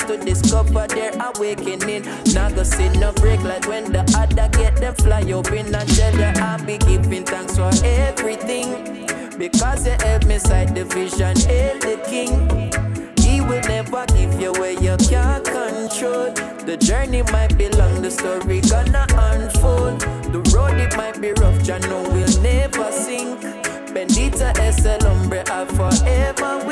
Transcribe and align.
to 0.00 0.16
discover 0.16 0.86
their 0.86 1.12
awakening. 1.12 2.04
Not 2.32 2.50
gonna 2.50 2.64
see 2.64 2.88
no 2.90 3.12
break 3.12 3.40
like 3.42 3.66
when 3.66 3.92
the 3.92 4.02
other 4.16 4.48
get 4.56 4.76
them 4.76 4.94
fly 4.94 5.22
open 5.32 5.74
and 5.74 5.88
tell 5.96 6.12
her 6.14 6.32
I'll 6.36 6.64
be 6.64 6.78
giving 6.78 7.24
thanks 7.24 7.56
for 7.56 7.70
everything. 7.84 9.06
Because 9.38 9.86
you 9.86 9.96
helped 10.00 10.26
me 10.26 10.38
sight 10.38 10.74
the 10.74 10.84
vision, 10.84 11.36
hail 11.36 11.78
the 11.80 11.96
king. 12.08 12.72
He 13.18 13.40
will 13.40 13.62
never 13.62 14.06
give 14.06 14.40
you 14.40 14.52
where 14.52 14.72
you 14.72 14.96
can't 15.08 15.44
control. 15.44 16.30
The 16.64 16.76
journey 16.76 17.22
might 17.22 17.56
be 17.58 17.68
long, 17.70 18.02
the 18.02 18.10
story 18.10 18.60
gonna 18.60 19.06
unfold. 19.10 20.00
The 20.32 20.40
road 20.54 20.78
it 20.78 20.96
might 20.96 21.20
be 21.20 21.32
rough, 21.32 21.58
Jano 21.62 22.02
will 22.12 22.42
never 22.42 22.92
sink. 22.92 23.40
Bendita 23.94 24.50
es 24.60 24.84
el 24.84 24.98
hombre 25.06 25.44
I 25.48 25.64
forever 25.66 26.63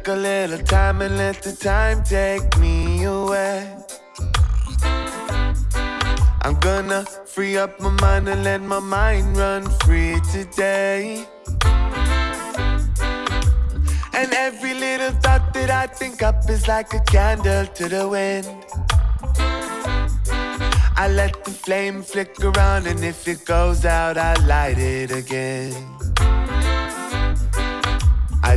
take 0.00 0.08
a 0.08 0.16
little 0.16 0.58
time 0.64 1.02
and 1.02 1.16
let 1.18 1.42
the 1.42 1.52
time 1.52 2.02
take 2.04 2.58
me 2.58 3.04
away. 3.04 3.76
I'm 6.42 6.58
gonna 6.60 7.04
free 7.26 7.58
up 7.58 7.78
my 7.80 7.90
mind 8.00 8.28
and 8.28 8.42
let 8.42 8.62
my 8.62 8.80
mind 8.80 9.36
run 9.36 9.68
free 9.80 10.18
today. 10.32 11.26
And 14.14 14.32
every 14.32 14.74
little 14.74 15.12
thought 15.20 15.52
that 15.52 15.70
I 15.70 15.86
think 15.86 16.22
up 16.22 16.48
is 16.48 16.66
like 16.66 16.94
a 16.94 17.00
candle 17.00 17.66
to 17.66 17.88
the 17.88 18.08
wind. 18.08 18.46
I 20.96 21.08
let 21.08 21.44
the 21.44 21.50
flame 21.50 22.02
flicker 22.02 22.58
on, 22.58 22.86
and 22.86 23.04
if 23.04 23.28
it 23.28 23.44
goes 23.44 23.84
out, 23.84 24.16
I 24.16 24.34
light 24.46 24.78
it 24.78 25.10
again. 25.10 25.99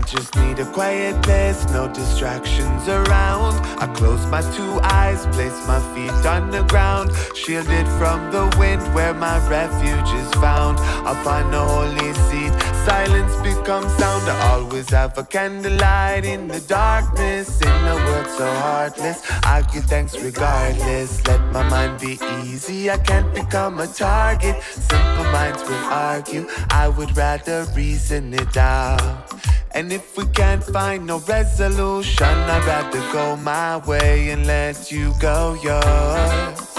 Just 0.06 0.36
need 0.36 0.60
a 0.60 0.66
quiet 0.66 1.22
place, 1.24 1.66
no 1.70 1.88
distractions 1.88 2.88
around. 2.88 3.56
I 3.80 3.88
close 3.96 4.26
my 4.28 4.42
two 4.56 4.80
eyes, 4.84 5.26
place 5.28 5.66
my 5.68 5.80
feet 5.94 6.12
on 6.26 6.52
the 6.52 6.64
ground, 6.64 7.12
shielded 7.36 7.88
from 7.98 8.32
the 8.32 8.54
wind 8.60 8.82
where 8.94 9.14
my 9.14 9.38
refuge 9.50 10.12
is 10.22 10.32
found. 10.34 10.78
Upon 11.08 11.52
the 11.52 11.60
holy 11.60 12.14
seat, 12.30 12.54
silence 12.86 13.36
becomes 13.38 13.92
sound. 13.96 14.30
I 14.30 14.52
always 14.52 14.90
have 14.90 15.18
a 15.18 15.24
candlelight 15.24 16.26
in 16.26 16.48
the 16.48 16.60
darkness, 16.62 17.62
in 17.62 17.68
a 17.68 17.96
world 18.06 18.28
so 18.28 18.46
heartless. 18.66 19.22
I 19.44 19.62
give 19.74 19.86
thanks 19.86 20.18
regardless. 20.18 21.26
Let 21.28 21.42
my 21.52 21.64
mind 21.70 22.00
be 22.00 22.20
easy, 22.44 22.90
I 22.90 22.98
can't 22.98 23.34
become 23.34 23.80
a 23.80 23.88
target. 23.88 24.62
Simple 24.64 25.26
minds 25.36 25.62
will 25.64 25.86
argue, 25.86 26.48
I 26.70 26.88
would 26.88 27.16
rather 27.16 27.66
reason 27.76 28.34
it 28.34 28.58
out. 28.58 29.34
And 29.76 29.92
if 29.92 30.16
we 30.18 30.26
can't 30.28 30.64
find 30.64 31.08
no 31.08 31.20
resolution, 31.20 32.26
I'd 32.28 32.66
rather 32.66 33.02
go 33.12 33.36
my 33.38 33.78
way 33.78 34.30
and 34.30 34.46
let 34.46 34.92
you 34.92 35.14
go 35.20 35.58
yours. 35.64 36.73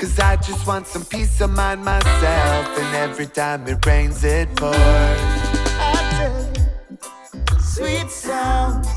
Cause 0.00 0.18
I 0.18 0.36
just 0.36 0.66
want 0.66 0.86
some 0.86 1.04
peace 1.04 1.42
of 1.42 1.50
mind 1.50 1.84
myself, 1.84 2.78
and 2.78 2.96
every 2.96 3.26
time 3.26 3.66
it 3.68 3.84
rains, 3.84 4.24
it 4.24 4.48
pours. 4.56 4.74
Sweet 7.62 8.10
sounds 8.10 8.88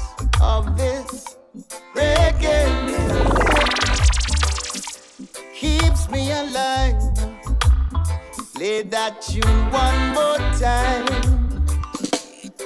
of 0.41 0.77
this 0.77 1.35
reggae 1.93 2.63
keeps 5.53 6.09
me 6.09 6.31
alive. 6.31 6.95
Play 8.55 8.83
that 8.83 9.21
tune 9.21 9.71
one 9.71 10.13
more 10.13 10.37
time. 10.57 11.05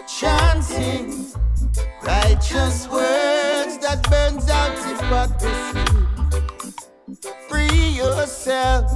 Chanting 0.07 1.25
righteous 2.03 2.87
words 2.87 3.79
that 3.79 4.07
burns 4.11 4.47
out 4.47 4.77
hypocrisy. 4.77 6.06
Free 7.49 7.89
yourself, 7.89 8.91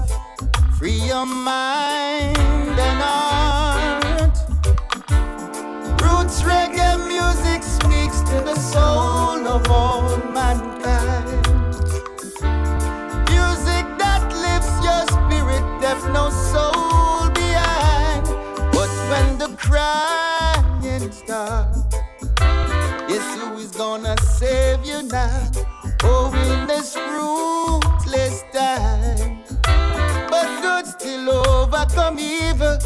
free 0.77 0.91
your 0.91 1.25
mind 1.25 2.37
and 2.37 3.01
heart. 3.01 4.37
Roots 6.01 6.43
reggae 6.43 6.97
music 7.07 7.63
speaks 7.63 8.21
to 8.29 8.41
the 8.41 8.55
soul 8.55 9.47
of 9.47 9.67
all 9.71 10.17
mankind. 10.31 11.47
Music 13.31 13.85
that 13.97 14.23
lifts 14.45 14.77
your 14.85 15.03
spirit, 15.07 15.63
left 15.81 16.05
no 16.09 16.29
soul 16.29 17.29
behind. 17.31 18.25
But 18.71 18.89
when 19.09 19.37
the 19.39 19.55
crying 19.57 21.11
stops, 21.11 21.85
yes, 23.09 23.39
who 23.39 23.57
is 23.57 23.71
gonna 23.71 24.15
save 24.19 24.85
you 24.85 25.01
now? 25.03 25.49
Oh, 26.03 26.31
in 26.33 26.67
this 26.67 26.95
ruthless 28.11 28.43
time. 28.53 29.43
But 30.29 30.61
good 30.61 30.85
still 30.85 31.29
overcome 31.29 32.19
evil. 32.19 32.77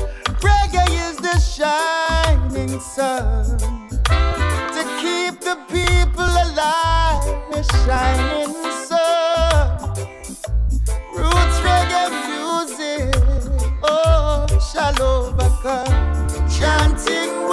Reggae 0.42 0.90
is 1.10 1.18
the 1.18 1.38
shining 1.40 2.80
sun 2.80 3.58
to 4.76 4.82
keep 5.02 5.40
the 5.42 5.58
people 5.70 6.24
alive. 6.24 7.24
The 7.52 7.64
shining 7.86 8.54
sun. 8.88 9.96
Roots 11.14 11.58
reggae 11.66 12.10
music, 12.30 13.16
oh, 13.84 14.46
shall 14.72 15.02
overcome. 15.02 16.50
Chanting 16.50 17.48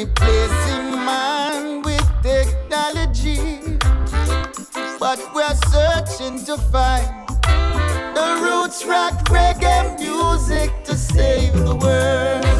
replacing 0.00 0.90
man 1.08 1.80
with 1.80 2.06
technology. 2.22 3.78
what 4.98 5.18
we're 5.34 5.58
searching 5.72 6.44
to 6.44 6.58
find. 6.70 7.08
The 8.16 8.28
roots 8.42 8.84
rock 8.84 9.14
reggae 9.30 9.98
music 9.98 10.70
to 10.84 10.94
save 10.96 11.54
the 11.54 11.74
world. 11.74 12.55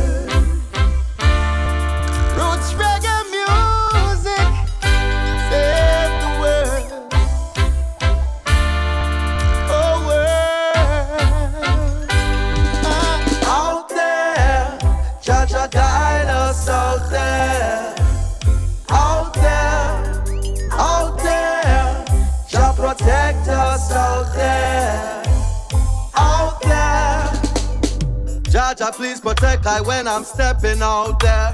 Please 28.93 29.21
protect 29.21 29.67
I 29.67 29.81
when 29.81 30.07
I'm 30.07 30.25
stepping 30.25 30.81
out 30.81 31.21
there. 31.21 31.53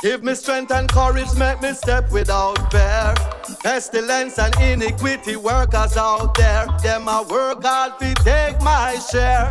Give 0.00 0.24
me 0.24 0.34
strength 0.34 0.72
and 0.72 0.88
courage, 0.88 1.34
make 1.36 1.60
me 1.62 1.72
step 1.74 2.10
without 2.10 2.72
fear. 2.72 3.14
Pestilence 3.62 4.38
and 4.38 4.54
iniquity 4.60 5.36
workers 5.36 5.96
out 5.96 6.34
there. 6.34 6.66
Them 6.82 7.08
I 7.08 7.22
work 7.22 7.62
hard 7.62 7.98
to 8.00 8.14
take 8.24 8.60
my 8.62 8.98
share. 9.10 9.48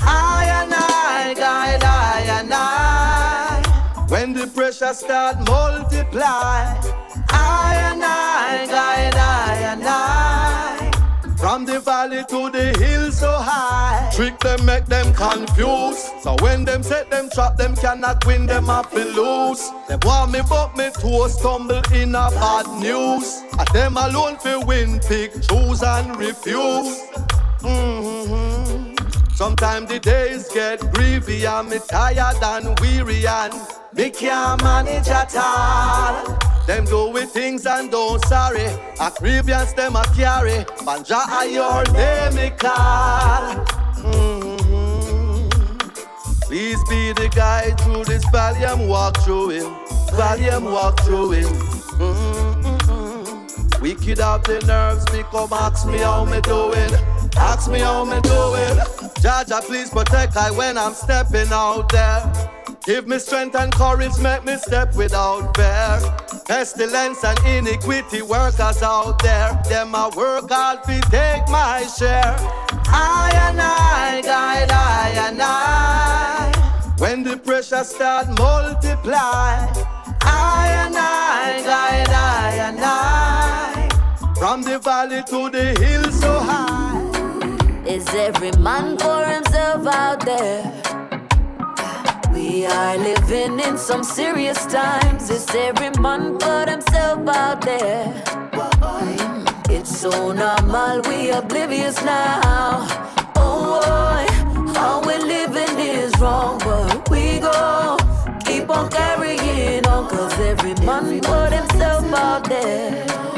I 0.00 0.62
and 0.62 0.74
I, 0.74 1.34
guide 1.34 1.84
I 1.84 2.20
and 2.40 2.50
I. 2.52 4.06
When 4.08 4.32
the 4.34 4.46
pressure 4.48 4.92
start 4.92 5.38
multiply, 5.48 6.76
I 7.30 7.90
and 7.92 8.04
I, 8.04 8.66
guide 8.66 9.14
I 9.14 9.54
and 9.72 9.84
I. 9.84 10.13
From 11.54 11.66
the 11.66 11.78
valley 11.78 12.24
to 12.30 12.50
the 12.50 12.76
hill 12.80 13.12
so 13.12 13.30
high. 13.30 14.10
Trick 14.12 14.40
them, 14.40 14.66
make 14.66 14.86
them 14.86 15.14
confused. 15.14 16.10
So 16.20 16.34
when 16.40 16.64
them 16.64 16.82
set 16.82 17.12
them 17.12 17.30
trap, 17.30 17.56
them 17.56 17.76
cannot 17.76 18.26
win, 18.26 18.46
them 18.46 18.64
have 18.64 18.90
to 18.90 19.04
lose. 19.04 19.70
Them 19.86 20.00
want 20.02 20.32
me, 20.32 20.40
but 20.48 20.76
me 20.76 20.90
toes 20.90 21.38
stumble 21.38 21.80
in 21.92 22.08
a 22.16 22.28
bad 22.34 22.66
news. 22.80 23.44
And 23.56 23.68
them 23.68 23.96
alone 23.96 24.36
fi 24.38 24.56
win, 24.56 24.98
pick, 24.98 25.30
choose 25.42 25.84
and 25.84 26.16
refuse. 26.16 27.06
Mm-hmm. 27.60 28.96
Sometimes 29.36 29.88
the 29.88 30.00
days 30.00 30.48
get 30.52 30.80
grievy 30.92 31.44
and 31.44 31.68
me 31.70 31.78
tired 31.86 32.42
and 32.42 32.80
weary 32.80 33.24
and 33.28 33.54
me 33.92 34.10
can't 34.10 34.60
manage 34.60 35.06
at 35.06 35.32
all. 35.36 36.53
Them 36.66 36.86
do 36.86 37.10
with 37.10 37.30
things 37.30 37.66
and 37.66 37.90
don't 37.90 38.24
sorry. 38.24 38.64
A 38.98 39.12
grievance 39.18 39.74
them 39.74 39.96
a 39.96 40.04
carry. 40.16 40.64
Banja 40.84 41.20
a 41.28 41.46
your 41.50 41.84
name 41.92 42.34
me 42.34 42.50
call. 42.56 43.64
Mm-hmm. 44.00 45.48
Please 46.42 46.82
be 46.88 47.12
the 47.12 47.28
guide 47.34 47.78
through 47.80 48.04
this 48.04 48.24
valley 48.30 48.64
I'm 48.64 48.88
walk 48.88 49.18
through 49.18 49.50
it. 49.50 49.66
Valley 50.12 50.48
I'm 50.48 50.64
walk 50.64 50.98
through 51.00 51.32
it. 51.32 51.46
Mm-hmm. 51.98 53.82
Wicked 53.82 54.20
up 54.20 54.44
the 54.44 54.60
nerves, 54.60 55.04
become 55.12 55.52
ask 55.52 55.86
me 55.86 55.98
how 55.98 56.24
me 56.24 56.40
doing. 56.40 56.90
Ask 57.36 57.70
me 57.70 57.80
how 57.80 58.06
me 58.06 58.18
doing. 58.22 58.78
Jah 59.20 59.44
Jah, 59.46 59.60
please 59.60 59.90
protect 59.90 60.38
I 60.38 60.50
when 60.50 60.78
I'm 60.78 60.94
stepping 60.94 61.52
out 61.52 61.92
there. 61.92 62.32
Give 62.86 63.06
me 63.06 63.18
strength 63.18 63.54
and 63.54 63.70
courage, 63.72 64.18
make 64.18 64.44
me 64.44 64.56
step 64.56 64.94
without 64.94 65.54
fear. 65.56 66.00
Pestilence 66.46 67.24
and 67.24 67.38
iniquity 67.46 68.20
workers 68.20 68.82
out 68.82 69.18
there, 69.22 69.58
them 69.66 69.94
I 69.94 70.10
work 70.14 70.50
hard 70.50 70.84
to 70.84 71.00
take 71.10 71.48
my 71.48 71.82
share. 71.98 72.36
I 72.86 73.30
and 73.48 73.60
I, 73.60 74.20
guide 74.20 74.70
I 74.70 75.08
and 75.26 75.40
I. 75.40 76.94
When 76.98 77.22
the 77.22 77.38
pressure 77.38 77.82
start 77.82 78.28
multiply, 78.28 79.66
I 80.20 80.84
and 80.84 80.94
I, 80.94 81.62
guide 81.64 82.10
I 82.10 82.54
and 82.68 82.80
I. 82.80 84.34
From 84.38 84.62
the 84.62 84.78
valley 84.78 85.22
to 85.28 85.48
the 85.48 85.80
hill 85.80 86.12
so 86.12 86.40
high. 86.40 87.84
Is 87.86 88.06
every 88.08 88.52
man 88.60 88.98
for 88.98 89.24
himself 89.24 89.86
out 89.86 90.24
there? 90.26 90.93
We 92.46 92.66
are 92.66 92.98
living 92.98 93.58
in 93.58 93.78
some 93.78 94.04
serious 94.04 94.66
times. 94.66 95.30
It's 95.30 95.54
every 95.54 95.88
man 95.98 96.38
for 96.38 96.70
himself 96.70 97.26
out 97.26 97.62
there. 97.62 98.22
It's 99.70 99.98
so 99.98 100.10
normal, 100.32 101.00
we 101.08 101.30
oblivious 101.30 102.04
now. 102.04 102.86
Oh 103.36 103.80
boy, 103.80 104.72
how 104.74 105.00
we 105.06 105.16
living 105.16 105.78
is 105.78 106.12
wrong, 106.20 106.58
but 106.58 107.08
we 107.08 107.38
go 107.38 107.96
keep 108.44 108.68
on 108.68 108.90
carrying 108.90 109.86
on, 109.86 110.10
cause 110.10 110.38
every 110.40 110.74
man 110.84 111.22
for 111.22 111.46
himself 111.48 112.04
out 112.12 112.44
there. 112.46 113.33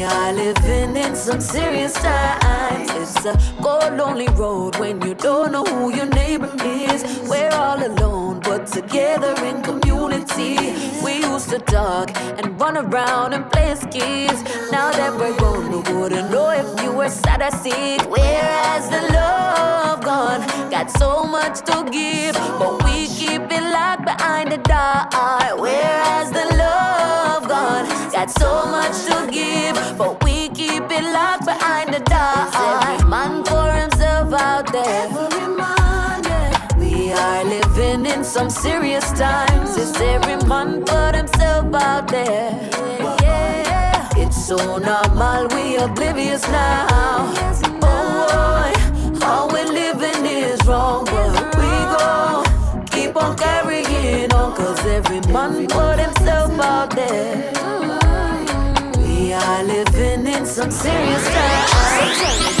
We 0.00 0.06
are 0.06 0.32
living 0.32 0.96
in 0.96 1.14
some 1.14 1.42
serious 1.42 1.92
times. 1.92 2.90
It's 2.92 3.26
a 3.26 3.36
cold, 3.60 3.98
lonely 3.98 4.28
road 4.28 4.78
when 4.78 4.98
you 5.02 5.12
don't 5.12 5.52
know 5.52 5.62
who 5.62 5.94
your 5.94 6.06
neighbor 6.06 6.50
is. 6.64 7.04
We're 7.28 7.52
all 7.52 7.84
alone, 7.84 8.40
but 8.40 8.66
together 8.66 9.34
in 9.44 9.60
community. 9.60 10.56
We 11.04 11.16
used 11.20 11.50
to 11.50 11.58
talk 11.58 12.16
and 12.16 12.58
run 12.58 12.78
around 12.78 13.34
and 13.34 13.52
play 13.52 13.72
as 13.72 13.80
kids. 13.92 14.42
Now 14.72 14.90
that 14.90 15.12
we're 15.20 15.36
grown, 15.36 15.70
we 15.70 15.92
wouldn't 15.92 16.30
know 16.30 16.48
if 16.48 16.82
you 16.82 16.92
were 16.92 17.10
sad 17.10 17.42
or 17.42 17.54
sick. 17.58 18.00
Whereas 18.08 18.88
the 18.88 19.02
love 19.12 20.02
gone, 20.02 20.40
got 20.70 20.90
so 20.90 21.24
much 21.24 21.60
to 21.66 21.86
give, 21.92 22.36
but 22.58 22.82
we 22.84 23.06
keep 23.06 23.42
it 23.52 23.64
locked 23.70 24.06
behind 24.06 24.50
the 24.50 24.56
door. 24.56 25.60
Whereas 25.60 26.30
the 26.30 26.56
love 26.56 26.89
got 28.12 28.30
so 28.30 28.66
much 28.66 29.04
to 29.06 29.30
give, 29.30 29.76
but 29.96 30.22
we 30.24 30.48
keep 30.48 30.82
it 30.90 31.04
locked 31.04 31.44
behind 31.44 31.94
the 31.94 32.00
door. 32.00 32.50
Every 32.54 33.08
man 33.08 33.44
for 33.44 33.70
himself 33.72 34.32
out 34.32 34.72
there. 34.72 35.06
Every 35.06 35.48
man, 35.54 36.22
yeah. 36.24 36.76
We 36.76 37.12
are 37.12 37.44
living 37.44 38.06
in 38.06 38.24
some 38.24 38.50
serious 38.50 39.12
times. 39.12 39.76
It's 39.76 39.98
every 40.00 40.36
man 40.48 40.84
for 40.86 41.16
himself 41.16 41.72
out 41.74 42.08
there. 42.08 42.50
Yeah 43.22 44.08
It's 44.16 44.44
so 44.46 44.56
normal, 44.78 45.46
we 45.54 45.76
oblivious 45.76 46.42
now. 46.48 46.86
Oh 47.82 48.72
boy, 49.14 49.20
how 49.20 49.48
we 49.52 49.62
living 49.64 50.26
is 50.26 50.60
wrong, 50.66 51.04
but 51.04 51.56
we 51.56 51.70
go 51.94 52.42
keep 52.90 53.16
on 53.16 53.36
carrying 53.36 54.32
on, 54.32 54.56
cause 54.56 54.84
every 54.86 55.20
man 55.32 55.68
for 55.68 55.94
himself 55.94 56.58
out 56.60 56.90
there. 56.96 57.99
We 59.30 59.34
are 59.34 59.62
living 59.62 60.26
in 60.26 60.44
some 60.44 60.72
serious 60.72 61.24
times. 61.28 62.59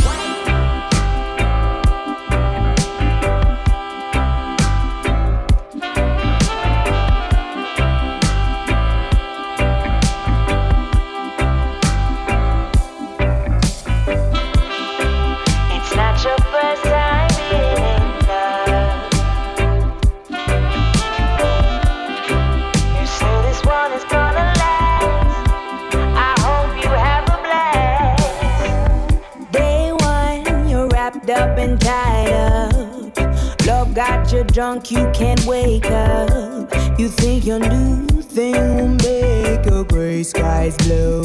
Love 34.40 34.46
got 34.46 34.54
you 34.54 34.54
drunk, 34.54 34.90
you 34.90 35.10
can't 35.12 35.44
wake 35.44 35.90
up. 35.90 36.98
You 36.98 37.08
think 37.08 37.44
your 37.44 37.58
new 37.58 38.06
thing 38.22 38.76
will 38.76 38.88
make 38.88 39.66
your 39.66 39.84
gray 39.84 40.22
skies 40.22 40.76
blue. 40.78 41.22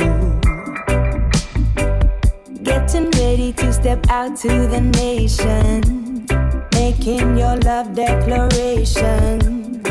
Getting 2.62 3.10
ready 3.12 3.54
to 3.54 3.72
step 3.72 4.06
out 4.10 4.36
to 4.40 4.68
the 4.68 4.82
nation, 4.82 6.26
making 6.74 7.38
your 7.38 7.56
love 7.58 7.96
declaration. 7.96 9.82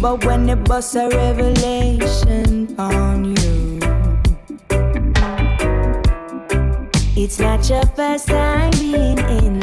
But 0.00 0.24
when 0.24 0.48
it 0.48 0.62
busts 0.64 0.94
a 0.94 1.08
revelation 1.08 2.78
on 2.78 3.24
you. 3.24 3.80
It's 7.16 7.40
not 7.40 7.68
your 7.68 7.86
first 7.96 8.28
time 8.28 8.70
being 8.72 9.18
in 9.18 9.61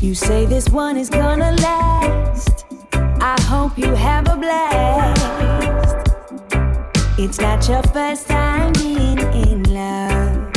You 0.00 0.14
say 0.14 0.46
this 0.46 0.68
one 0.68 0.96
is 0.96 1.10
gonna 1.10 1.50
last. 1.60 2.66
I 3.20 3.36
hope 3.42 3.76
you 3.76 3.96
have 3.96 4.28
a 4.28 4.36
blast. 4.36 6.12
It's 7.18 7.40
not 7.40 7.68
your 7.68 7.82
first 7.82 8.28
time 8.28 8.72
being 8.74 9.18
in 9.18 9.64
love. 9.64 10.54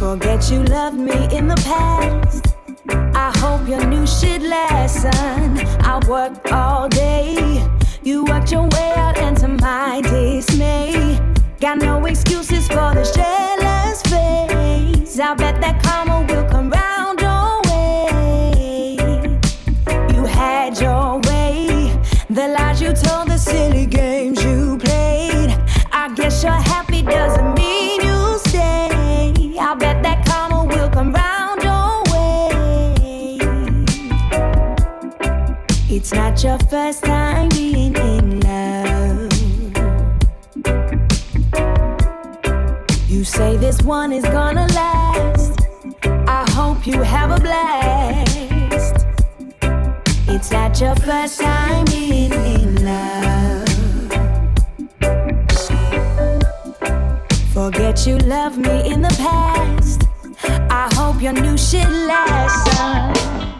Forget 0.00 0.50
you 0.50 0.64
loved 0.64 0.98
me 0.98 1.28
in 1.32 1.46
the 1.46 1.62
past. 1.64 2.56
I 3.14 3.32
hope 3.38 3.68
your 3.68 3.86
new 3.86 4.04
shit 4.04 4.42
lesson. 4.42 5.60
I 5.80 6.00
worked 6.08 6.50
all 6.50 6.88
day. 6.88 7.64
You 8.02 8.24
worked 8.24 8.50
your 8.50 8.66
way 8.68 8.94
out 8.96 9.16
into 9.16 9.46
my 9.46 10.00
dismay. 10.00 11.31
Got 11.62 11.78
no 11.78 12.04
excuses 12.06 12.66
for 12.66 12.92
this 12.92 13.12
jealous 13.14 14.02
face. 14.02 15.20
I 15.20 15.32
bet 15.36 15.60
that 15.60 15.80
karma 15.84 16.26
will 16.28 16.44
come 16.50 16.68
round 16.70 17.20
your 17.20 17.60
way. 17.70 18.96
You 20.12 20.24
had 20.24 20.80
your 20.80 21.20
way. 21.20 21.96
The 22.28 22.48
lies 22.48 22.82
you 22.82 22.92
told, 22.92 23.28
the 23.28 23.38
silly 23.38 23.86
games 23.86 24.42
you 24.42 24.76
played. 24.76 25.56
I 25.92 26.12
guess 26.16 26.42
you're 26.42 26.50
happy 26.50 27.02
doesn't 27.02 27.54
mean 27.54 28.00
you 28.00 28.38
stay. 28.38 29.56
I 29.60 29.76
bet 29.78 30.02
that 30.02 30.26
karma 30.26 30.64
will 30.64 30.90
come 30.90 31.12
round 31.12 31.62
your 31.62 32.02
way. 32.12 33.38
It's 35.88 36.12
not 36.12 36.42
your 36.42 36.58
first 36.58 37.04
time 37.04 37.50
being 37.50 37.94
in 37.94 38.31
You 43.22 43.26
say 43.26 43.56
this 43.56 43.80
one 43.82 44.10
is 44.10 44.24
gonna 44.24 44.66
last. 44.74 45.60
I 46.26 46.44
hope 46.50 46.88
you 46.88 47.02
have 47.02 47.30
a 47.30 47.38
blast. 47.38 49.06
It's 50.26 50.50
not 50.50 50.80
your 50.80 50.96
first 50.96 51.40
time 51.40 51.84
being 51.84 52.32
in 52.32 52.84
love. 52.84 53.68
Forget 57.54 58.08
you 58.08 58.18
loved 58.18 58.58
me 58.58 58.92
in 58.92 59.02
the 59.02 59.14
past. 59.16 60.02
I 60.68 60.92
hope 60.94 61.22
your 61.22 61.32
new 61.32 61.56
shit 61.56 61.88
lasts. 61.88 63.51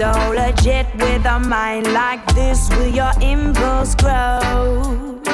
So 0.00 0.30
legit 0.30 0.86
with 0.96 1.26
a 1.26 1.38
mind 1.38 1.92
like 1.92 2.24
this, 2.34 2.70
will 2.70 2.86
your 2.86 3.12
impulse 3.20 3.94
grow? 3.94 5.29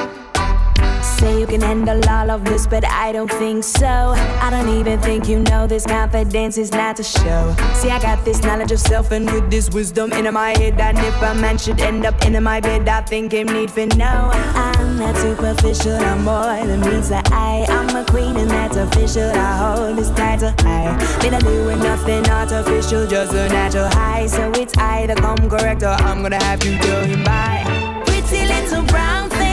Can 1.56 1.86
handle 1.86 2.10
all 2.10 2.30
of 2.30 2.44
this, 2.44 2.66
but 2.66 2.84
I 2.84 3.12
don't 3.12 3.32
think 3.32 3.64
so. 3.64 3.86
I 3.86 4.50
don't 4.50 4.68
even 4.78 5.00
think 5.00 5.26
you 5.26 5.38
know 5.38 5.66
this 5.66 5.86
confidence 5.86 6.58
is 6.58 6.70
not 6.70 6.96
to 6.96 7.02
show. 7.02 7.56
See, 7.72 7.88
I 7.88 7.98
got 7.98 8.22
this 8.26 8.42
knowledge 8.42 8.72
of 8.72 8.78
self, 8.78 9.10
and 9.10 9.24
with 9.30 9.50
this 9.50 9.70
wisdom 9.70 10.12
in 10.12 10.30
my 10.34 10.50
head, 10.50 10.78
and 10.78 10.98
if 10.98 11.22
a 11.22 11.34
man 11.34 11.56
should 11.56 11.80
end 11.80 12.04
up 12.04 12.22
in 12.26 12.42
my 12.42 12.60
bed, 12.60 12.86
I 12.86 13.00
think 13.00 13.32
him 13.32 13.46
need 13.46 13.70
for 13.70 13.86
know. 13.96 14.30
I'm 14.34 14.98
not 14.98 15.16
superficial, 15.16 15.96
I'm 15.96 16.24
more 16.24 16.66
than 16.66 16.80
meets 16.80 17.08
the 17.08 17.22
eye. 17.32 17.64
I'm 17.70 17.96
a 17.96 18.04
queen, 18.04 18.36
and 18.36 18.50
that's 18.50 18.76
official. 18.76 19.30
I 19.30 19.56
hold 19.56 19.96
this 19.96 20.10
title 20.10 20.52
high. 20.58 20.92
Been 21.22 21.32
a 21.32 21.40
doing 21.40 21.78
nothing 21.78 22.28
artificial, 22.28 23.06
just 23.06 23.32
a 23.32 23.48
natural 23.48 23.88
high. 23.88 24.26
So 24.26 24.52
it's 24.56 24.76
either 24.76 25.14
come 25.14 25.48
correct 25.48 25.82
or 25.82 25.96
I'm 26.04 26.20
gonna 26.20 26.44
have 26.44 26.62
you 26.64 26.78
going 26.82 27.24
by. 27.24 28.02
Pretty 28.04 28.44
little 28.46 28.82
brown 28.82 29.30
thing. 29.30 29.46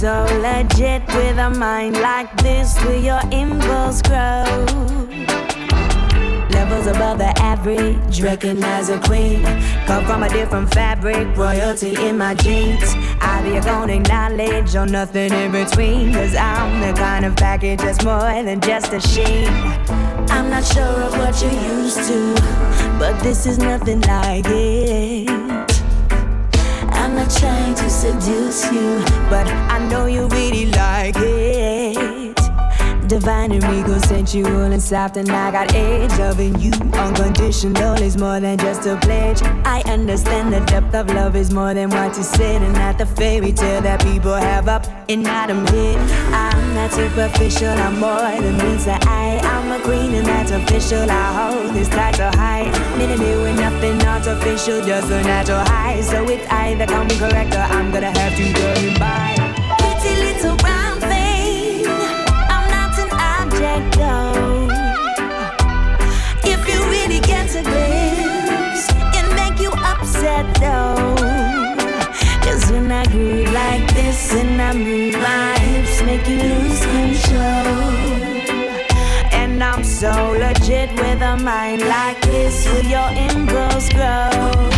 So 0.00 0.24
legit 0.40 1.06
with 1.08 1.36
a 1.36 1.50
mind 1.50 1.94
like 2.00 2.34
this, 2.38 2.82
will 2.84 3.02
your 3.02 3.20
impulse 3.30 4.00
grow? 4.00 5.49
Levels 6.70 6.86
above 6.86 7.18
the 7.18 7.42
average, 7.42 8.22
recognize 8.22 8.90
a 8.90 9.00
queen. 9.00 9.42
Come 9.86 10.04
from 10.04 10.22
a 10.22 10.28
different 10.28 10.72
fabric, 10.72 11.36
royalty 11.36 11.96
in 11.96 12.16
my 12.16 12.36
jeans. 12.36 12.94
Either 13.20 13.60
gonna 13.60 13.94
acknowledge 13.94 14.76
or 14.76 14.86
nothing 14.86 15.32
in 15.32 15.50
between. 15.50 16.12
Cause 16.12 16.36
I'm 16.36 16.80
the 16.80 16.96
kind 16.96 17.24
of 17.24 17.34
package 17.34 17.80
that's 17.80 18.04
more 18.04 18.20
than 18.20 18.60
just 18.60 18.92
a 18.92 19.00
sheen. 19.00 19.48
I'm 20.30 20.48
not 20.48 20.64
sure 20.64 20.84
of 20.84 21.12
what 21.18 21.42
you're 21.42 21.50
used 21.50 22.08
to, 22.08 22.34
but 23.00 23.20
this 23.20 23.46
is 23.46 23.58
nothing 23.58 24.02
like 24.02 24.44
it. 24.46 25.28
I'm 26.92 27.16
not 27.16 27.30
trying 27.32 27.74
to 27.74 27.90
seduce 27.90 28.70
you, 28.70 29.02
but 29.28 29.44
I 29.48 29.84
know 29.88 30.06
you 30.06 30.28
really 30.28 30.66
like 30.66 31.16
it. 31.16 32.39
Divine 33.10 33.50
and 33.50 33.64
regal, 33.64 33.98
sensual 33.98 34.70
and 34.70 34.80
soft, 34.80 35.16
and 35.16 35.28
I 35.28 35.50
got 35.50 35.74
edge. 35.74 36.16
Loving 36.16 36.56
you 36.60 36.70
unconditional 36.92 37.94
is 37.94 38.16
more 38.16 38.38
than 38.38 38.56
just 38.56 38.86
a 38.86 38.96
pledge. 38.98 39.42
I 39.64 39.82
understand 39.86 40.52
the 40.52 40.60
depth 40.60 40.94
of 40.94 41.08
love 41.12 41.34
is 41.34 41.50
more 41.50 41.74
than 41.74 41.90
what 41.90 42.16
you 42.16 42.22
said, 42.22 42.62
and 42.62 42.72
not 42.72 42.98
the 42.98 43.06
fairy 43.06 43.50
tale 43.50 43.80
that 43.80 44.00
people 44.04 44.34
have 44.34 44.68
up 44.68 44.86
in 45.08 45.26
Adam 45.26 45.66
head. 45.66 45.98
I'm 46.32 46.72
not 46.76 46.92
superficial, 46.92 47.70
I'm 47.70 47.98
more 47.98 48.14
than 48.14 48.56
meets 48.58 48.84
the 48.84 48.96
eye. 49.02 49.40
I'm 49.42 49.72
a 49.72 49.82
queen, 49.82 50.14
and 50.14 50.24
that's 50.24 50.52
official. 50.52 51.10
I 51.10 51.50
hold 51.50 51.74
this 51.74 51.88
title 51.88 52.30
high. 52.38 52.70
Meaning 52.96 53.18
doing 53.18 53.56
nothing 53.56 54.00
artificial, 54.02 54.86
just 54.86 55.10
a 55.10 55.20
natural 55.24 55.58
high. 55.58 56.00
So 56.00 56.22
it's 56.28 56.48
either 56.48 56.86
come 56.86 57.08
correct 57.18 57.54
or 57.54 57.66
I'm 57.74 57.90
gonna 57.90 58.16
have 58.16 58.36
to 58.36 58.52
go 58.52 58.98
by. 59.00 59.34
Pretty 59.80 60.14
little 60.22 60.56
brown 60.58 61.00
thing. 61.00 61.19
So 80.00 80.30
legit 80.30 80.90
with 80.92 81.20
a 81.20 81.36
mind 81.36 81.82
like 81.82 82.18
this, 82.22 82.66
will 82.66 82.84
your 82.86 83.10
impulse 83.10 83.90
grow? 83.90 84.69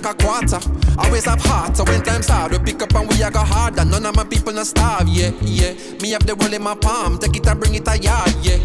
Make 0.00 0.12
a 0.12 0.14
quarter. 0.14 0.60
Always 0.98 1.24
have 1.24 1.40
heart, 1.40 1.76
so 1.76 1.84
when 1.84 2.02
times 2.02 2.28
hard, 2.28 2.52
we 2.52 2.58
pick 2.58 2.82
up 2.82 2.94
and 2.94 3.08
we 3.08 3.22
a 3.22 3.30
go 3.30 3.40
harder. 3.40 3.84
None 3.84 4.06
of 4.06 4.16
my 4.16 4.24
people 4.24 4.52
not 4.52 4.66
starve, 4.66 5.08
yeah, 5.08 5.30
yeah. 5.42 5.74
Me 6.00 6.10
have 6.10 6.26
the 6.26 6.34
world 6.34 6.52
in 6.52 6.62
my 6.62 6.74
palm, 6.74 7.18
take 7.18 7.36
it 7.36 7.46
and 7.46 7.60
bring 7.60 7.74
it 7.74 7.88
a 7.88 7.98
yard, 7.98 8.34
yeah. 8.42 8.58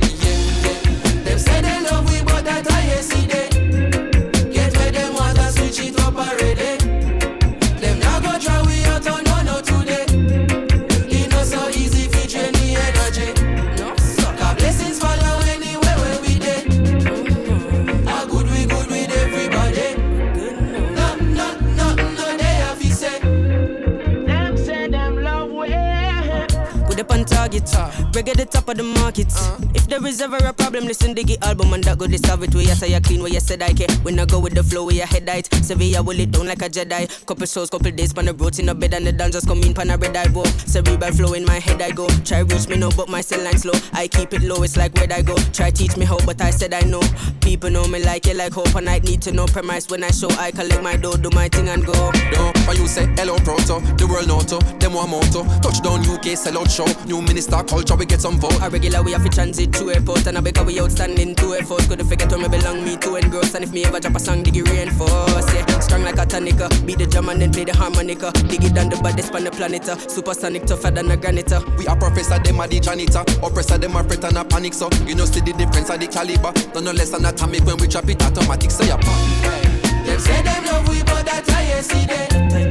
There 30.00 30.08
is 30.08 30.20
ever 30.20 30.38
a 30.38 30.52
problem, 30.52 30.86
listen 30.86 31.16
to 31.16 31.24
the 31.24 31.38
album 31.42 31.72
and 31.74 31.84
that 31.86 31.98
go 31.98 32.06
they 32.06 32.18
solve 32.18 32.44
it. 32.44 32.54
Where 32.54 32.64
you 32.64 32.76
say 32.76 32.92
you 32.92 33.00
clean, 33.00 33.22
where 33.22 33.32
you 33.32 33.40
said 33.40 33.62
I 33.62 33.72
care. 33.72 33.88
When 34.04 34.20
I 34.20 34.26
go 34.26 34.40
with 34.40 34.54
the 34.54 34.64
flow, 34.64 34.86
where 34.86 34.96
your 34.96 35.06
head 35.06 35.28
height. 35.30 35.48
Sevilla 35.64 36.04
will 36.04 36.20
it 36.20 36.32
down 36.32 36.48
like 36.48 36.62
a 36.62 36.70
Jedi. 36.70 37.26
Couple 37.26 37.46
shows, 37.46 37.70
couple 37.70 37.92
days, 37.92 38.12
pan 38.12 38.26
the 38.26 38.34
roads 38.34 38.60
in 38.60 38.66
the 38.66 38.76
bed 38.76 38.94
and 38.94 39.08
the 39.08 39.14
dancers 39.14 39.46
come 39.46 39.62
in, 39.62 39.74
pan 39.74 39.90
a 39.90 39.98
red 39.98 40.16
eye 40.18 40.30
walk. 40.32 40.48
Cerebral 40.48 41.12
flow 41.14 41.34
in 41.34 41.46
my 41.46 41.60
head 41.60 41.82
I 41.82 41.92
go. 41.92 42.10
Try 42.26 42.40
reach 42.40 42.68
me 42.68 42.78
no, 42.78 42.92
but 42.92 43.08
my 43.08 43.22
cell 43.22 43.42
line 43.42 43.58
slow. 43.58 43.74
I 43.94 44.08
keep 44.10 44.34
it 44.34 44.42
low, 44.42 44.64
it's 44.64 44.76
like 44.76 44.94
where 44.96 45.08
I 45.12 45.22
go. 45.22 45.36
Try 45.54 45.72
teach 45.72 45.96
me 45.96 46.06
how, 46.06 46.18
but 46.26 46.42
I 46.42 46.50
said 46.50 46.74
I 46.74 46.82
know. 46.82 47.02
People 47.46 47.70
know 47.70 47.86
me 47.86 48.04
like 48.04 48.26
it, 48.26 48.36
like 48.36 48.54
hope, 48.54 48.74
and 48.74 48.90
I 48.90 48.98
need 48.98 49.22
to 49.22 49.32
know 49.32 49.46
premise 49.46 49.88
when 49.88 50.04
I 50.04 50.10
show. 50.10 50.30
I 50.32 50.50
collect 50.50 50.82
my 50.82 50.98
dough, 50.98 51.16
do 51.16 51.30
my 51.30 51.48
thing 51.48 51.70
and 51.70 51.86
go. 51.86 51.94
Yo, 52.32 52.52
when 52.66 52.76
you 52.76 52.88
say 52.88 53.06
hello 53.16 53.38
proto, 53.38 53.80
the 53.98 54.08
world 54.10 54.28
noto, 54.28 54.60
them 54.80 54.94
one 54.94 55.12
motto. 55.12 55.46
Touchdown 55.62 56.02
UK, 56.10 56.36
sell 56.36 56.58
out 56.58 56.72
show. 56.72 56.88
New 57.06 57.22
minister 57.22 57.62
culture, 57.64 57.96
we 57.96 58.08
get 58.08 58.20
some 58.20 58.40
vote. 58.40 58.58
A 58.64 58.70
regular 58.70 59.04
we 59.04 59.12
have 59.12 59.24
to 59.24 59.30
transit 59.30 59.72
to 59.74 59.92
airport 59.92 60.26
and 60.26 60.40
I 60.40 60.42
because 60.42 60.66
we 60.66 60.82
outstanding 60.82 61.36
to 61.36 61.54
effort. 61.54 61.88
Couldn't 61.88 62.08
forget 62.08 62.32
where 62.32 62.40
me 62.42 62.48
belong, 62.50 62.84
me 62.84 62.98
to 62.98 63.16
engross. 63.16 63.54
And 63.54 63.64
if 63.64 63.72
me 63.72 63.86
ever 63.86 64.00
drop 64.00 64.16
a 64.16 64.20
song, 64.20 64.42
dig 64.42 64.58
it 64.58 64.68
reinforce. 64.68 65.54
Yeah, 65.54 65.66
strong 65.82 66.04
like 66.04 66.16
a 66.18 66.26
tonica. 66.26 66.70
Beat 66.86 67.00
the 67.00 67.06
drum 67.08 67.30
and 67.30 67.42
then 67.42 67.52
play 67.52 67.64
the 67.66 67.76
harmonica. 67.76 68.32
Dig 68.48 68.64
it 68.64 68.74
down 68.74 68.90
the 68.90 68.98
baddest 68.98 69.34
on 69.34 69.44
the 69.44 69.52
planet. 69.52 69.88
uh. 69.90 69.98
Supersonic 70.08 70.66
tougher 70.66 70.92
than 70.92 71.12
a 71.12 71.18
granite. 71.18 71.52
uh. 71.52 71.62
We 71.78 71.88
are 71.88 71.96
professor, 71.98 72.40
them 72.40 72.60
are 72.60 72.68
the 72.68 72.80
janitor. 72.80 73.24
Oppressor, 73.44 73.78
them 73.78 73.96
are 73.96 74.04
fret 74.04 74.24
and 74.24 74.38
a 74.38 74.46
panic. 74.46 74.74
So 74.74 74.90
you 75.06 75.16
know, 75.16 75.26
see 75.26 75.42
the 75.42 75.54
difference 75.54 75.90
of 75.90 76.00
the 76.00 76.08
caliber. 76.08 76.52
Don't 76.74 76.84
no 76.84 76.92
less 76.92 77.12
than 77.12 77.26
atomic 77.26 77.64
when 77.66 77.78
we 77.78 77.88
drop 77.88 78.10
it 78.10 78.24
automatic. 78.24 78.72
Say 78.72 78.90
a 78.90 78.98
Them 78.98 80.20
say 80.20 80.42
them 80.42 80.66
love 80.66 80.88
we, 80.90 81.02
but 81.04 81.26
that 81.26 81.50
I 81.50 81.82
see 81.82 82.06
they. 82.06 82.64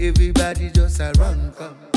Everybody 0.00 0.70
just 0.70 1.00
a 1.00 1.12
run 1.18 1.52
come. 1.56 1.91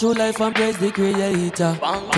Through 0.00 0.14
life 0.14 0.40
and 0.40 0.54
praise 0.54 0.78
the 0.78 0.90
creator. 0.90 1.76
Bang. 1.78 2.09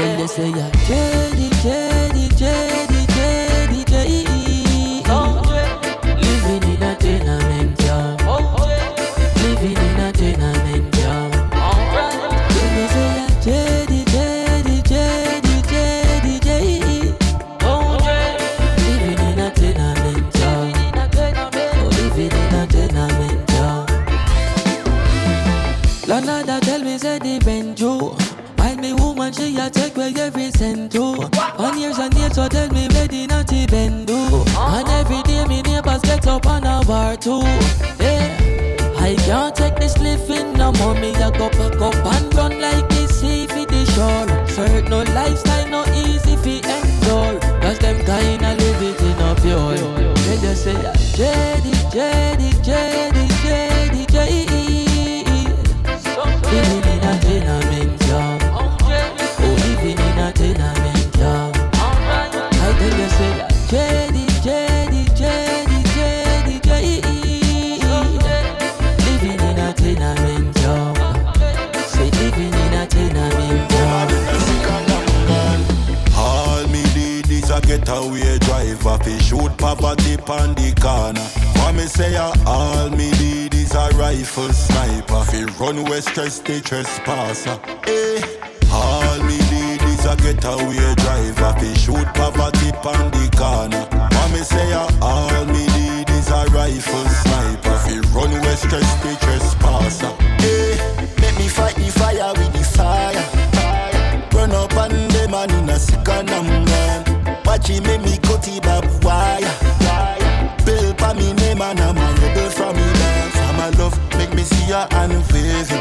crazy. 115.53 115.77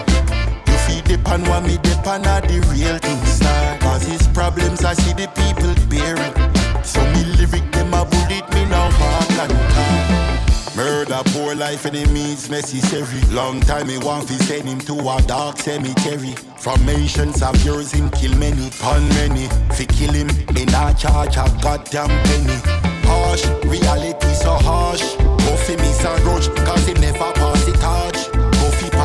You 0.68 0.78
feed 0.86 1.06
the 1.06 1.18
pan 1.24 1.44
while 1.46 1.62
me 1.62 1.78
the 1.78 1.96
pan 2.04 2.26
are 2.28 2.42
the 2.42 2.60
real 2.72 2.98
thing 3.00 3.26
star. 3.26 3.78
Cause 3.80 4.08
it's 4.10 4.28
problems 4.28 4.84
I 4.84 4.94
see 4.94 5.14
the 5.14 5.28
people 5.40 5.74
bearing. 5.90 6.36
So 6.84 7.00
me 7.14 7.24
lyric 7.38 7.66
them 7.72 7.94
a 7.94 8.04
bullet 8.06 8.46
me 8.54 8.66
now 8.66 8.90
hard 8.92 9.32
and 9.44 9.54
talk. 9.74 10.76
Murder, 10.76 11.22
poor 11.34 11.56
life 11.56 11.86
enemies 11.86 12.50
necessary. 12.50 13.22
Long 13.32 13.60
time 13.62 13.88
me 13.88 13.98
want 13.98 14.28
to 14.28 14.34
send 14.44 14.68
him 14.68 14.80
to 14.80 14.96
a 15.10 15.22
dark 15.22 15.58
cemetery. 15.58 16.34
From 16.58 16.84
mentions 16.86 17.42
of 17.42 17.64
yours 17.66 17.92
him 17.92 18.10
kill 18.12 18.36
many, 18.38 18.70
pun 18.82 19.08
many. 19.20 19.48
Fi 19.76 19.86
kill 19.86 20.14
him, 20.14 20.30
me 20.54 20.66
not 20.66 20.98
charge 20.98 21.38
a 21.38 21.46
goddamn 21.62 22.10
penny. 22.26 22.60
Harsh, 23.08 23.46
reality 23.66 24.34
so 24.34 24.54
harsh. 24.54 25.16
Go 25.44 25.56
for 25.66 25.78
me 25.84 25.92
so 26.02 26.12
rush, 26.28 26.48
cause 26.66 26.88
it 26.88 27.00
never 27.00 27.32
pass 27.34 27.61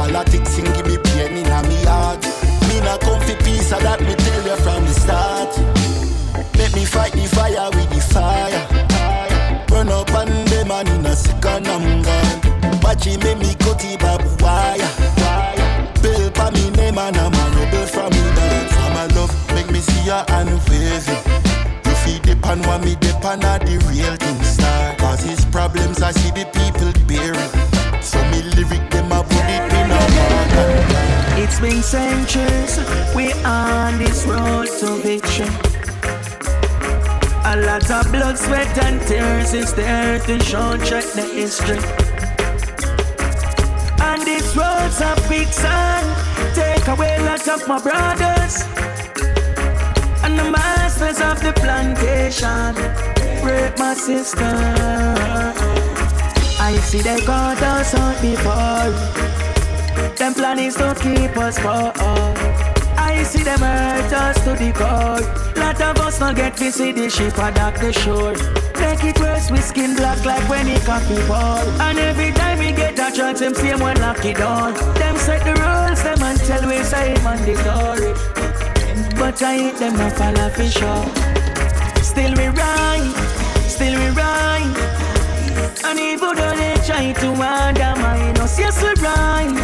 politics 0.07 0.59
and 0.59 0.73
give 0.75 0.87
me 0.87 0.99
pain 0.99 1.37
in 1.37 1.69
me 1.69 1.79
heart. 1.85 2.23
Me 2.69 2.81
not 2.81 3.01
come 3.01 3.21
for 3.21 3.37
peace, 3.43 3.73
I 3.73 3.81
that 3.83 4.01
me 4.01 4.15
tell 4.15 4.43
you 4.47 4.57
from 4.63 4.85
the 4.85 4.95
start. 4.95 5.51
Let 6.57 6.75
me 6.75 6.85
fight 6.85 7.13
the 7.13 7.27
fire 7.27 7.69
with 7.75 7.91
the 7.91 8.01
fire. 8.15 8.63
Run 9.71 9.89
up 9.89 10.13
on 10.15 10.29
them 10.47 10.71
and 10.71 10.89
in 10.89 11.07
a 11.07 11.17
second 11.17 11.67
I'm 11.67 12.03
gone. 12.03 12.81
Watch 12.83 13.07
it 13.07 13.23
make 13.25 13.39
me 13.39 13.55
cut 13.59 13.83
it 13.85 14.01
back 14.01 14.23
wire. 14.41 14.91
Bill 16.03 16.31
for 16.31 16.51
me 16.53 16.71
name 16.71 16.99
and 16.99 17.17
I'm 17.17 17.35
a 17.35 17.45
rebel 17.57 17.87
from 17.87 18.11
me 18.11 18.23
dance. 18.37 18.73
From 18.73 18.93
my 18.95 19.07
love, 19.17 19.35
make 19.55 19.71
me 19.71 19.81
see 19.81 20.09
her 20.11 20.25
and 20.29 20.51
waving 20.69 21.57
feed 22.07 22.23
depend 22.23 22.65
what 22.67 22.85
me 22.85 22.95
depend 23.01 23.43
on 23.45 23.59
the 23.61 23.77
real 23.89 24.15
thing 24.17 24.43
star 24.43 24.95
Cause 24.97 25.23
his 25.23 25.45
problems 25.47 26.03
I 26.03 26.13
see 26.13 26.31
the 26.31 26.45
people 26.55 26.93
bearing 27.09 27.66
never 29.17 29.29
put 29.29 29.45
it 29.49 29.73
in 29.73 29.91
a 29.91 30.03
bargain. 30.17 31.43
It's 31.43 31.61
been 31.61 31.83
centuries 31.83 32.79
we 33.15 33.33
on 33.45 33.99
this 33.99 34.27
road 34.27 34.69
to 34.81 34.97
victory. 35.03 35.47
A 37.45 37.57
lot 37.57 37.91
of 37.91 38.11
blood, 38.11 38.37
sweat, 38.37 38.77
and 38.79 39.01
tears 39.03 39.55
is 39.55 39.73
there 39.75 40.19
to 40.21 40.39
show 40.41 40.77
check 40.79 41.05
the 41.15 41.23
history. 41.23 41.79
And 44.01 44.23
this 44.23 44.57
road's 44.57 45.01
a 45.01 45.15
big 45.29 45.49
take 46.55 46.89
away 46.89 47.19
lots 47.21 47.49
of 47.49 47.67
my 47.69 47.81
brothers. 47.81 48.65
And 50.25 50.39
the 50.39 50.51
masters 50.51 51.21
of 51.21 51.41
the 51.41 51.53
plantation, 51.53 52.75
break 53.43 53.79
my 53.79 53.95
sister. 53.95 55.56
I 56.67 56.75
see 56.79 56.99
they 56.99 57.25
got 57.25 57.63
us 57.63 57.95
out 57.95 58.21
before. 58.21 58.91
Them 60.17 60.35
plan 60.35 60.59
is 60.59 60.75
to 60.75 60.97
keep 61.01 61.37
us 61.37 61.61
poor. 61.61 61.93
I 62.99 63.23
see 63.23 63.45
them 63.45 63.61
hurt 63.61 64.13
us 64.13 64.37
to 64.43 64.51
the 64.51 64.73
core. 64.73 65.23
Lot 65.63 65.81
of 65.81 65.97
us 66.01 66.19
not 66.19 66.35
get 66.35 66.57
to 66.57 66.73
see 66.73 66.91
the 66.91 67.09
ship 67.09 67.39
adopt 67.39 67.81
the 67.81 67.93
shore. 67.93 68.35
Make 68.81 69.05
it 69.05 69.21
worse, 69.21 69.49
we 69.49 69.59
skin 69.59 69.95
black 69.95 70.25
like 70.25 70.43
when 70.49 70.67
it 70.67 70.83
coffee 70.85 71.25
ball. 71.29 71.63
And 71.81 72.01
every 72.01 72.33
time 72.33 72.59
we 72.59 72.73
get 72.73 72.99
a 72.99 73.15
chance, 73.17 73.39
them 73.39 73.55
same 73.55 73.79
one 73.79 74.01
lock 74.01 74.25
it. 74.25 74.37
Them 74.37 75.17
set 75.19 75.45
the 75.45 75.55
rules, 75.63 76.03
them 76.03 76.21
and 76.21 76.41
tell 76.41 76.67
we 76.67 76.83
say 76.83 77.15
man 77.23 77.39
the 77.47 77.55
story. 77.63 78.13
But 79.15 79.41
I 79.41 79.55
ain't 79.55 79.79
them 79.79 79.95
no 79.95 80.11
follow 80.11 80.49
for 80.51 80.67
sure. 80.67 81.07
Still 82.03 82.35
we 82.35 82.49
ride, 82.49 83.15
still 83.69 83.95
we 84.01 84.09
ride. 84.19 85.06
And 85.85 85.99
even 85.99 86.35
though 86.37 86.57
they 86.57 86.75
try 86.87 87.13
to 87.13 87.29
undermine 87.33 88.39
us, 88.39 88.59
yes 88.59 88.83
we 88.83 88.93
rhyme, 89.03 89.55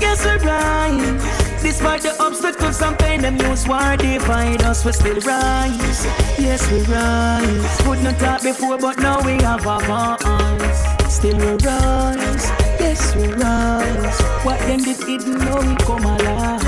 yes 0.00 0.24
we 0.24 0.36
rhyme. 0.46 1.18
Despite 1.62 2.02
the 2.02 2.16
obstacles 2.22 2.80
and 2.82 2.98
pain, 2.98 3.20
them 3.20 3.36
use 3.36 3.68
war 3.68 3.96
divide 3.96 4.62
us, 4.62 4.84
we 4.84 4.92
still 4.92 5.20
rise. 5.20 6.04
Yes 6.38 6.68
we 6.70 6.80
rise. 6.82 7.80
Could 7.82 8.02
not 8.02 8.18
talk 8.18 8.42
before, 8.42 8.78
but 8.78 8.98
now 8.98 9.20
we 9.24 9.32
have 9.42 9.66
our 9.66 9.80
voice. 9.80 11.14
Still 11.14 11.36
we 11.36 11.52
rise, 11.64 12.46
yes 12.80 13.14
we 13.14 13.26
rise. 13.32 14.20
What 14.44 14.58
them 14.60 14.82
did 14.82 14.96
hidden, 15.04 15.38
now 15.38 15.60
we 15.60 15.76
come 15.84 16.04
alive. 16.04 16.62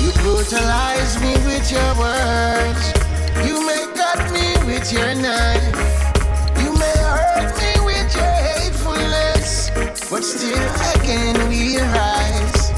You 0.00 0.12
brutalize 0.22 1.20
me 1.20 1.32
with 1.46 1.70
your 1.72 1.90
words. 1.98 2.92
You 3.46 3.66
may 3.66 3.86
cut 3.94 4.30
me 4.32 4.54
with 4.66 4.92
your 4.92 5.14
knife. 5.14 6.05
But 10.08 10.22
still 10.22 10.56
I 10.56 10.94
can 11.02 11.34
rise. 11.90 12.70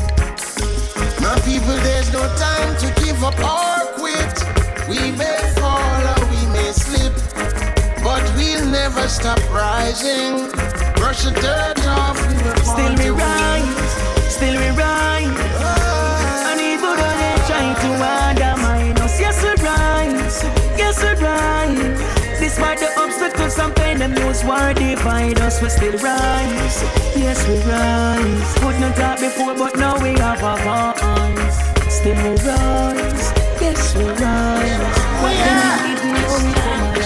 My 1.20 1.38
people, 1.44 1.76
there's 1.84 2.10
no 2.10 2.22
time 2.36 2.74
to 2.78 2.86
give 3.02 3.22
up 3.22 3.36
or 3.38 3.92
quit. 4.00 4.36
We 4.88 5.12
may 5.12 5.36
fall 5.60 6.00
or 6.08 6.20
we 6.30 6.40
may 6.56 6.72
slip. 6.72 7.12
But 8.02 8.24
we'll 8.34 8.64
never 8.66 9.06
stop 9.08 9.38
rising. 9.52 10.50
Brush 10.96 11.24
the 11.24 11.32
dirt 11.32 11.86
off. 11.86 12.16
We 12.28 12.34
born 12.42 12.56
Still 12.64 12.94
we 12.96 13.10
rise, 13.10 13.64
oh. 13.66 14.26
still 14.30 14.56
we 14.58 14.70
rise. 14.70 15.28
And 16.48 16.60
even 16.60 16.96
though 16.96 17.16
they 17.22 17.36
try 17.46 17.74
to 17.82 17.90
undermine 18.24 18.98
us, 18.98 19.20
yes 19.20 19.42
we 19.42 19.50
rise, 19.62 20.42
yes 20.78 21.02
we 21.02 21.12
rise. 21.22 22.17
Despite 22.58 22.80
the 22.80 22.90
obstacles 22.98 23.56
and 23.60 23.76
pain, 23.76 23.98
them 23.98 24.16
use 24.26 24.42
war 24.42 24.74
divide 24.74 25.38
us, 25.38 25.62
we 25.62 25.68
still 25.68 25.92
rise. 25.92 26.82
Yes 27.14 27.46
we 27.46 27.54
rise. 27.70 28.54
Could 28.58 28.80
not 28.80 28.96
talk 28.96 29.20
before, 29.20 29.54
but 29.54 29.76
now 29.76 29.94
we 30.02 30.18
have 30.18 30.40
voice. 30.42 31.56
Still 31.88 32.16
we 32.16 32.30
rise, 32.30 33.32
yes 33.62 33.94
we 33.94 34.06
rise. 34.06 34.98
What 35.22 35.36
them 35.38 35.86
hidden, 35.86 36.14
now 36.18 36.90
we. 36.92 37.02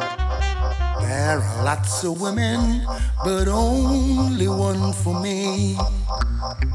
Oh, 0.00 1.00
there 1.02 1.38
are 1.38 1.62
lots 1.62 2.04
of 2.04 2.18
women, 2.22 2.86
but 3.22 3.48
only 3.48 4.48
one 4.48 4.94
for 4.94 5.20
me. 5.20 5.76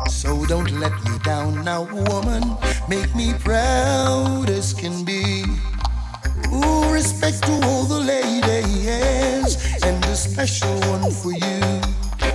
So 0.08 0.46
don't 0.46 0.70
let 0.80 0.94
me 1.06 1.18
down 1.24 1.66
now, 1.66 1.88
woman. 1.92 2.56
Make 2.88 3.16
me 3.16 3.34
proud 3.34 4.52
as 4.52 4.74
can 4.74 5.04
be. 5.04 5.44
Ooh, 6.52 6.92
respect 6.92 7.44
to 7.44 7.52
all 7.68 7.84
the 7.84 8.00
ladies, 8.00 9.58
and 9.84 10.04
a 10.06 10.16
special 10.16 10.74
one 10.92 11.12
for 11.12 11.32
you. 11.32 11.82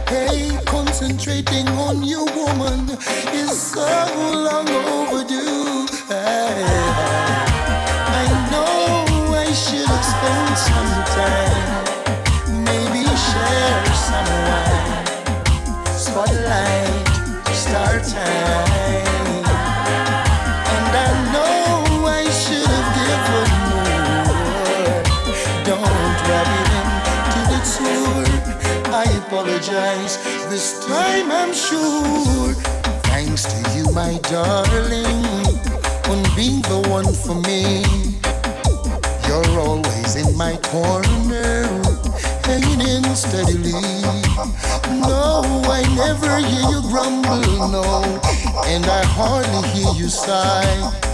Hey, 0.09 0.57
concentrating 0.67 1.69
on 1.69 2.03
you, 2.05 2.25
woman, 2.37 2.91
is 3.33 3.51
so 3.73 3.81
long 4.47 4.69
overdue. 4.69 5.87
Hey, 6.09 6.65
I 8.23 8.27
know 8.51 9.35
I 9.35 9.53
should 9.53 9.89
have 9.89 10.05
spent 10.05 10.59
some 10.69 10.93
time, 11.19 11.85
maybe 12.65 13.03
share 13.17 13.94
This 30.55 30.87
time 30.87 31.33
I'm 31.33 31.53
sure. 31.53 32.55
Thanks 33.11 33.43
to 33.43 33.77
you, 33.77 33.91
my 33.91 34.21
darling, 34.31 35.27
on 36.07 36.23
being 36.37 36.63
the 36.71 36.79
one 36.89 37.13
for 37.13 37.35
me. 37.35 37.83
You're 39.27 39.59
always 39.59 40.15
in 40.15 40.37
my 40.37 40.57
corner, 40.71 41.67
hanging 42.47 43.03
steadily. 43.17 43.73
No, 45.03 45.43
I 45.67 45.83
never 45.97 46.39
hear 46.39 46.71
you 46.71 46.83
grumble, 46.83 47.43
no, 47.75 47.83
and 48.65 48.87
I 48.87 49.03
hardly 49.07 49.69
hear 49.71 49.93
you 49.95 50.09
sigh. 50.09 51.14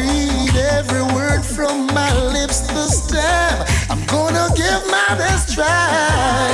Read 0.00 0.56
every 0.56 1.02
word 1.12 1.44
from 1.44 1.86
my 1.88 2.10
lips 2.32 2.60
this 2.72 3.06
time. 3.06 3.66
I'm 3.90 4.02
gonna 4.06 4.48
give 4.56 4.82
my 4.88 5.10
best 5.20 5.52
try. 5.54 6.48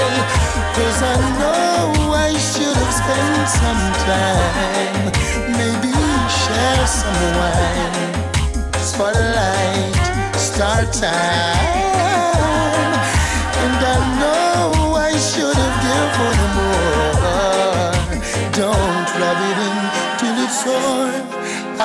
Cause 0.74 0.98
I 1.00 1.16
know 1.38 2.12
I 2.12 2.32
should 2.48 2.76
have 2.82 2.94
spent 3.00 3.46
some 3.62 3.84
time. 4.10 5.12
Maybe 5.60 5.94
share 6.42 6.86
some 6.86 7.22
wine. 7.38 8.14
Spotlight, 8.90 9.94
start 10.34 10.92
time. 10.92 11.70
And 13.62 13.78
I 13.94 13.98
know 14.20 14.96
I 14.96 15.12
should 15.28 15.56
have 15.62 15.76
given 15.86 16.38
more. 16.56 16.96
Don't 18.58 19.08
rub 19.20 19.40
it 19.50 19.58
in 19.68 19.78
till 20.18 20.36
it's 20.44 20.64
sore. 20.64 21.25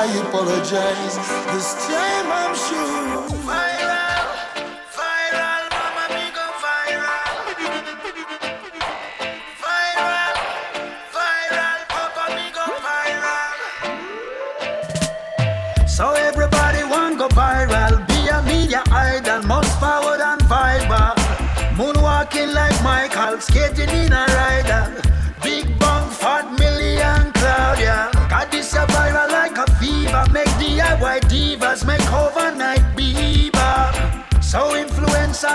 I 0.01 0.05
apologize. 0.17 1.15
This 1.53 1.73
time 1.85 2.31
I'm 2.31 2.55
sure. 2.55 3.00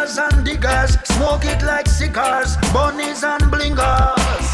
Influencers 0.06 0.32
and 0.32 0.44
diggers, 0.44 0.98
smoke 1.04 1.44
it 1.44 1.62
like 1.62 1.86
cigars, 1.86 2.56
bunnies 2.72 3.24
and 3.24 3.42
blingers. 3.44 4.46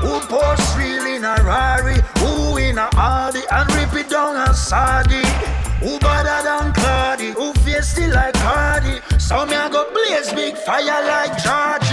Who 0.00 0.20
post 0.20 0.76
real 0.76 1.06
in 1.06 1.24
a 1.24 1.36
Rari, 1.42 1.96
who 2.18 2.56
in 2.58 2.78
a 2.78 2.88
Audi 2.96 3.40
and 3.50 3.72
rip 3.74 3.94
it 3.94 4.10
down 4.10 4.36
a 4.36 4.54
Sadi. 4.54 5.22
Who 5.80 5.98
better 5.98 6.42
than 6.44 6.72
Cardi, 6.72 7.30
who 7.32 7.52
feisty 7.52 8.12
like 8.12 8.34
Cardi. 8.34 9.00
So 9.18 9.44
me 9.46 9.54
I 9.54 9.68
go 9.68 9.90
blaze 9.92 10.32
big 10.32 10.56
fire 10.56 11.04
like 11.06 11.36
Georgie. 11.42 11.83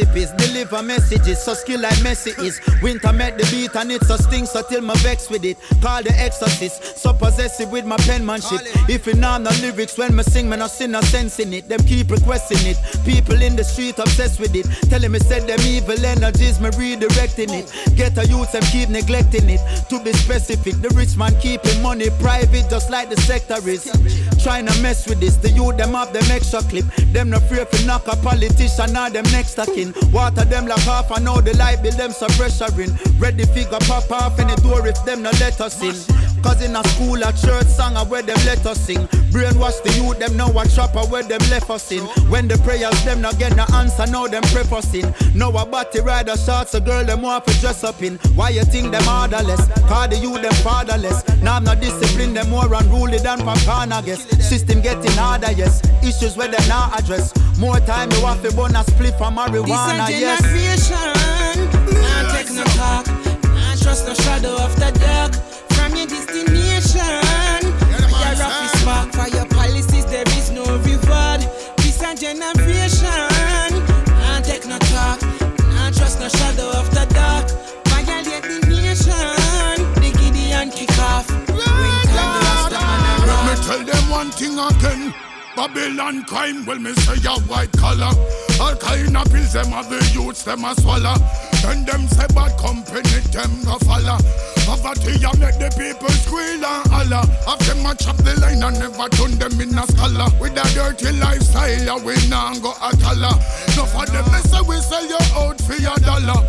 Recipes, 0.00 0.30
deliver 0.32 0.82
messages, 0.82 1.42
so 1.42 1.54
skill 1.54 1.80
like 1.80 1.94
Messi 1.96 2.36
is. 2.42 2.60
Winter 2.82 3.12
met 3.12 3.36
the 3.38 3.44
beat 3.50 3.74
and 3.76 3.92
it's 3.92 4.08
a 4.10 4.18
sting, 4.18 4.46
so 4.46 4.62
till 4.62 4.80
my 4.80 4.94
vex 4.96 5.30
with 5.30 5.44
it. 5.44 5.56
Call 5.80 6.02
the 6.02 6.12
exorcist, 6.18 6.98
so 6.98 7.12
possessive 7.12 7.70
with 7.70 7.84
my 7.84 7.96
penmanship. 7.98 8.60
If 8.88 9.06
you 9.06 9.14
know 9.14 9.38
the 9.38 9.50
lyrics 9.62 9.98
when 9.98 10.14
me 10.16 10.22
sing, 10.22 10.48
me 10.48 10.56
no 10.56 10.66
see 10.66 10.86
no 10.86 11.00
sense 11.00 11.38
in 11.38 11.52
it. 11.52 11.68
Them 11.68 11.80
keep 11.80 12.10
requesting 12.10 12.66
it. 12.66 12.78
People 13.04 13.40
in 13.42 13.56
the 13.56 13.64
street 13.64 13.98
obsessed 13.98 14.40
with 14.40 14.54
it. 14.54 14.66
Telling 14.88 15.12
me 15.12 15.18
said 15.18 15.46
them 15.46 15.60
evil 15.66 16.04
energies, 16.04 16.60
me 16.60 16.70
redirecting 16.70 17.52
it. 17.52 17.96
Get 17.96 18.16
a 18.18 18.26
youth, 18.26 18.52
them 18.52 18.62
keep 18.72 18.88
neglecting 18.88 19.48
it. 19.48 19.60
To 19.90 20.02
be 20.02 20.12
specific, 20.12 20.80
the 20.80 20.88
rich 20.90 21.16
man 21.16 21.34
keeping 21.40 21.80
money 21.82 22.08
private, 22.20 22.68
just 22.70 22.90
like 22.90 23.10
the 23.10 23.20
sector 23.22 23.56
is. 23.68 23.84
Trying 24.42 24.66
to 24.66 24.82
mess 24.82 25.06
with 25.08 25.20
this, 25.20 25.36
the 25.36 25.50
youth 25.50 25.76
them 25.76 25.92
have 25.92 26.12
them 26.12 26.24
extra 26.30 26.62
clip. 26.62 26.84
Them 27.12 27.30
no 27.30 27.40
fear 27.40 27.66
for 27.66 27.84
knock 27.86 28.06
a 28.06 28.16
politician 28.16 28.96
of 28.96 29.12
them 29.12 29.24
next 29.32 29.54
to 29.54 29.66
kin. 29.66 29.89
Water 30.12 30.44
them 30.44 30.66
like 30.66 30.80
half, 30.80 31.10
I 31.10 31.18
know 31.20 31.40
the 31.40 31.56
light 31.56 31.82
bill 31.82 31.92
them 31.92 32.12
some 32.12 32.30
pressuring. 32.30 32.92
Ready 33.20 33.44
figure 33.44 33.78
pop 33.80 34.10
off 34.10 34.38
any 34.38 34.54
door 34.56 34.86
if 34.86 35.02
them 35.04 35.22
no 35.22 35.30
let 35.40 35.60
us 35.60 35.82
in. 35.82 35.94
Cause 36.42 36.62
in 36.62 36.74
a 36.74 36.82
school, 36.88 37.22
a 37.22 37.32
church 37.32 37.66
song, 37.66 37.96
I 37.96 38.02
where 38.02 38.22
them 38.22 38.38
let 38.46 38.64
us 38.66 38.80
sing. 38.80 39.06
Brainwash 39.32 39.82
the 39.82 39.92
youth, 39.92 40.18
them 40.18 40.36
know 40.36 40.48
what 40.48 40.66
uh, 40.66 40.70
chopper 40.70 41.06
where 41.10 41.22
them 41.22 41.40
left 41.50 41.70
us 41.70 41.92
in. 41.92 42.04
When 42.28 42.48
the 42.48 42.56
prayers, 42.58 43.04
them 43.04 43.20
not 43.20 43.38
get 43.38 43.54
no 43.56 43.64
answer, 43.74 44.06
now 44.06 44.26
them 44.26 44.42
prefacing. 44.44 45.14
Know 45.34 45.50
a 45.50 45.66
body 45.66 46.00
rider 46.00 46.36
shots, 46.36 46.74
a 46.74 46.80
girl, 46.80 47.04
them 47.04 47.22
want 47.22 47.46
to 47.46 47.60
dress 47.60 47.84
up 47.84 48.02
in. 48.02 48.16
Why 48.34 48.50
you 48.50 48.64
think 48.64 48.90
them 48.90 49.06
orderless? 49.08 49.66
Cause 49.88 50.08
the 50.10 50.16
youth, 50.16 50.42
them 50.42 50.54
fatherless. 50.64 51.22
Now 51.42 51.56
I'm 51.56 51.64
not 51.64 51.80
disciplined, 51.80 52.36
them 52.36 52.50
more 52.50 52.72
unruly 52.72 53.18
than 53.18 53.40
Papana, 53.40 54.04
guess. 54.04 54.24
System 54.46 54.80
getting 54.80 55.12
harder, 55.12 55.52
yes. 55.52 55.82
Issues 56.02 56.36
where 56.36 56.48
them 56.48 56.66
not 56.68 56.98
address. 56.98 57.32
More 57.58 57.78
time, 57.80 58.10
you 58.12 58.24
have 58.24 58.42
to 58.42 58.54
burn 58.56 58.74
a 58.74 58.82
split 58.84 59.14
from 59.18 59.36
marijuana, 59.36 60.06
this 60.06 60.20
yes. 60.20 60.40
generation, 60.40 60.96
nah 62.00 62.32
take 62.32 62.50
no 62.50 62.64
talk, 62.64 63.06
nah 63.44 63.74
trust 63.76 64.06
no 64.06 64.14
shadow 64.14 64.56
of 64.56 64.74
the 64.76 64.90
dark 64.98 65.59
your 66.00 66.08
destination. 66.08 67.60
Your 67.92 68.34
rough 68.40 68.64
is 68.64 68.80
spark 68.80 69.12
for 69.12 69.28
your 69.36 69.46
policies, 69.46 70.04
there 70.06 70.28
is 70.38 70.50
no 70.50 70.64
reward. 70.78 71.40
This 71.78 72.00
a 72.02 72.14
generation, 72.14 73.28
nah 74.06 74.40
take 74.40 74.66
no 74.66 74.78
talk, 74.78 75.20
nah 75.74 75.90
trust 75.90 76.20
no 76.20 76.28
shadow 76.28 76.70
of 76.78 76.90
the 76.90 77.06
dark. 77.12 77.50
Violate 77.88 78.42
the 78.42 78.60
nation, 78.68 79.12
the 80.00 80.10
Gideon 80.18 80.70
kick 80.70 80.96
off. 80.98 81.28
When 81.30 81.58
time 82.08 82.70
the 82.70 82.78
man 82.80 83.26
Let 83.26 83.58
me 83.58 83.64
tell 83.64 83.84
them 83.84 84.10
one 84.10 84.30
thing 84.30 84.58
again. 84.58 85.29
Babylon 85.60 86.24
crime, 86.24 86.64
well 86.64 86.78
me 86.78 86.94
say 86.94 87.20
a 87.28 87.38
white 87.40 87.70
collar. 87.72 88.08
All 88.58 88.74
kind 88.76 89.14
of 89.14 89.30
pills 89.30 89.52
them 89.52 89.66
have 89.66 89.90
the 89.90 90.00
youths 90.14 90.42
them 90.42 90.64
a 90.64 90.74
swallow. 90.80 91.12
Then 91.60 91.84
them 91.84 92.08
say 92.08 92.24
bad 92.32 92.56
company 92.56 93.20
them 93.28 93.60
go 93.68 93.76
follow. 93.84 94.16
Poverty 94.64 95.20
a 95.20 95.36
make 95.36 95.60
the 95.60 95.68
people 95.76 96.08
squeal 96.24 96.64
and 96.64 96.88
holler. 96.88 97.28
Have 97.44 97.60
them 97.68 97.84
a 97.84 97.94
chop 97.94 98.16
the 98.24 98.40
line 98.40 98.64
and 98.64 98.78
never 98.80 99.08
turn 99.10 99.36
them 99.36 99.60
in 99.60 99.76
a 99.76 99.84
scholar. 99.84 100.32
With 100.40 100.56
a 100.56 100.64
dirty 100.72 101.12
lifestyle, 101.20 102.00
we 102.08 102.16
nah 102.32 102.56
go 102.56 102.72
a 102.80 102.96
dollar. 102.96 103.36
No 103.76 103.84
for 103.84 104.08
them 104.08 104.24
they 104.32 104.40
say 104.48 104.64
we 104.64 104.80
sell 104.80 105.04
you 105.04 105.20
out 105.36 105.60
for 105.60 105.76
your 105.76 105.96
dollar. 106.00 106.40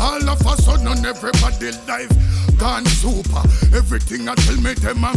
All 0.00 0.28
of 0.28 0.40
a 0.40 0.62
sudden 0.62 0.88
on 0.88 1.04
everybody 1.04 1.72
life 1.86 2.10
gone 2.58 2.86
super. 2.86 3.42
Everything 3.76 4.28
I 4.28 4.34
tell 4.34 4.56
me 4.56 4.74
them 4.74 5.04
a 5.04 5.12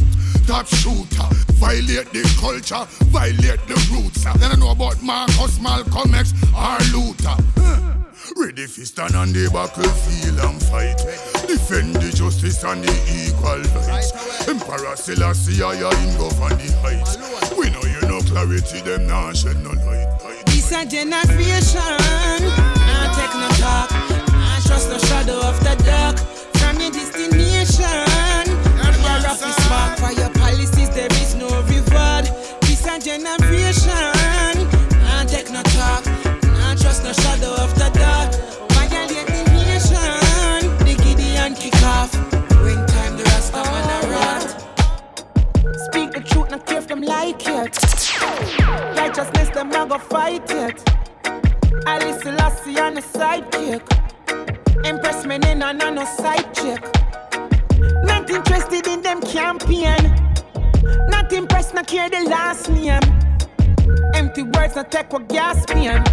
top 0.46 0.68
shooter. 0.68 1.28
Violate 1.56 2.12
the 2.12 2.24
culture, 2.40 2.86
violate 3.08 3.66
the 3.68 3.76
roots. 3.92 4.24
Then 4.24 4.52
I 4.52 4.56
know 4.56 4.72
about 4.72 5.02
Marcus, 5.02 5.60
Malcolm 5.62 6.14
X, 6.14 6.34
or 6.54 6.78
Luther. 6.92 7.38
Ready 8.36 8.68
for 8.68 8.86
stand 8.86 9.16
on 9.16 9.32
the 9.32 9.50
battlefield 9.52 10.40
and 10.40 10.62
fight. 10.64 10.98
Defend 11.48 11.96
the 11.96 12.12
justice 12.16 12.64
and 12.64 12.84
the 12.84 12.94
equal 13.08 13.64
rights. 13.88 14.12
Emperor 14.48 14.96
Selassie, 14.96 15.64
I 15.64 15.76
him 15.76 16.18
go 16.18 16.30
the 16.30 16.70
heights. 16.84 17.18
We 17.56 17.70
know 17.70 17.84
you 17.84 18.02
know 18.08 18.20
clarity, 18.22 18.82
them 18.82 19.08
nah 19.08 19.34
shed 19.34 19.58
no 19.64 19.72
light. 19.72 20.44
This 20.48 20.72
a 20.72 20.86
generation, 20.86 22.00
nah 22.88 23.16
take 23.16 23.36
no 23.36 23.48
talk, 23.60 23.92
nah 24.84 24.90
trust 24.90 24.90
no 24.90 25.08
shadow 25.08 25.40
of 25.48 25.60
the 25.60 25.76
dark. 25.84 26.18
From 26.58 26.80
your 26.80 26.92
destination, 26.92 27.86
your 29.04 29.18
rough 29.24 29.44
is 29.46 29.56
spark 29.64 29.98
for 30.00 30.12
your 30.12 30.30
policies, 30.32 30.90
there 30.90 31.12
is 31.22 31.36
no 31.36 31.48
reward. 31.64 32.26
This 32.62 32.86
a 32.86 33.00
generation, 33.00 33.94
nah 35.04 35.24
take 35.26 35.52
no 35.52 35.62
talk, 35.64 36.06
nah 36.44 36.76
trust 36.76 37.04
no 37.04 37.14
shadow 37.14 37.54
of 37.64 37.74
the 37.76 37.90
dark. 37.94 38.34
Violate 38.72 39.28
the 39.28 39.44
nation, 39.54 40.70
the 40.80 40.96
Gideon 41.04 41.56
kick 41.56 41.82
off. 41.84 42.14
When 42.64 42.86
time 42.88 43.18
the 43.18 43.24
Rasta 43.24 43.64
man 43.64 43.90
a 43.96 44.08
rot. 44.12 44.50
Speak 45.88 46.12
the 46.12 46.22
truth, 46.22 46.50
not 46.52 46.66
care 46.66 46.80
if 46.80 46.88
them 46.88 47.02
like 47.02 47.42
it. 47.48 47.78
Righteousness, 48.98 49.50
them 49.50 49.70
not 49.70 49.90
go 49.90 49.98
fight 49.98 50.50
it. 50.52 50.84
Alice 51.86 52.22
Selassie 52.22 52.80
on 52.80 52.94
the 52.96 53.02
sidekick. 53.02 53.82
Impress 54.86 55.26
me 55.26 55.36
in 55.36 55.62
and 55.62 55.78
no 55.78 56.06
side 56.06 56.54
chick. 56.54 56.82
Not 58.04 58.30
interested 58.30 58.88
in 58.88 59.02
them 59.02 59.22
campaign. 59.22 60.14
Not 61.10 61.32
impressed, 61.32 61.74
not 61.74 61.88
care 61.88 62.10
the 62.10 62.22
last 62.30 62.70
name. 62.70 63.00
Empty 64.14 64.44
words, 64.44 64.76
not 64.76 64.92
take 64.92 65.12
what 65.14 65.30
gas 65.30 65.66
pain. 65.66 66.04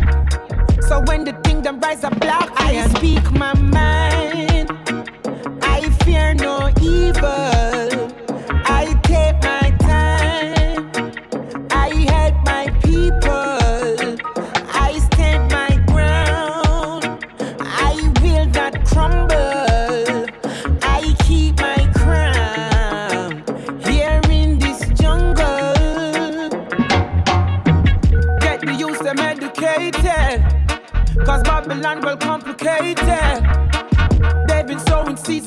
So 0.83 1.03
when 1.07 1.25
the 1.25 1.33
thing 1.45 1.63
them 1.63 1.81
rise 1.81 2.05
a 2.05 2.11
black 2.11 2.51
I 2.57 2.87
speak 2.97 3.31
my 3.33 3.55
mind. 3.55 4.71
I 5.63 5.89
fear 6.05 6.35
no 6.35 6.71
evil. 6.81 7.50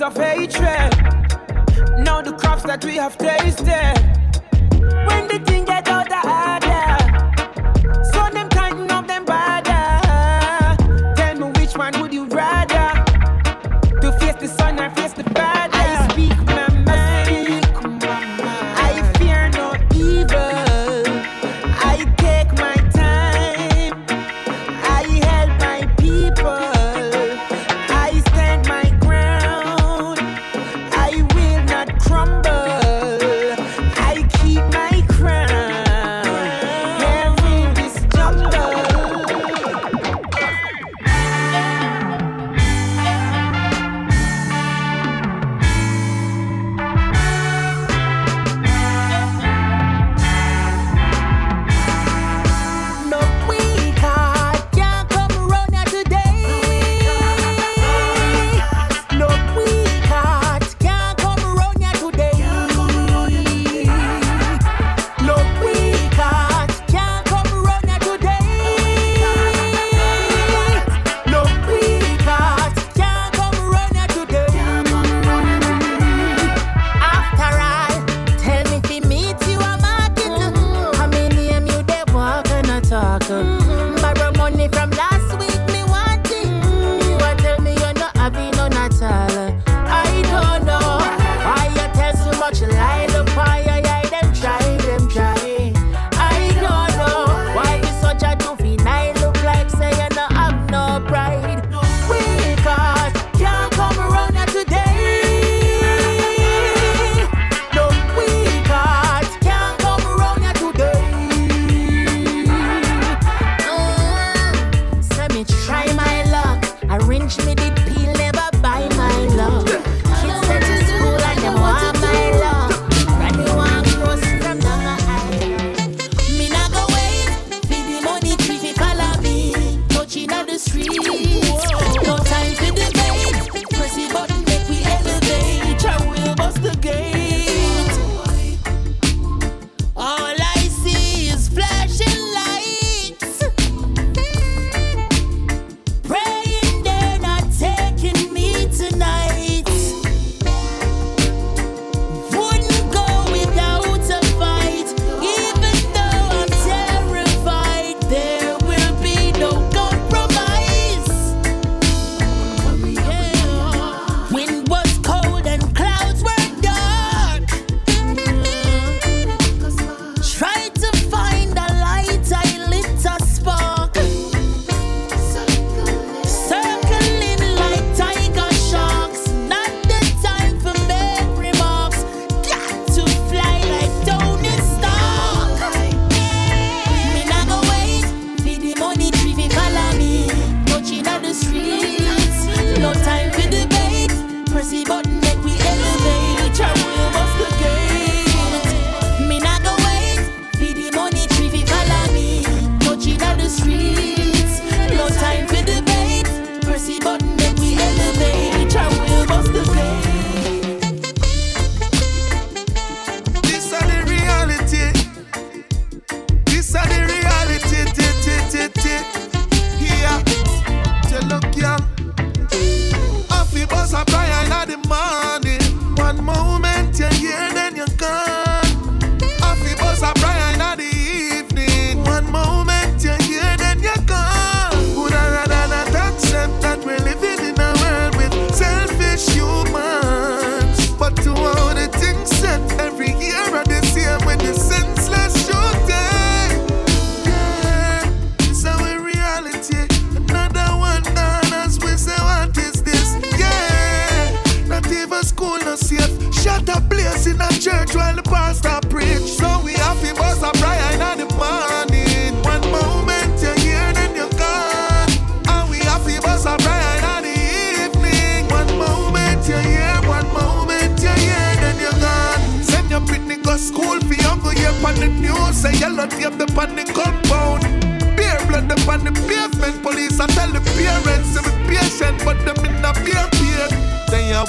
Of 0.03 0.17
hatred. 0.17 0.91
Now 1.97 2.21
the 2.21 2.35
crops 2.37 2.63
that 2.63 2.83
we 2.83 2.95
have 2.97 3.17
tasted. 3.17 4.12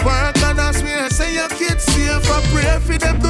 work 0.03 0.36
and 0.42 0.61
I 0.61 0.72
swear, 0.72 1.11
say 1.11 1.34
your 1.34 1.49
kids 1.49 1.84
safe, 1.84 2.30
I 2.30 2.40
pray 2.53 2.78
for 2.80 2.99
them. 2.99 3.24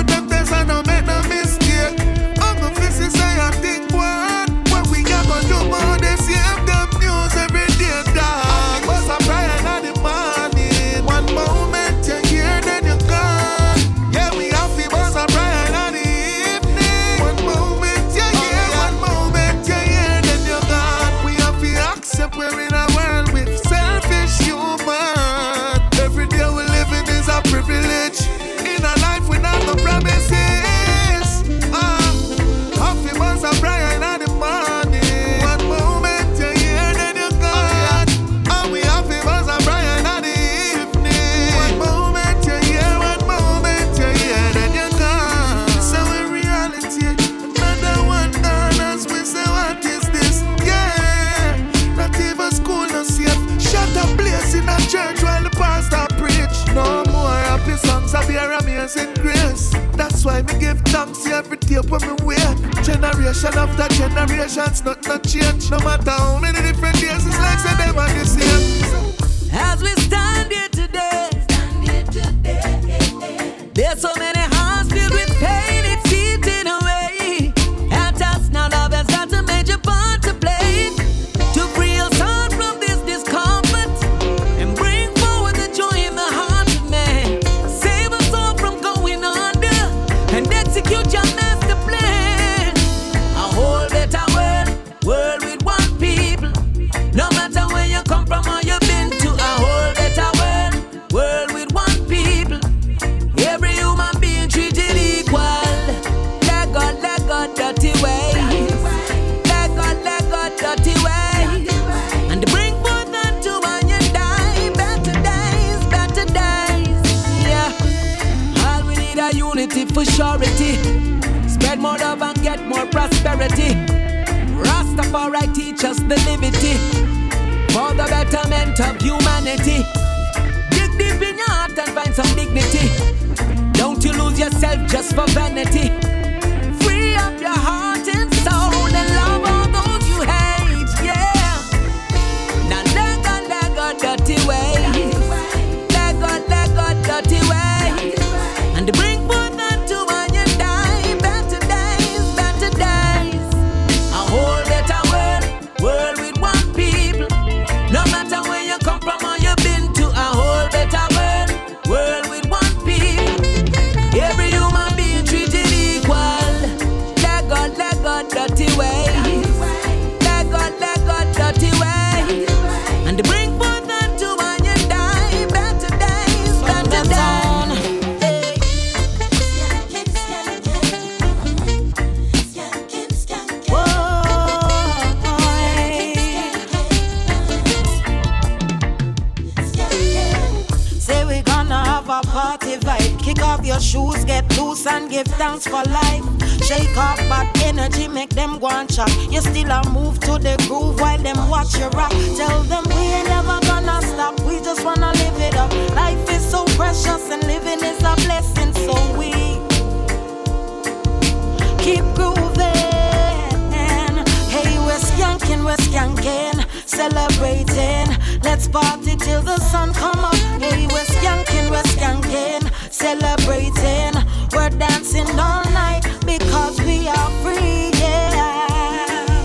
celebrating. 216.94 218.06
Let's 218.42 218.68
party 218.68 219.16
till 219.16 219.42
the 219.42 219.58
sun 219.58 219.92
come 219.94 220.24
up. 220.24 220.34
Hey, 220.62 220.86
we're 220.86 221.10
skanking, 221.16 221.70
we're 221.70 221.88
skanking, 221.94 222.62
celebrating. 222.90 224.14
We're 224.52 224.70
dancing 224.70 225.28
all 225.38 225.64
night 225.72 226.02
because 226.24 226.80
we 226.82 227.08
are 227.08 227.30
free. 227.42 227.90
Yeah. 228.00 229.42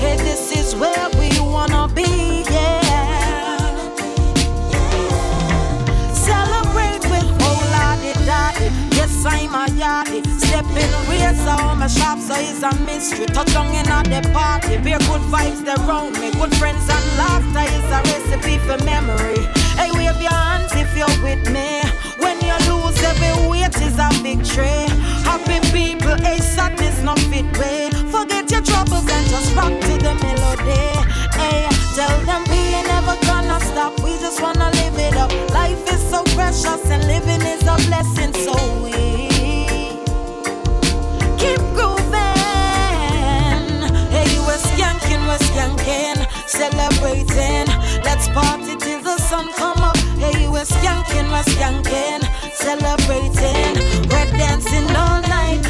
Hey, 0.00 0.16
this 0.16 0.52
is 0.52 0.74
where. 0.74 1.17
place 11.28 11.44
how 11.44 11.74
my 11.74 11.86
shop 11.86 12.18
so 12.18 12.34
is 12.34 12.62
a 12.62 12.72
mystery. 12.84 13.26
Touch 13.26 13.54
on 13.56 13.74
in 13.74 13.88
at 13.88 14.04
the 14.04 14.20
party, 14.30 14.76
be 14.78 14.92
good 14.92 15.24
vibes 15.32 15.64
there 15.64 15.76
round 15.86 16.18
me. 16.20 16.30
Good 16.32 16.54
friends 16.56 16.88
and 16.88 17.06
laughter 17.20 17.66
is 17.76 17.88
a 17.96 18.00
recipe 18.10 18.58
for 18.66 18.78
memory. 18.84 19.40
Hey, 19.76 19.90
wave 19.92 20.20
your 20.20 20.32
hands 20.32 20.72
if 20.74 20.90
you're 20.96 21.18
with 21.22 21.44
me. 21.50 21.82
When 22.22 22.36
you 22.40 22.56
lose, 22.68 22.98
every 23.02 23.32
weight 23.48 23.76
is 23.86 23.96
a 23.98 24.08
victory. 24.22 24.88
Happy 25.28 25.58
people, 25.72 26.12
a 26.12 26.20
hey, 26.20 26.38
sadness 26.38 27.02
not 27.02 27.18
fit 27.30 27.48
way. 27.58 27.90
Forget 28.14 28.50
your 28.50 28.62
troubles 28.62 29.06
and 29.10 29.26
just 29.28 29.54
rock 29.56 29.74
to 29.86 29.94
the 30.06 30.14
melody. 30.24 30.84
Hey, 31.40 31.68
tell 31.96 32.16
them 32.28 32.42
we 32.50 32.60
ain't 32.76 32.88
never 32.88 33.16
gonna 33.26 33.60
stop. 33.60 33.92
We 34.02 34.12
just 34.24 34.40
wanna 34.40 34.70
live 34.80 34.98
it 34.98 35.16
up. 35.16 35.32
Life 35.50 35.82
is 35.92 36.02
so 36.10 36.22
precious 36.36 36.82
and 36.90 37.04
living 37.06 37.42
is 37.42 37.62
a 37.62 37.76
blessing, 37.88 38.32
so 38.44 38.54
we. 38.82 39.07
Celebrating. 46.58 47.66
Let's 48.02 48.26
party 48.30 48.74
till 48.76 49.00
the 49.00 49.16
sun 49.18 49.46
come 49.52 49.78
up. 49.78 49.96
Hey, 50.18 50.48
we're 50.48 50.66
skanking, 50.76 51.30
we're 51.30 51.48
skanking, 51.54 52.22
celebrating. 52.64 53.74
We're 54.10 54.30
dancing 54.42 54.88
all 54.96 55.20
night 55.22 55.62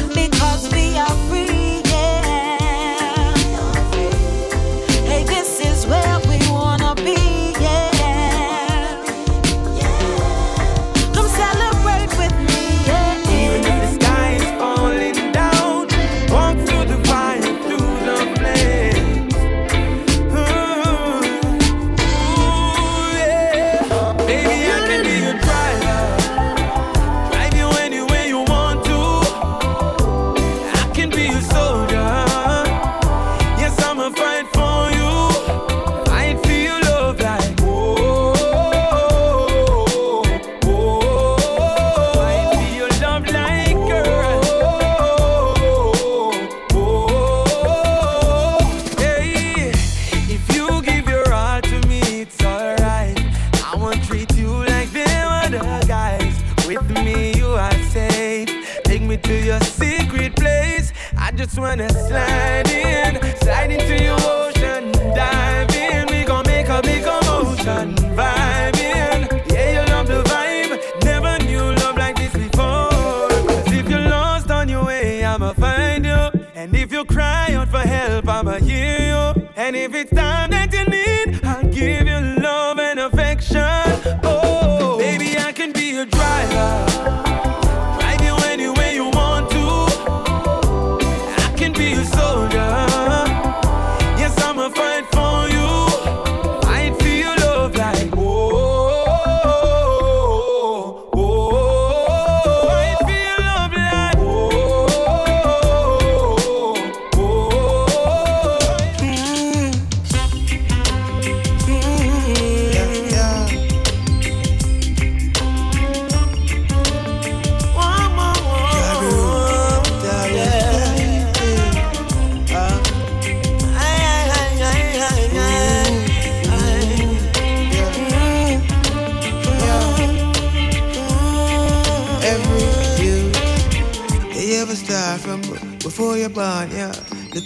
if 79.89 79.95
it's 79.95 80.11
time 80.11 80.68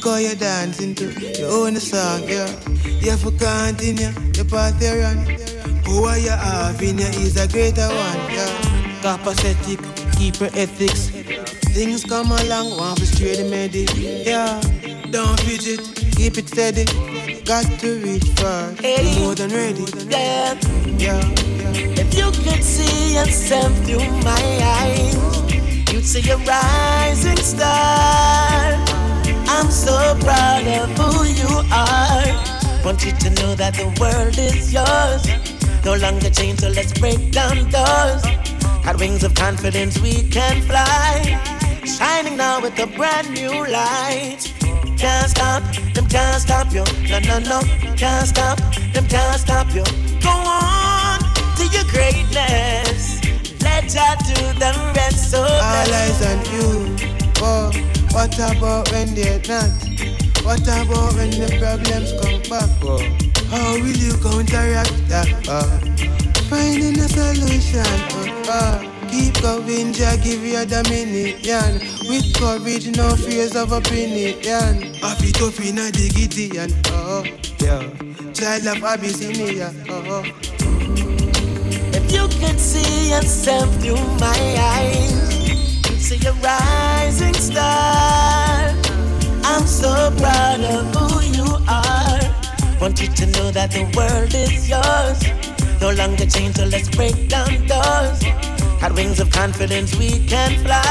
How 0.03 0.17
you're 0.17 0.35
dancing 0.35 0.93
to 0.95 1.05
your 1.39 1.49
own 1.49 1.75
song, 1.77 2.23
yeah. 2.27 2.47
You 2.83 3.11
have 3.11 3.23
to 3.23 3.31
continue 3.31 4.11
the 4.35 4.43
path 4.43 4.81
you're 4.83 5.01
on. 5.05 5.25
Power 5.83 6.17
you 6.17 6.29
have 6.29 6.81
in 6.81 6.97
you 6.97 7.05
is 7.23 7.37
a 7.37 7.47
greater 7.47 7.87
one, 7.87 8.19
yeah. 8.29 8.51
Capacitic, 9.01 9.79
keep 10.17 10.39
your 10.41 10.49
ethics. 10.59 11.09
Things 11.73 12.03
come 12.03 12.31
along, 12.31 12.77
want 12.77 12.99
to 12.99 13.05
straight 13.05 13.37
the 13.37 13.45
medic, 13.49 13.89
yeah. 13.95 14.59
Don't 15.09 15.39
fidget, 15.39 15.79
keep 16.17 16.37
it 16.37 16.49
steady. 16.49 16.83
Got 17.45 17.63
to 17.79 17.99
reach 18.03 18.27
far, 18.39 18.73
Hey. 18.81 19.19
more 19.19 19.35
than 19.35 19.51
ready. 19.51 19.85
Yeah. 20.09 20.59
Yeah. 20.97 21.21
If 21.95 22.13
you 22.17 22.29
could 22.43 22.63
see 22.63 23.15
yourself 23.15 23.71
through 23.85 24.05
my 24.21 24.43
eyes, 24.79 25.15
you'd 25.93 26.05
see 26.05 26.29
a 26.29 26.37
rising 26.37 27.37
star. 27.37 28.92
I'm 29.55 29.69
so 29.69 29.95
proud 30.19 30.65
of 30.67 30.89
who 30.97 31.25
you 31.39 31.51
are. 31.71 32.25
Want 32.83 33.05
you 33.05 33.11
to 33.11 33.29
know 33.37 33.53
that 33.55 33.75
the 33.75 33.87
world 34.01 34.35
is 34.37 34.73
yours. 34.73 35.23
No 35.85 35.93
longer 35.95 36.31
chained, 36.31 36.59
so 36.59 36.69
let's 36.69 36.91
break 36.99 37.31
down 37.31 37.69
doors. 37.69 38.23
Got 38.83 38.99
wings 38.99 39.23
of 39.23 39.35
confidence, 39.35 39.99
we 40.01 40.23
can 40.29 40.63
fly. 40.63 41.39
Shining 41.85 42.35
now 42.35 42.61
with 42.61 42.79
a 42.79 42.87
brand 42.87 43.29
new 43.29 43.53
light. 43.67 44.41
Can't 44.97 45.29
stop, 45.29 45.61
them 45.93 46.07
can't 46.07 46.41
stop 46.41 46.73
you. 46.73 46.83
No, 47.11 47.19
no, 47.19 47.37
no, 47.51 47.59
can't 47.95 48.27
stop, 48.27 48.57
them 48.93 49.05
can't 49.07 49.39
stop 49.39 49.67
you. 49.75 49.83
Go 50.19 50.33
on 50.33 51.19
to 51.57 51.65
your 51.75 51.85
greatness. 51.93 53.21
Let 53.61 53.83
Jah 53.87 54.17
do 54.27 54.59
the 54.59 54.71
rest. 54.95 55.02
What 58.23 58.55
about 58.55 58.91
when 58.91 59.13
they're 59.15 59.41
not? 59.49 59.69
What 60.45 60.63
about 60.63 61.13
when 61.15 61.31
the 61.31 61.51
problems 61.59 62.13
come 62.23 62.39
back? 62.47 62.69
Oh, 62.81 63.03
how 63.51 63.73
will 63.73 63.97
you 63.99 64.13
counteract 64.23 64.95
that? 65.09 65.27
Oh, 65.49 65.67
finding 66.47 66.99
a 66.99 67.07
solution. 67.09 67.83
Oh, 68.15 68.43
oh. 68.47 68.89
Keep 69.11 69.41
going, 69.41 69.91
Jah 69.91 70.15
give 70.23 70.41
you 70.41 70.57
a 70.57 70.65
dominion. 70.65 71.81
With 72.07 72.33
courage, 72.39 72.95
no 72.95 73.13
fears 73.17 73.57
of 73.57 73.73
opinion. 73.73 74.41
Have 75.03 75.19
it 75.19 75.41
up 75.41 75.59
in 75.59 75.77
a 75.79 75.91
dignity 75.91 76.57
and 76.57 76.73
oh, 76.91 77.25
yeah. 77.59 77.83
Child 78.31 78.67
of 78.67 78.83
Abyssinia. 78.83 79.73
Oh, 79.89 80.23
If 81.93 82.11
you 82.11 82.27
could 82.39 82.59
see 82.59 83.09
yourself 83.09 83.69
through 83.81 83.97
my 84.17 84.55
eyes, 84.57 85.32
see 86.03 86.19
a 86.27 86.33
rising 86.33 87.33
star. 87.33 88.75
I'm 89.45 89.65
so 89.65 90.11
proud 90.19 90.59
of 90.59 90.83
who 90.95 91.07
you 91.37 91.47
are. 91.67 92.19
Want 92.81 92.99
you 93.01 93.07
to 93.07 93.25
know 93.27 93.51
that 93.51 93.71
the 93.71 93.83
world 93.95 94.33
is 94.35 94.67
yours. 94.67 95.19
No 95.79 95.91
longer 95.91 96.25
chained, 96.25 96.57
so 96.57 96.65
let's 96.65 96.89
break 96.89 97.29
down 97.29 97.47
doors. 97.67 98.19
Got 98.81 98.95
wings 98.95 99.21
of 99.21 99.31
confidence, 99.31 99.95
we 99.97 100.27
can 100.27 100.59
fly. 100.65 100.83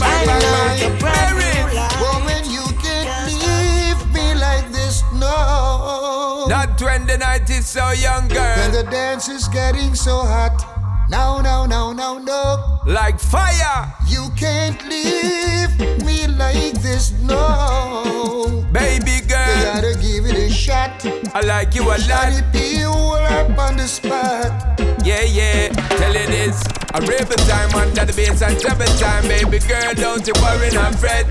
Shining 0.00 0.42
on 0.58 0.74
the 0.82 0.90
bright 0.98 1.30
new 1.38 1.66
light. 1.78 1.96
Woman, 2.02 2.42
you 2.50 2.66
can't 2.82 3.30
leave 3.46 4.02
me 4.10 4.34
like 4.34 4.66
this, 4.72 5.04
no. 5.14 6.46
Not 6.48 6.82
when 6.82 7.06
the 7.06 7.18
night 7.18 7.48
is 7.48 7.64
so 7.64 7.92
young, 7.92 8.26
girl. 8.26 8.56
When 8.58 8.72
the 8.72 8.90
dance 8.90 9.28
is 9.28 9.46
getting 9.46 9.94
so 9.94 10.18
hot. 10.26 10.69
No, 11.10 11.40
no, 11.40 11.66
no, 11.66 11.92
no, 11.92 12.18
no. 12.18 12.80
Like 12.86 13.18
fire. 13.18 13.92
You 14.06 14.30
can't 14.36 14.80
leave 14.88 15.76
me 16.06 16.28
like 16.28 16.80
this, 16.82 17.10
no. 17.22 18.64
Baby 18.72 19.18
girl. 19.26 19.56
You 19.56 19.64
gotta 19.64 19.98
give 20.00 20.26
it 20.26 20.38
a 20.38 20.48
shot. 20.48 21.04
I 21.34 21.40
like 21.40 21.74
you 21.74 21.82
a 21.82 21.98
lot. 21.98 21.98
Shawty, 21.98 22.52
be 22.52 22.84
all 22.84 23.16
up 23.16 23.58
on 23.58 23.76
the 23.76 23.88
spot. 23.88 24.78
Yeah, 25.04 25.22
yeah, 25.22 25.68
tell 25.98 26.14
you 26.14 26.26
this. 26.28 26.62
A 26.94 27.00
river 27.00 27.34
time 27.50 27.74
under 27.74 28.04
the 28.04 28.12
bass 28.12 28.40
and 28.42 28.60
treble 28.60 28.86
time, 28.98 29.24
baby 29.24 29.58
girl, 29.66 29.92
don't 29.94 30.24
you 30.24 30.34
worry, 30.40 30.70
not 30.70 30.94
fret. 30.94 31.26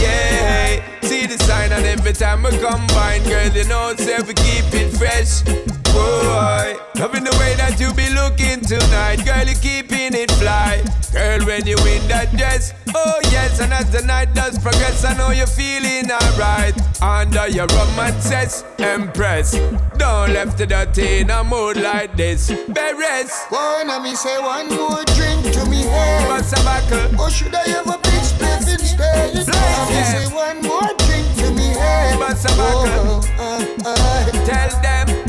Yeah, 0.00 0.80
see 1.02 1.26
the 1.26 1.36
sign 1.44 1.72
and 1.72 1.84
every 1.84 2.14
time 2.14 2.42
we 2.42 2.50
combine, 2.56 3.22
girl, 3.24 3.48
you 3.48 3.68
know, 3.68 3.94
say 3.96 4.18
we 4.22 4.32
keep 4.32 4.64
it 4.72 4.96
fresh. 4.96 5.79
Boy, 5.92 6.76
loving 6.96 7.24
the 7.24 7.36
way 7.38 7.54
that 7.56 7.78
you 7.80 7.92
be 7.94 8.08
looking 8.10 8.60
tonight, 8.60 9.24
girl, 9.24 9.46
you 9.46 9.54
keeping 9.56 10.14
it 10.14 10.30
fly. 10.32 10.82
Girl, 11.12 11.40
when 11.44 11.66
you 11.66 11.76
in 11.86 12.06
that 12.06 12.30
dress, 12.36 12.72
oh 12.94 13.20
yes. 13.32 13.60
And 13.60 13.72
as 13.72 13.90
the 13.90 14.02
night 14.06 14.32
does 14.32 14.58
progress, 14.58 15.04
I 15.04 15.16
know 15.16 15.30
you're 15.30 15.46
feeling 15.46 16.10
alright. 16.10 16.74
Under 17.02 17.48
your 17.48 17.66
romances, 17.66 18.62
impress. 18.78 19.52
Don't 19.98 20.32
left 20.32 20.58
the 20.58 20.66
dirty 20.66 21.18
in 21.20 21.30
a 21.30 21.42
mood 21.42 21.76
like 21.76 22.16
this. 22.16 22.50
Beres. 22.70 23.32
Wanna 23.50 23.98
me 24.00 24.14
say 24.14 24.38
one 24.38 24.68
more 24.68 25.02
drink 25.18 25.50
to 25.54 25.66
me 25.66 25.82
head. 25.82 26.28
What's 26.28 26.52
a 26.52 26.62
buckle? 26.62 27.20
Or 27.20 27.28
should 27.30 27.54
I 27.54 27.66
have 27.74 27.88
a 27.88 27.98
big 27.98 28.22
spliff 28.22 28.70
instead? 28.70 29.34
Wanna 29.34 29.90
me 29.90 30.02
say 30.06 30.26
one 30.32 30.62
more 30.62 30.94
drink 31.04 31.26
to 31.42 31.50
me 31.50 31.74
head. 31.74 32.18
What's 32.20 32.44
a 32.44 32.54
buckle? 32.54 33.26
Oh, 33.38 33.84
uh, 33.84 33.90
uh, 33.90 34.46
Tell 34.46 34.70
them. 34.82 35.19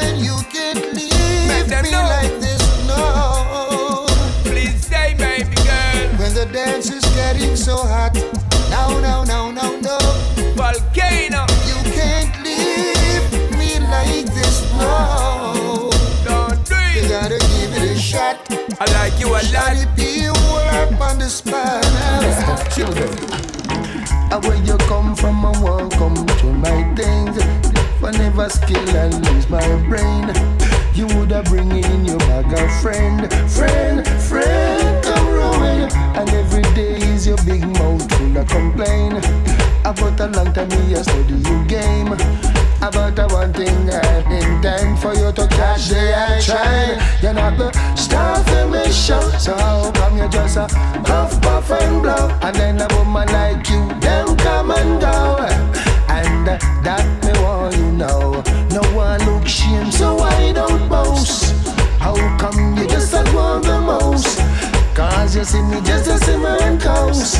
Woman, 0.00 0.24
you 0.24 0.36
can't 0.50 0.94
leave 0.94 1.68
me 1.82 1.90
know. 1.90 2.02
like 2.02 2.40
this, 2.40 2.62
no. 2.86 4.06
Please 4.44 4.86
stay, 4.86 5.14
baby 5.14 5.54
girl. 5.56 6.08
When 6.18 6.32
the 6.34 6.48
dance 6.52 6.90
is 6.90 7.04
getting 7.14 7.56
so 7.56 7.76
hot. 7.76 8.14
No, 8.70 9.00
no, 9.00 9.24
no, 9.24 9.50
no, 9.50 9.78
no. 9.80 9.98
Volcano. 10.54 11.46
You 11.68 11.78
can't 11.92 12.32
leave 12.44 13.26
me 13.58 13.78
like 13.80 14.26
this, 14.32 14.72
no. 14.78 15.90
Don't 16.24 16.64
do 16.64 16.76
You 16.94 17.08
gotta 17.08 17.38
give 17.38 17.72
it 17.76 17.96
a 17.96 17.98
shot. 17.98 18.36
I 18.80 18.86
like 18.96 19.18
you 19.20 19.28
a 19.28 19.32
lot. 19.32 19.44
Shot 19.44 19.76
it 19.76 19.88
be 19.96 20.28
up 20.28 21.00
on 21.00 21.18
the 21.18 21.28
spine. 21.28 21.82
Children. 22.74 23.10
Where 24.42 24.56
you 24.64 24.78
come 24.88 25.14
from, 25.16 25.44
I 25.44 25.50
won't 25.60 25.92
come 25.92 26.14
to 26.14 26.46
my 26.46 26.94
things. 26.94 27.69
For 28.00 28.10
never 28.12 28.48
skill 28.48 28.96
and 28.96 29.12
lose 29.26 29.46
my 29.50 29.60
brain. 29.86 30.32
You 30.94 31.06
woulda 31.08 31.42
bring 31.44 31.70
in 31.70 32.06
your 32.06 32.16
bag 32.20 32.50
of 32.50 32.80
friend, 32.80 33.30
friend, 33.52 34.08
friend, 34.22 35.04
come 35.04 35.28
ruin. 35.28 35.90
And 36.16 36.30
every 36.30 36.62
day 36.74 36.96
is 37.12 37.26
your 37.26 37.36
big 37.44 37.60
mouth 37.60 38.10
full 38.16 38.38
of 38.38 38.48
complain. 38.48 39.16
About 39.84 40.18
a 40.18 40.28
long 40.28 40.50
time 40.54 40.70
me 40.70 40.94
a 40.94 41.04
study 41.04 41.34
you 41.34 41.64
game. 41.66 42.12
About 42.80 43.18
a 43.18 43.26
one 43.34 43.52
thing 43.52 43.90
I 43.90 44.24
intend 44.32 44.98
for 44.98 45.12
you 45.12 45.30
to 45.32 45.46
catch 45.48 45.88
the 45.88 46.00
I 46.16 46.40
try. 46.40 47.18
You're 47.20 47.34
not 47.34 47.58
the 47.58 47.70
star 47.96 48.42
for 48.44 48.66
me 48.68 48.90
show. 48.90 49.20
So 49.38 49.54
how 49.54 49.92
come 49.92 50.16
you 50.16 50.26
just 50.30 50.56
a 50.56 50.66
puff, 51.04 51.38
puff 51.42 51.70
and 51.70 52.00
blow? 52.00 52.30
And 52.40 52.56
then 52.56 52.80
a 52.80 52.88
woman 52.96 53.28
like 53.28 53.68
you, 53.68 53.86
them 54.00 54.38
come 54.38 54.70
and 54.70 55.00
go. 55.02 55.89
And 56.40 56.58
that 56.86 57.04
me 57.22 57.32
want 57.42 57.76
you 57.76 57.92
know. 57.92 58.42
No 58.72 58.80
one 58.96 59.20
look 59.26 59.46
shame, 59.46 59.92
so 59.92 60.16
I 60.20 60.52
don't 60.52 60.88
boast. 60.88 61.52
How 61.98 62.14
come 62.38 62.78
you 62.78 62.88
just 62.88 63.12
a 63.12 63.22
want 63.34 63.64
the 63.64 63.78
most? 63.78 64.38
Cause 64.96 65.36
you 65.36 65.44
see 65.44 65.60
me 65.60 65.82
just 65.82 66.08
a 66.08 66.16
simmer 66.24 66.56
coast. 66.80 67.36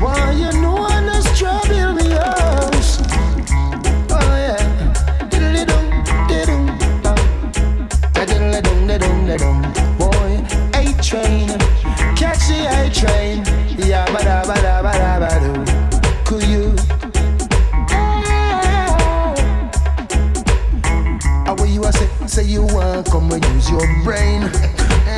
Why 0.00 0.32
you 0.32 0.50
know 0.62 0.78
I 0.78 1.04
just 1.04 1.36
trouble 1.36 1.92
me 1.92 2.08
house? 2.08 3.02
Oh 4.16 4.32
yeah. 4.40 4.56
Diddum, 5.28 5.68
dum. 7.02 7.18
Diddum, 8.14 9.28
diddum. 9.28 9.58
Boy, 9.98 10.40
A 10.72 11.02
train. 11.02 11.48
Catch 12.16 12.48
the 12.48 12.64
A 12.64 12.88
train. 12.88 13.44
Yeah, 13.76 14.06
ba 14.10 14.24
da 14.24 14.42
ba 14.46 14.57
say? 22.28 22.44
You 22.44 22.62
want 22.62 23.10
come 23.10 23.30
and 23.32 23.44
use 23.54 23.70
your 23.70 23.86
brain. 24.04 24.42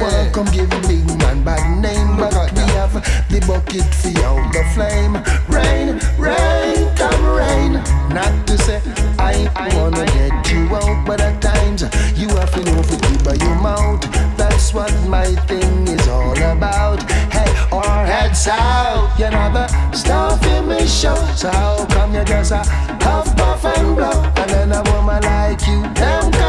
Want 0.00 0.32
come 0.32 0.46
give 0.46 0.70
big 0.88 1.06
man 1.18 1.42
bad 1.42 1.80
name, 1.80 2.16
but 2.16 2.32
we 2.52 2.62
have 2.78 2.94
the 3.28 3.40
bucket 3.46 3.84
for 4.00 4.14
out 4.24 4.52
the 4.52 4.64
flame. 4.74 5.14
Rain, 5.48 5.98
rain, 6.18 6.94
come 6.96 7.24
rain. 7.36 7.72
Not 8.14 8.46
to 8.46 8.58
say 8.58 8.80
I 9.18 9.68
wanna 9.76 10.06
get 10.06 10.50
you 10.50 10.74
out, 10.76 11.06
but 11.06 11.20
at 11.20 11.42
times 11.42 11.82
you 12.16 12.28
have 12.28 12.52
to 12.52 12.62
know 12.64 12.82
to 12.82 12.96
keep 13.08 13.24
by 13.24 13.34
your 13.34 13.56
mouth. 13.56 14.00
That's 14.36 14.72
what 14.72 14.92
my 15.08 15.26
thing 15.46 15.88
is 15.88 16.08
all 16.08 16.36
about. 16.38 17.02
Hey, 17.32 17.50
our 17.72 18.06
heads 18.06 18.46
out. 18.48 19.10
You 19.18 19.30
never 19.30 19.66
stop 19.92 20.42
in 20.46 20.68
me 20.68 20.86
show. 20.86 21.16
So 21.34 21.50
how 21.50 21.86
come 21.90 22.14
you 22.14 22.24
just 22.24 22.52
a 22.52 22.62
puff, 23.00 23.36
puff 23.36 23.64
and 23.64 23.96
blow? 23.96 24.22
And 24.36 24.50
then 24.50 24.72
a 24.72 24.82
woman 24.92 25.22
like 25.22 25.66
you, 25.66 25.82
them 25.94 26.39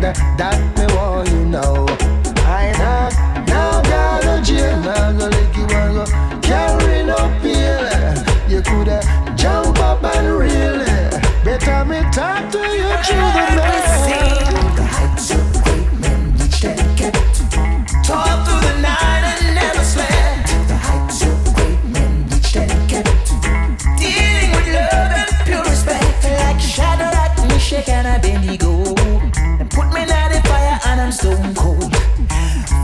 that 0.00 0.78
me 0.78 0.86
want 0.94 1.28
you 1.30 1.44
know. 1.44 1.89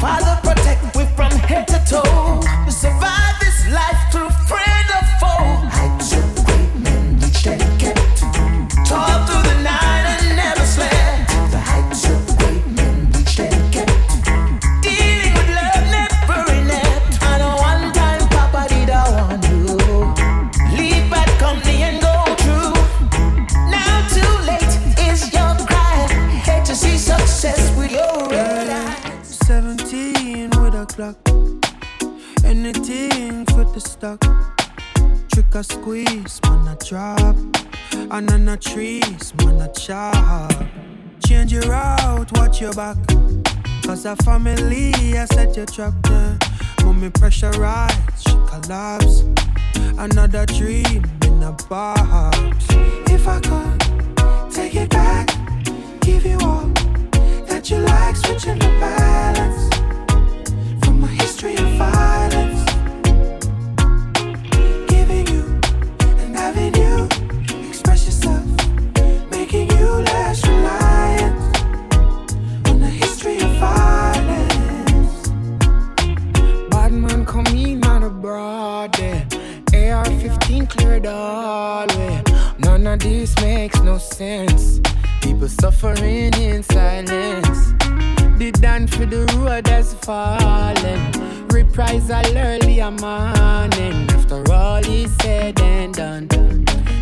Father, 0.07 0.39
protect 0.41 0.97
me 0.97 1.05
from 1.17 1.33
head 1.33 1.67
to 1.67 1.83
toe. 1.85 2.26
A 44.07 44.17
family, 44.23 44.93
I 45.19 45.25
set 45.27 45.57
your 45.57 45.67
trap 45.67 45.95
eh? 46.07 46.09
there. 46.09 46.39
Mommy 46.85 47.11
pressurize, 47.11 47.93
she 48.19 48.37
collapse. 48.49 49.25
Another 49.99 50.47
dream 50.47 51.03
in 51.25 51.43
a 51.43 51.53
box. 51.69 52.67
If 53.11 53.27
I 53.27 53.41
could 53.41 54.53
take 54.53 54.77
it 54.77 54.91
back, 54.91 55.29
give 56.03 56.25
you 56.25 56.39
all 56.43 56.69
that 57.49 57.69
you 57.69 57.79
like, 57.79 58.17
switching 58.17 58.59
the 58.59 58.71
balance 58.81 59.75
from 60.85 61.03
a 61.03 61.09
history 61.09 61.55
of 61.55 61.69
violence. 61.79 62.46
This 82.99 83.35
makes 83.43 83.81
no 83.83 83.99
sense. 83.99 84.81
People 85.21 85.49
suffering 85.49 86.33
in 86.35 86.63
silence. 86.63 87.73
The 88.39 88.51
dance 88.61 88.95
for 88.95 89.07
the 89.07 89.25
road 89.39 89.67
has 89.67 89.95
fallen. 89.95 91.13
Reprisal 91.49 92.37
early 92.37 92.81
a 92.81 92.91
morning. 92.91 94.09
After 94.11 94.43
all 94.53 94.85
is 94.87 95.15
said 95.23 95.61
and 95.61 95.95
done, 95.95 96.29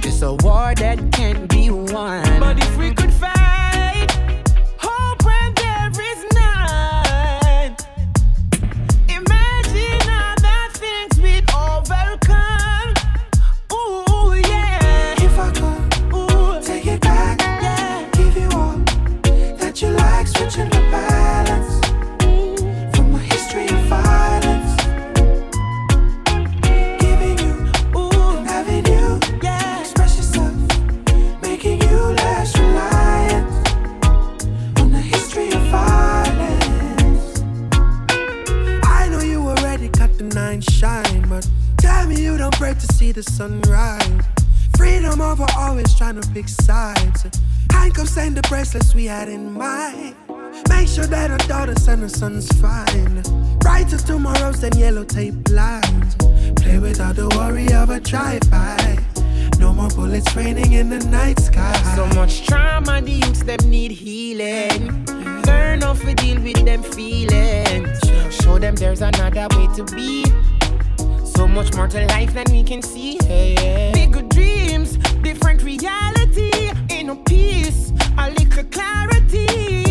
it's 0.03 0.23
a 0.23 0.35
war 0.35 0.75
that 0.77 1.13
can't 1.13 1.49
be 1.49 1.71
won. 1.71 2.41
But 2.41 2.59
if 2.59 2.77
we 2.77 2.93
could 2.93 3.13
fight, 3.13 3.34
the 43.13 43.23
sunrise. 43.23 44.25
Freedom 44.77 45.21
over 45.21 45.47
always 45.57 45.95
trying 45.95 46.21
to 46.21 46.29
pick 46.31 46.49
sides. 46.49 47.27
Handcuffs 47.71 48.17
and 48.17 48.37
the 48.37 48.43
bracelets 48.49 48.95
we 48.95 49.07
had 49.07 49.29
in 49.29 49.53
mind. 49.53 50.15
Make 50.69 50.89
sure 50.89 51.07
that 51.07 51.31
our 51.31 51.39
daughters 51.49 51.87
and 51.89 52.03
our 52.03 52.09
sons 52.09 52.49
fine. 52.61 53.23
Brighter 53.59 53.99
tomorrows 53.99 54.61
than 54.61 54.77
yellow 54.79 55.05
tape 55.05 55.49
lines. 55.51 56.15
Play 56.57 56.79
without 56.79 57.17
the 57.17 57.29
worry 57.37 57.73
of 57.73 57.91
a 57.91 58.01
drive-by. 58.01 58.99
No 59.59 59.73
more 59.73 59.91
bullets 59.91 60.35
raining 60.35 60.73
in 60.73 60.89
the 60.89 60.99
night 61.07 61.39
sky. 61.41 61.73
So 61.97 62.07
much 62.15 62.47
trauma, 62.47 63.01
the 63.03 63.13
youths 63.13 63.43
them 63.43 63.69
need 63.69 63.91
healing. 63.91 65.05
Learn 65.47 65.83
how 65.83 65.95
to 65.95 66.15
deal 66.15 66.41
with 66.41 66.65
them 66.65 66.83
feelings. 66.83 67.99
Show 68.43 68.59
them 68.59 68.75
there's 68.77 69.03
another 69.03 69.47
way 69.57 69.69
to 69.77 69.85
be. 69.95 70.25
So 71.37 71.49
much 71.49 71.75
more 71.75 71.89
to 71.89 72.07
life 72.07 72.33
than 72.35 72.47
we 72.51 72.63
can 72.63 72.81
see. 72.83 73.19
Hey, 73.25 73.91
Bigger 73.93 74.23
dreams, 74.23 74.97
different 75.23 75.63
reality. 75.63 76.51
A 77.15 77.15
peace, 77.17 77.93
a 78.19 78.31
little 78.31 78.65
clarity. 78.65 79.84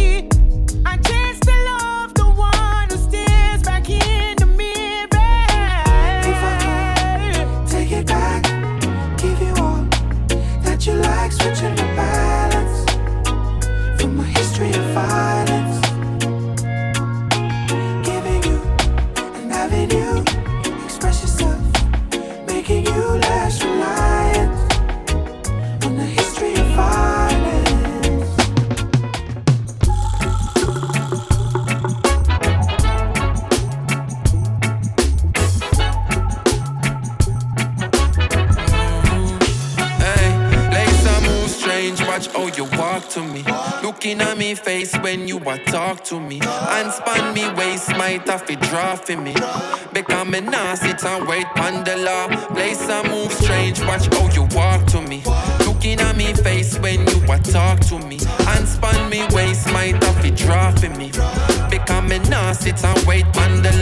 To 43.14 43.24
me. 43.24 43.44
Looking 43.84 44.22
at 44.22 44.38
me 44.38 44.56
face 44.56 44.96
when 44.98 45.28
you 45.28 45.38
a 45.38 45.58
talk 45.66 46.04
to 46.06 46.20
me. 46.20 46.40
And 46.42 46.92
span 46.92 47.34
me 47.36 47.48
waist, 47.54 47.90
might 47.92 48.28
have 48.28 48.46
to 48.48 48.56
draw 48.56 48.96
me. 49.16 49.34
Because 49.94 50.28
me 50.28 50.42
nah 50.42 50.76
and 51.06 51.28
wait 51.28 51.46
on 51.58 51.84
the 51.84 51.98
law. 51.98 52.28
Lace 52.56 52.88
move 53.10 53.32
strange, 53.32 53.80
watch 53.82 54.08
how 54.14 54.28
you 54.34 54.48
walk 54.56 54.88
to 54.88 55.02
me. 55.02 55.22
Looking 55.60 56.00
at 56.02 56.16
me 56.18 56.34
face 56.34 56.80
when 56.80 57.02
you 57.08 57.20
a 57.32 57.38
talk 57.40 57.80
to 57.82 58.00
me. 58.00 58.18
And 58.48 58.68
span 58.68 59.10
me 59.12 59.22
waist, 59.32 59.72
might 59.72 60.02
have 60.04 60.22
to 60.24 60.32
draw 60.32 60.72
me. 60.98 61.12
Because 61.70 62.10
me 62.10 62.18
nah 62.30 62.54
and 62.84 63.06
wait 63.06 63.26
on 63.38 63.62
the 63.62 63.74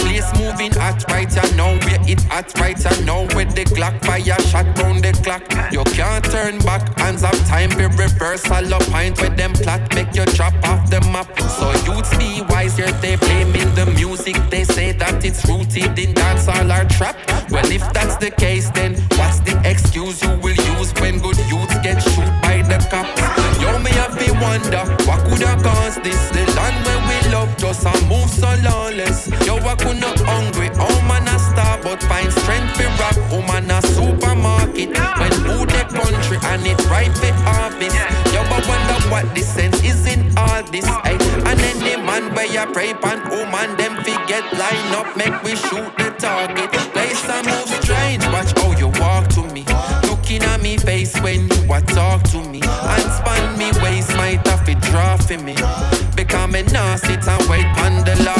place 0.00 0.26
moving 0.40 0.72
hot 0.72 1.04
right 1.10 1.30
ya 1.34 1.42
know 1.56 1.78
where 1.86 1.95
it 2.08 2.22
hot 2.24 2.52
right 2.58 2.78
ya 2.78 2.90
know 3.04 3.22
with 3.34 3.54
the 3.54 3.64
Glock 3.64 4.04
fire 4.04 4.38
shot 4.48 4.66
round 4.78 5.02
the 5.02 5.12
clock. 5.24 5.42
You 5.72 5.82
can't 5.84 6.24
turn 6.24 6.58
back, 6.60 6.96
hands 6.98 7.22
up 7.22 7.34
time 7.46 7.70
be 7.70 7.86
reversal 7.86 8.72
of 8.74 8.82
pint 8.90 9.20
with 9.20 9.36
them 9.36 9.52
plot 9.54 9.82
make 9.94 10.14
you 10.14 10.24
drop 10.36 10.54
off 10.64 10.88
the 10.90 11.00
map. 11.12 11.28
So 11.58 11.72
youths 11.86 12.16
be 12.16 12.42
wise 12.48 12.76
here 12.76 12.92
they 13.02 13.16
blaming 13.16 13.74
the 13.74 13.86
music. 13.96 14.36
They 14.50 14.64
say 14.64 14.92
that 14.92 15.24
it's 15.24 15.44
rooted 15.46 15.98
in 15.98 16.14
dancehall 16.14 16.70
or 16.70 16.88
trap. 16.88 17.16
Well 17.50 17.70
if 17.70 17.82
that's 17.92 18.16
the 18.16 18.30
case 18.30 18.70
then 18.70 18.94
what's 19.18 19.40
the 19.40 19.60
excuse 19.64 20.22
you 20.22 20.30
will 20.38 20.58
use 20.76 20.92
when 21.00 21.18
good 21.18 21.38
youths 21.50 21.78
get 21.82 22.02
shoot 22.02 22.32
by 22.42 22.62
the 22.62 22.78
cops? 22.90 23.20
Yo 23.60 23.78
me 23.78 23.90
have 23.90 24.18
to 24.18 24.32
wonder 24.40 24.84
what 25.06 25.20
could 25.28 25.42
have 25.42 25.62
caused 25.62 26.02
this? 26.04 26.30
The 26.30 26.44
land 26.54 26.76
where 26.84 27.02
we 27.08 27.32
love 27.32 27.56
just 27.58 27.84
a 27.84 27.92
move 28.06 28.30
so 28.30 28.54
lawless. 28.62 29.28
Yo 29.46 29.56
I 29.56 29.74
could 29.74 30.00
not 30.00 30.20
supermarket 34.76 35.18
when 35.18 35.32
food 35.44 35.68
the 35.68 35.84
country 35.88 36.38
and 36.44 36.66
it 36.66 36.80
right 36.90 37.12
for 37.16 37.32
harvest. 37.44 37.96
Yo 38.32 38.40
I 38.40 38.60
wonder 38.68 39.10
what 39.10 39.34
the 39.34 39.40
sense 39.40 39.82
is 39.82 40.06
in 40.06 40.32
all 40.36 40.62
this. 40.64 40.84
Ay. 40.86 41.16
And 41.46 41.58
then 41.60 41.78
the 41.78 42.02
man 42.02 42.34
where 42.34 42.46
you 42.46 42.64
pray 42.72 42.94
pan, 42.94 43.20
oh 43.32 43.46
man 43.50 43.76
them 43.76 43.96
forget 43.96 44.44
line 44.52 44.92
up 44.94 45.16
make 45.16 45.42
we 45.42 45.56
shoot 45.56 45.90
the 45.96 46.14
target. 46.18 46.70
Place 46.92 47.24
a 47.28 47.42
move 47.44 47.68
strange, 47.82 48.24
watch 48.26 48.52
how 48.58 48.72
you 48.78 48.88
walk 49.00 49.28
to 49.34 49.42
me. 49.52 49.64
Looking 50.08 50.42
at 50.44 50.60
me 50.60 50.76
face 50.76 51.14
when 51.20 51.48
you 51.48 51.72
a 51.72 51.80
talk 51.80 52.22
to 52.30 52.38
me. 52.48 52.60
And 52.62 53.12
span 53.12 53.58
me 53.58 53.70
waist 53.82 54.10
might 54.16 54.46
have 54.46 54.64
to 54.66 54.74
draw 54.90 55.16
for 55.16 55.38
me. 55.38 55.54
Because 56.14 56.50
me 56.52 56.62
nah 56.72 56.96
sit 56.96 57.26
and 57.26 57.48
wait 57.48 57.66
on 57.84 58.04
the 58.04 58.16
law. 58.24 58.35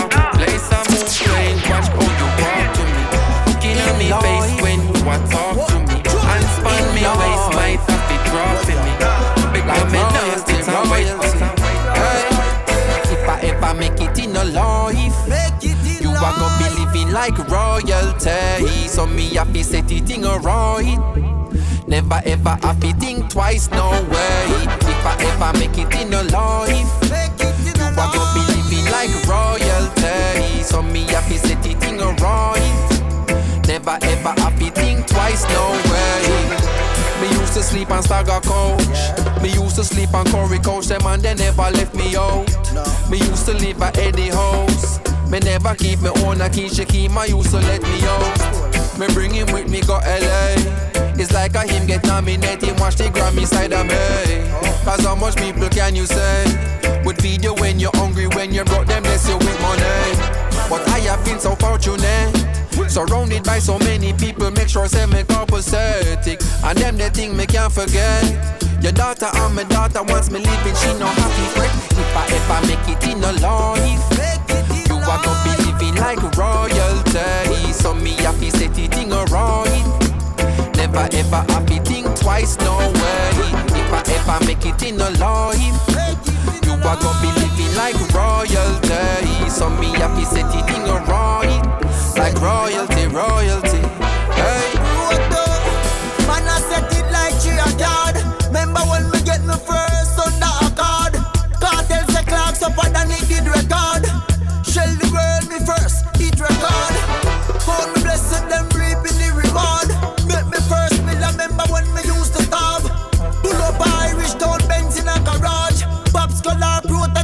Like 17.12 17.38
royalty. 17.48 18.88
So 18.88 19.06
me 19.06 19.34
have 19.34 19.52
to 19.52 19.64
set 19.64 19.90
in 19.90 20.24
a 20.24 20.38
right. 20.38 20.98
Never 21.86 22.20
ever 22.24 22.58
have 22.62 22.80
to 22.80 22.92
think 22.94 23.30
twice, 23.30 23.70
no 23.70 23.90
way. 23.90 24.46
If 24.90 25.06
I 25.06 25.16
ever 25.20 25.58
make 25.58 25.78
it 25.78 25.94
in 26.00 26.12
a 26.12 26.22
life, 26.24 26.90
you 27.64 27.72
are 27.72 28.10
gonna 28.12 28.34
be 28.34 28.42
living 28.54 28.90
like 28.90 29.10
royalty. 29.26 30.62
So 30.62 30.82
me 30.82 31.04
have 31.04 31.28
to 31.28 31.38
set 31.38 31.66
in 31.66 32.00
a 32.00 32.12
right. 32.22 32.86
Never 33.66 33.98
ever 34.02 34.40
have 34.40 34.58
to 34.58 34.70
think 34.70 35.06
twice, 35.06 35.44
no 35.48 35.70
way. 35.90 36.76
Me 37.20 37.28
used 37.38 37.54
to 37.54 37.62
sleep 37.62 37.90
on 37.90 38.02
Stagger 38.02 38.40
Coach. 38.42 39.42
Me 39.42 39.50
used 39.50 39.76
to 39.76 39.84
sleep 39.84 40.12
on 40.12 40.26
Corey 40.26 40.58
Coach. 40.58 40.86
Them 40.86 41.06
and 41.06 41.22
they 41.22 41.34
never 41.34 41.70
left 41.70 41.94
me 41.94 42.16
out. 42.16 42.46
Me 43.10 43.18
used 43.18 43.46
to 43.46 43.54
live 43.54 43.80
at 43.80 43.96
Eddie 43.98 44.28
House. 44.28 44.98
Me 45.30 45.40
never 45.40 45.74
keep 45.74 46.00
me 46.00 46.10
own 46.24 46.40
a 46.40 46.48
key. 46.48 46.68
She 46.68 46.84
keep 46.84 47.10
my 47.10 47.24
used 47.24 47.50
so 47.50 47.58
let 47.58 47.82
me 47.82 48.00
out. 48.04 48.98
Me 48.98 49.06
bring 49.12 49.32
him 49.32 49.52
with 49.52 49.68
me 49.68 49.80
go 49.80 49.94
LA. 49.98 50.54
It's 51.18 51.32
like 51.32 51.54
a 51.54 51.66
him 51.66 51.86
get 51.86 52.04
nominated. 52.04 52.78
Watch 52.78 52.96
the 52.96 53.04
Grammy 53.04 53.46
side 53.46 53.72
of 53.72 53.86
me. 53.86 54.50
Cause 54.84 55.04
how 55.04 55.14
much 55.16 55.36
people 55.36 55.68
can 55.68 55.96
you 55.96 56.06
say? 56.06 57.02
Would 57.04 57.20
feed 57.20 57.42
you 57.42 57.54
when 57.54 57.80
you're 57.80 57.94
hungry, 57.94 58.28
when 58.28 58.52
you're 58.52 58.64
broke, 58.64 58.86
them 58.86 59.02
bless 59.02 59.28
you 59.28 59.36
with 59.36 59.60
money. 59.60 59.82
But 60.70 60.88
I 60.88 61.00
have 61.00 61.24
been 61.24 61.40
so 61.40 61.56
fortunate. 61.56 62.34
Surrounded 62.88 63.42
by 63.42 63.58
so 63.58 63.78
many 63.80 64.12
people, 64.12 64.50
make 64.52 64.68
sure 64.68 64.84
I 64.84 64.86
say 64.86 65.06
me 65.06 65.22
copacetic. 65.24 66.38
And 66.64 66.78
them 66.78 66.96
the 66.96 67.10
thing 67.10 67.36
me 67.36 67.46
can't 67.46 67.72
forget. 67.72 68.22
Your 68.80 68.92
daughter 68.92 69.28
and 69.32 69.54
my 69.56 69.64
daughter 69.64 70.02
wants 70.04 70.30
me 70.30 70.38
living, 70.38 70.74
she 70.76 70.92
no 70.98 71.06
happy 71.06 71.46
fret. 71.56 71.72
If 71.98 72.16
I 72.16 72.26
ever 72.30 72.66
make 72.68 72.88
it 72.88 73.04
in 73.08 73.24
a 73.24 73.32
life, 73.40 74.15
like 75.98 76.20
royalty. 76.36 77.72
So 77.72 77.94
me 77.94 78.12
happy 78.22 78.50
set 78.50 78.78
in 78.78 79.12
a 79.12 79.24
right. 79.24 79.84
Never 80.76 81.08
ever 81.12 81.42
happy 81.52 81.78
think 81.80 82.06
twice, 82.16 82.58
no 82.58 82.76
way. 82.78 83.30
If 83.80 83.92
I 83.92 84.02
ever 84.16 84.44
make 84.46 84.64
it 84.66 84.82
in 84.82 85.00
a 85.00 85.10
life, 85.18 85.60
you 86.64 86.72
are 86.72 86.98
gonna 87.00 87.20
be 87.22 87.30
living 87.40 87.74
like 87.76 87.96
royalty. 88.14 89.50
So 89.50 89.68
me 89.70 89.88
happy 89.98 90.24
set 90.24 90.52
in 90.54 90.82
a 90.88 90.98
right. 91.08 91.62
Like 92.16 92.40
royalty, 92.40 93.06
royalty. 93.08 93.75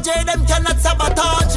Protege, 0.03 0.24
them 0.24 0.46
cannot 0.46 0.78
sabotage. 0.78 1.57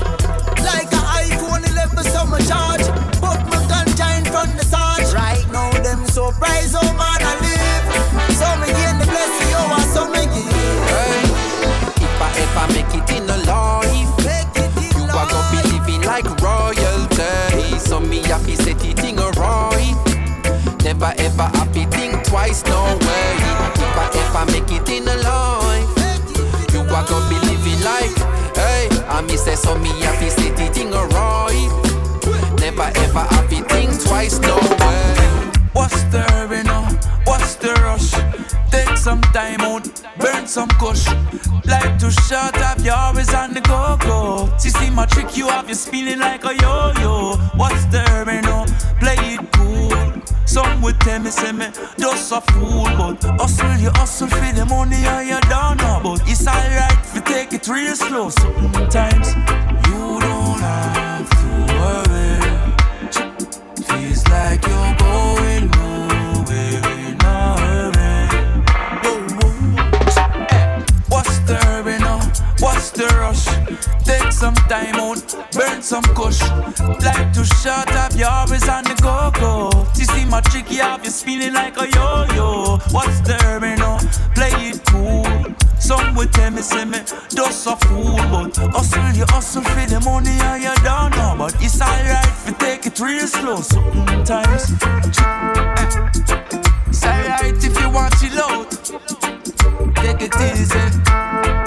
Like 0.61 0.91
a 0.91 1.01
iPhone 1.25 1.67
11, 1.71 2.03
so 2.05 2.25
me 2.25 2.39
charge. 2.45 2.85
Put 3.21 3.39
my 3.49 3.59
ganja 3.69 4.17
in 4.17 4.25
front 4.25 4.57
the 4.57 4.65
sarge. 4.65 5.13
Right 5.13 5.45
now, 5.51 5.71
them 5.71 6.05
surprise, 6.05 6.75
oh 6.75 6.93
man, 6.93 7.21
I 7.21 7.33
live. 7.41 7.85
So 8.35 8.47
me 8.59 8.67
gain 8.67 8.97
the 8.99 9.05
blessing, 9.05 9.51
oh, 9.57 9.75
and 9.77 9.89
so 9.93 10.09
me 10.09 10.25
give. 10.33 10.55
If 11.97 12.21
I 12.21 12.29
ever 12.43 12.73
make 12.73 12.93
it 12.93 13.09
in 13.17 13.29
a 13.29 13.37
life, 13.45 14.13
you 14.95 15.03
are 15.03 15.29
gonna 15.29 15.51
be 15.51 15.77
living 15.77 16.01
like 16.01 16.25
royalty. 16.41 17.79
So 17.79 17.99
me 17.99 18.19
happy 18.23 18.55
set 18.55 18.83
it 18.83 19.03
in 19.03 19.19
a 19.19 19.29
right. 19.31 19.95
Never 20.83 21.13
ever 21.17 21.55
time 22.63 23.04
burn 40.19 40.47
some 40.47 40.69
kush. 40.79 41.07
Life 41.65 41.99
too 41.99 42.11
short, 42.11 42.55
have 42.55 42.83
you 42.83 42.91
always 42.91 43.33
on 43.33 43.53
the 43.53 43.61
go 43.61 43.97
go. 44.01 44.49
See, 44.57 44.69
see 44.69 44.89
my 44.89 45.05
trick, 45.05 45.35
you 45.37 45.47
have 45.47 45.67
you 45.69 45.75
spinning 45.75 46.19
like 46.19 46.43
a 46.45 46.55
yo 46.55 46.91
yo. 46.99 47.35
What's 47.55 47.85
the 47.85 48.03
you 48.33 48.41
know? 48.41 48.65
Play 48.99 49.17
it 49.35 49.51
cool. 49.53 50.21
Some 50.45 50.81
would 50.83 50.99
tell 51.01 51.19
me, 51.19 51.31
say 51.31 51.51
me, 51.51 51.67
just 51.97 52.31
a 52.31 52.41
fool, 52.41 52.85
but 52.97 53.23
hustle, 53.39 53.75
you 53.77 53.89
hustle 53.91 54.27
for 54.27 54.53
the 54.53 54.65
money 54.65 54.95
and 54.95 55.27
you 55.27 55.39
don't 55.49 55.77
know. 55.77 55.99
But 56.03 56.21
it's 56.29 56.47
alright 56.47 56.91
if 57.03 57.15
you 57.15 57.21
take 57.21 57.53
it 57.53 57.67
real 57.67 57.95
slow. 57.95 58.29
Sometimes 58.29 59.35
you 59.87 60.19
don't 60.21 60.59
have 60.59 61.29
to 61.29 61.47
worry. 61.79 62.39
Feels 63.83 64.27
like 64.27 64.65
you're 64.67 64.74
the 72.95 73.07
rush? 73.19 73.45
Take 74.03 74.31
some 74.31 74.55
time 74.67 74.95
out, 74.95 75.35
burn 75.53 75.81
some 75.81 76.03
kush. 76.15 76.41
Life 77.03 77.33
too 77.33 77.43
short, 77.43 77.89
have 77.89 78.15
you 78.15 78.25
always 78.25 78.67
on 78.69 78.83
the 78.83 78.95
go 79.01 79.31
go. 79.39 79.87
You 79.95 80.05
see 80.05 80.25
my 80.25 80.41
tricky, 80.41 80.75
have 80.75 81.03
you 81.03 81.11
spinning 81.11 81.53
like 81.53 81.77
a 81.77 81.87
yo 81.89 82.25
yo. 82.33 82.77
What's 82.91 83.21
the 83.21 83.37
now? 83.77 83.97
Play 84.35 84.69
it 84.69 84.81
cool. 84.85 85.25
Some 85.79 86.15
would 86.15 86.31
tell 86.33 86.51
me, 86.51 86.61
say 86.61 86.85
me, 86.85 86.99
just 87.29 87.67
a 87.67 87.75
fool, 87.75 88.15
but 88.31 88.55
hustle, 88.73 89.11
you 89.11 89.25
hustle 89.27 89.61
for 89.61 89.85
the 89.85 89.99
money 90.01 90.31
and 90.31 90.63
you 90.63 90.73
don't 90.83 91.11
know. 91.15 91.35
But 91.37 91.55
it's 91.61 91.81
alright 91.81 92.25
if 92.25 92.47
you 92.47 92.53
take 92.55 92.85
it 92.85 92.99
real 92.99 93.27
slow 93.27 93.61
sometimes. 93.61 94.71
It's 96.87 97.05
alright 97.05 97.63
if 97.63 97.79
you 97.79 97.89
want 97.89 98.13
chill 98.19 98.39
out. 98.39 98.71
Take 99.95 100.21
it 100.21 100.35
easy. 100.41 101.64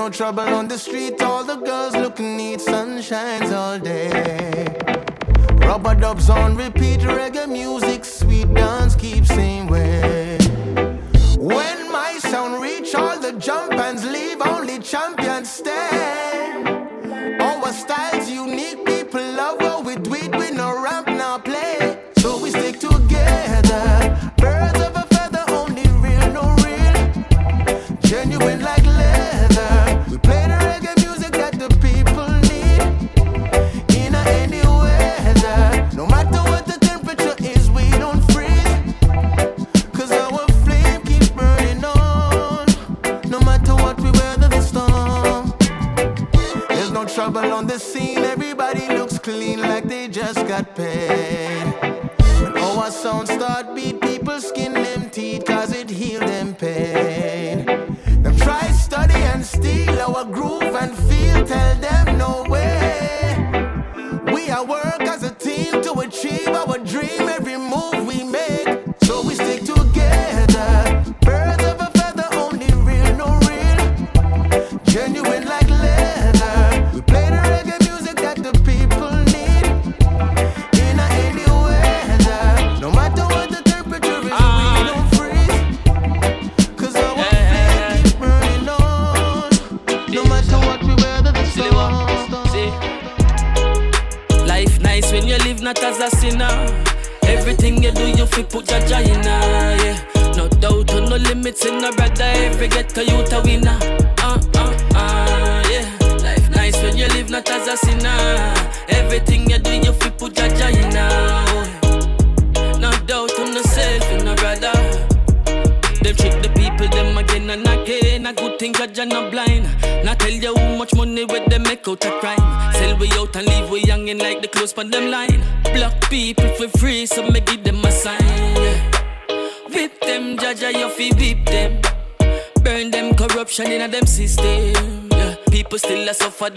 No 0.00 0.08
trouble 0.08 0.48
on 0.54 0.66
the 0.66 0.78
street, 0.78 1.20
all 1.20 1.44
the 1.44 1.56
girls 1.56 1.94
looking 1.94 2.34
neat, 2.34 2.58
sun 2.58 3.02
shines 3.02 3.52
all 3.52 3.78
day. 3.78 4.66
Rubber 5.66 5.94
dubs 5.94 6.30
on 6.30 6.56
repeat, 6.56 7.00
reggae 7.00 7.46
music, 7.46 8.06
sweet 8.06 8.48
dance 8.54 8.96
keep 8.96 9.26
same 9.26 9.66
way. 9.66 10.38
When 11.36 11.78
my 11.92 12.12
sound 12.18 12.62
reach 12.62 12.94
all 12.94 13.18
the 13.20 13.32
jump 13.32 13.72
leave, 14.14 14.40
only 14.40 14.78
champions 14.78 15.50
stay. 15.50 16.48
Our 17.38 17.70
style's 17.70 18.30
unique, 18.30 18.86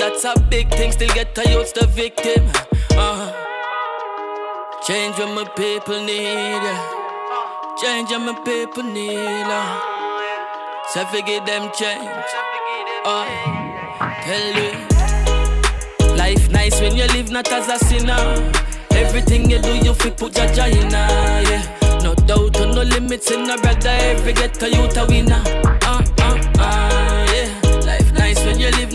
a 0.01 0.19
suffer, 0.19 0.19
that's 0.19 0.25
a 0.25 0.49
big 0.49 0.69
thing. 0.69 0.91
Still 0.91 1.13
get 1.13 1.37
a 1.37 1.49
youth 1.49 1.73
the 1.73 1.87
victim. 1.87 2.45
Uh-huh. 2.91 3.31
Change 4.85 5.17
what 5.19 5.33
my 5.35 5.43
people 5.55 6.03
need. 6.03 6.61
Change 7.81 8.09
what 8.11 8.21
my 8.21 8.33
people 8.43 8.83
need. 8.83 9.45
Uh. 9.47 9.79
So 10.89 11.05
forget 11.05 11.45
them 11.45 11.71
change. 11.73 12.09
Oh, 13.05 13.25
tell 14.23 14.53
you. 14.61 16.17
Life 16.17 16.49
nice 16.51 16.79
when 16.79 16.95
you 16.95 17.07
live 17.07 17.31
not 17.31 17.51
as 17.51 17.69
a 17.69 17.77
sinner. 17.85 18.51
Everything 18.91 19.49
you 19.49 19.59
do, 19.59 19.75
you 19.77 19.93
fi 19.93 20.09
put 20.11 20.37
your 20.37 20.45
in 20.45 20.91
her, 20.91 21.41
yeah. 21.49 21.99
No 22.03 22.13
doubt, 22.13 22.53
no 22.59 22.83
limits 22.83 23.31
in 23.31 23.49
a 23.49 23.57
brother. 23.57 23.89
Every 23.89 24.33
get 24.33 24.53
to 24.55 24.69
you 24.69 24.87
to 24.89 25.05
winner. 25.09 25.72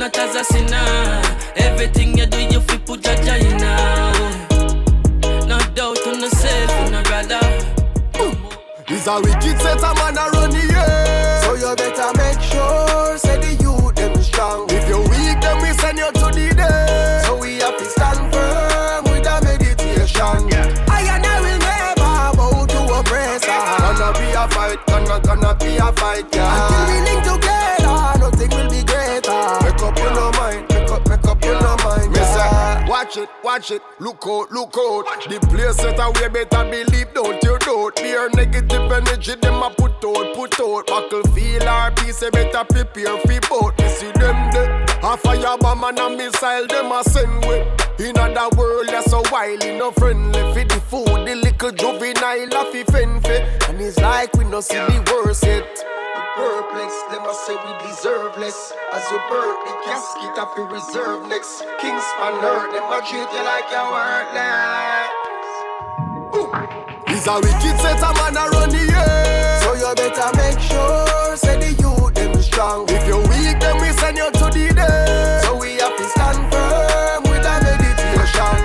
Not 0.09 0.19
as 0.19 0.35
a 0.37 0.45
sinner. 0.45 1.23
Everything 1.57 2.17
you 2.17 2.27
do, 2.27 2.41
you 2.41 2.61
fi 2.61 2.79
put 2.79 3.05
your 3.07 3.17
joy 3.17 3.39
in 3.39 3.61
her. 3.61 4.47
No 5.47 5.59
doubt, 5.75 6.07
on 6.07 6.21
no 6.21 6.29
self, 6.29 6.71
in 6.87 6.95
a 6.95 7.03
brother. 7.03 7.41
Hmm. 8.15 8.35
It's 8.89 9.07
a 9.07 9.21
wicked 9.21 9.61
set 9.61 9.83
of 9.83 9.97
man 9.97 10.17
a 10.17 10.31
run 10.31 10.51
the 10.51 10.63
air. 10.73 11.43
So 11.43 11.55
you 11.55 11.77
better 11.77 12.11
make 12.17 12.41
sure, 12.41 13.19
say 13.19 13.37
the 13.39 13.53
youth 13.63 13.95
them 13.97 14.15
strong. 14.23 14.67
If 14.71 14.89
you 14.89 15.01
weak, 15.11 15.41
then 15.41 15.57
we 15.63 15.73
send 15.79 15.99
you 15.99 16.11
to 16.13 16.27
the 16.33 16.55
day. 16.57 17.23
So 17.25 17.37
we 17.37 17.59
have 17.59 17.77
to 17.77 17.85
stand 17.85 18.33
firm 18.33 19.05
with 19.13 19.27
a 19.27 19.41
meditation. 19.45 20.41
I 20.89 21.03
and 21.15 21.27
I 21.27 21.41
will 21.45 21.59
never 21.59 22.35
bow 22.37 22.67
to 22.67 22.81
oppressor. 22.99 23.61
Gonna 23.83 24.13
be 24.19 24.27
a 24.33 24.49
fight, 24.49 24.79
gonna 24.87 25.21
gonna 25.21 25.55
be 25.57 25.77
a 25.77 25.93
fight, 25.93 26.25
yeah. 26.35 26.49
Until 26.49 26.85
we 26.89 26.97
link 27.05 27.25
together, 27.25 27.48
Watch 33.59 33.73
it, 33.73 33.83
look 33.99 34.23
out, 34.25 34.53
look 34.53 34.77
out. 34.79 35.27
The 35.29 35.41
place 35.51 35.75
set 35.79 35.99
away, 35.99 36.29
better 36.29 36.63
believe, 36.71 37.13
don't 37.13 37.43
you 37.43 37.59
doubt. 37.59 37.97
Beer 37.97 38.29
negative 38.35 38.93
energy, 38.93 39.35
them 39.35 39.61
a 39.61 39.69
put 39.71 39.99
out, 39.99 40.33
put 40.37 40.61
out. 40.61 40.87
Buckle 40.87 41.25
feel 41.35 41.67
our 41.67 41.91
peace, 41.91 42.21
better 42.21 42.63
prepare 42.63 43.19
for 43.19 43.41
both. 43.51 43.75
You 43.81 43.89
see 43.89 44.13
them 44.13 44.53
there, 44.53 44.85
a 45.03 45.17
fire 45.17 45.59
bomb 45.59 45.83
and 45.83 45.99
a 45.99 46.09
missile, 46.09 46.69
them 46.69 46.93
a 46.93 47.03
send 47.03 47.47
with. 47.47 47.67
In 47.99 48.17
other 48.17 48.57
world, 48.57 48.87
that's 48.91 49.11
so 49.11 49.25
wily, 49.33 49.77
no 49.77 49.91
friendly. 49.91 50.39
For 50.55 50.63
the 50.63 50.81
food, 50.87 51.27
the 51.27 51.35
little 51.35 51.73
juvenile, 51.73 52.55
a 52.55 52.71
fi 52.71 52.85
fi. 52.85 53.03
And 53.69 53.81
it's 53.81 53.99
like 53.99 54.33
we 54.35 54.45
no 54.45 54.61
see 54.61 54.77
the 54.77 55.03
worst 55.11 55.43
yet. 55.43 55.67
You 59.19 59.31
burn 59.31 59.57
the 59.67 59.75
casket, 59.85 60.39
I 60.39 60.45
feel 60.55 60.69
reserve 60.69 61.27
next. 61.29 61.63
Kingspan 61.81 62.35
hurt, 62.41 62.71
them 62.73 62.93
a 62.93 63.01
treat 63.03 63.29
you 63.35 63.43
like 63.43 63.67
you're 63.73 63.91
worthless. 63.91 65.11
Ooh. 66.35 66.51
a 67.27 67.35
wicked 67.43 67.77
set 67.83 67.99
a 67.99 68.11
man 68.15 68.37
around 68.37 68.71
the 68.71 68.85
earth. 68.95 69.63
So 69.63 69.75
you 69.75 69.95
better 69.95 70.31
make 70.39 70.61
sure, 70.61 71.37
say 71.37 71.57
the 71.59 71.71
youth 71.83 72.15
them 72.15 72.35
strong. 72.43 72.87
If 72.89 73.07
you're 73.07 73.23
weak, 73.29 73.59
then 73.61 73.81
we 73.81 73.91
send 73.99 74.17
you 74.19 74.31
to 74.31 74.47
the 74.55 74.75
dead. 74.75 75.43
So 75.45 75.57
we 75.57 75.77
have 75.83 75.97
to 75.97 76.05
stand 76.15 76.39
firm 76.53 77.23
with 77.27 77.43
a 77.43 77.55
meditation. 77.65 78.57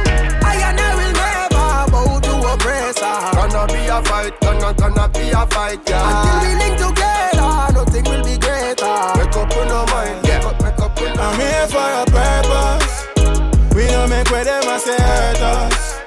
I 0.43 0.55
and 0.69 0.79
I 0.79 0.91
will 0.99 1.13
never 1.17 1.87
bow 1.89 2.19
to 2.19 2.33
oppressor. 2.53 3.15
Gonna 3.33 3.65
be 3.73 3.81
a 3.87 4.01
fight, 4.03 4.33
gonna 4.41 4.73
gonna 4.73 5.09
be 5.09 5.31
a 5.31 5.47
fight, 5.47 5.79
yeah. 5.89 6.03
Until 6.03 6.37
we 6.45 6.51
link 6.61 6.77
together, 6.77 7.73
nothing 7.73 8.05
will 8.05 8.23
be 8.23 8.37
greater. 8.37 8.97
Make 9.17 9.35
up 9.35 9.51
in 9.51 9.71
our 9.71 9.85
mind, 9.87 10.32
I'm 11.23 11.39
here 11.39 11.67
for 11.67 11.89
a 12.01 12.05
purpose. 12.05 13.73
We 13.73 13.87
don't 13.87 14.09
make 14.09 14.29
where 14.29 14.43
them 14.43 14.63
say 14.77 14.97
hurt 14.97 15.41
us. 15.41 16.01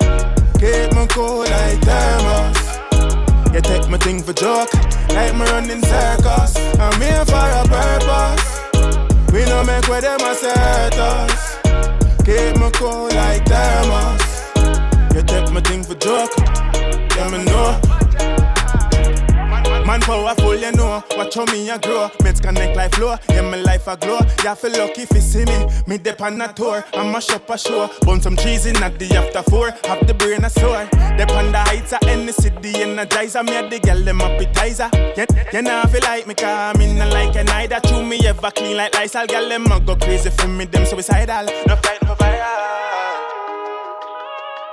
Keep 0.60 0.92
me 0.94 1.06
cool 1.08 1.38
like 1.38 1.80
thermos. 1.80 2.58
You 3.54 3.62
take 3.62 3.88
my 3.88 3.96
thing 3.96 4.22
for 4.22 4.34
joke, 4.34 4.72
like 5.08 5.34
me 5.34 5.44
running 5.46 5.80
circus. 5.80 6.54
I'm 6.78 7.00
here 7.00 7.24
for 7.24 7.48
a 7.60 7.64
purpose. 7.66 9.32
We 9.32 9.46
don't 9.46 9.66
make 9.66 9.88
where 9.88 10.02
them 10.02 10.20
say 10.34 10.52
hurt 10.52 10.98
us. 10.98 11.56
Keep 12.26 12.60
me 12.60 12.70
cool 12.74 13.08
like 13.08 13.44
thermos. 13.46 14.20
You 15.14 15.22
take 15.22 15.50
my 15.50 15.62
thing 15.62 15.82
for 15.82 15.94
joke, 15.94 16.30
yeah 17.16 17.30
me 17.30 17.42
know. 17.46 18.05
Man 19.86 20.00
powerful, 20.00 20.56
you 20.56 20.72
know. 20.72 21.00
Watch 21.16 21.36
how 21.36 21.44
me 21.44 21.70
a 21.70 21.78
grow. 21.78 22.08
Meds 22.18 22.42
connect 22.42 22.76
like 22.76 22.92
flow. 22.96 23.14
Yeah, 23.28 23.42
my 23.42 23.56
life 23.56 23.86
a 23.86 23.96
glow. 23.96 24.18
You 24.42 24.54
feel 24.56 24.72
lucky 24.72 25.02
if 25.02 25.12
you 25.12 25.20
see 25.20 25.44
me. 25.44 25.66
Me 25.86 25.96
dep 25.96 26.20
on 26.20 26.40
a 26.40 26.52
tour. 26.52 26.84
I'm 26.94 27.14
a 27.14 27.20
shop 27.20 27.48
a 27.48 27.56
show. 27.56 27.88
Bun 28.00 28.20
some 28.20 28.36
cheese 28.36 28.66
in 28.66 28.82
at 28.82 28.98
the 28.98 29.14
after 29.14 29.44
four. 29.48 29.70
Have 29.84 30.04
the 30.08 30.14
brain 30.14 30.44
a 30.44 30.50
sore. 30.50 30.88
Dep 31.16 31.30
on 31.30 31.52
the 31.52 31.58
heights 31.58 31.92
of 31.92 32.02
any 32.02 32.32
city 32.32 32.72
energizer. 32.72 33.44
Me 33.46 33.56
a 33.56 33.68
the 33.70 33.78
girl 33.78 34.02
them 34.02 34.20
appetizer. 34.20 34.90
You, 35.16 35.24
you 35.52 35.62
know 35.62 35.84
feel 35.84 36.00
like 36.02 36.26
me 36.26 36.34
come 36.34 36.80
in 36.80 36.98
like 36.98 37.36
an 37.36 37.48
either. 37.50 37.78
Chew 37.86 38.02
me 38.02 38.18
ever 38.26 38.50
clean 38.50 38.76
like 38.76 38.92
Lysol. 38.92 39.26
Girl 39.28 39.48
them 39.48 39.70
a 39.70 39.78
go 39.78 39.94
crazy 39.94 40.30
for 40.30 40.48
me. 40.48 40.64
Them 40.64 40.84
suicidal. 40.84 41.46
No 41.68 41.76
fight 41.76 42.00
for 42.00 42.16
viral. 42.16 43.22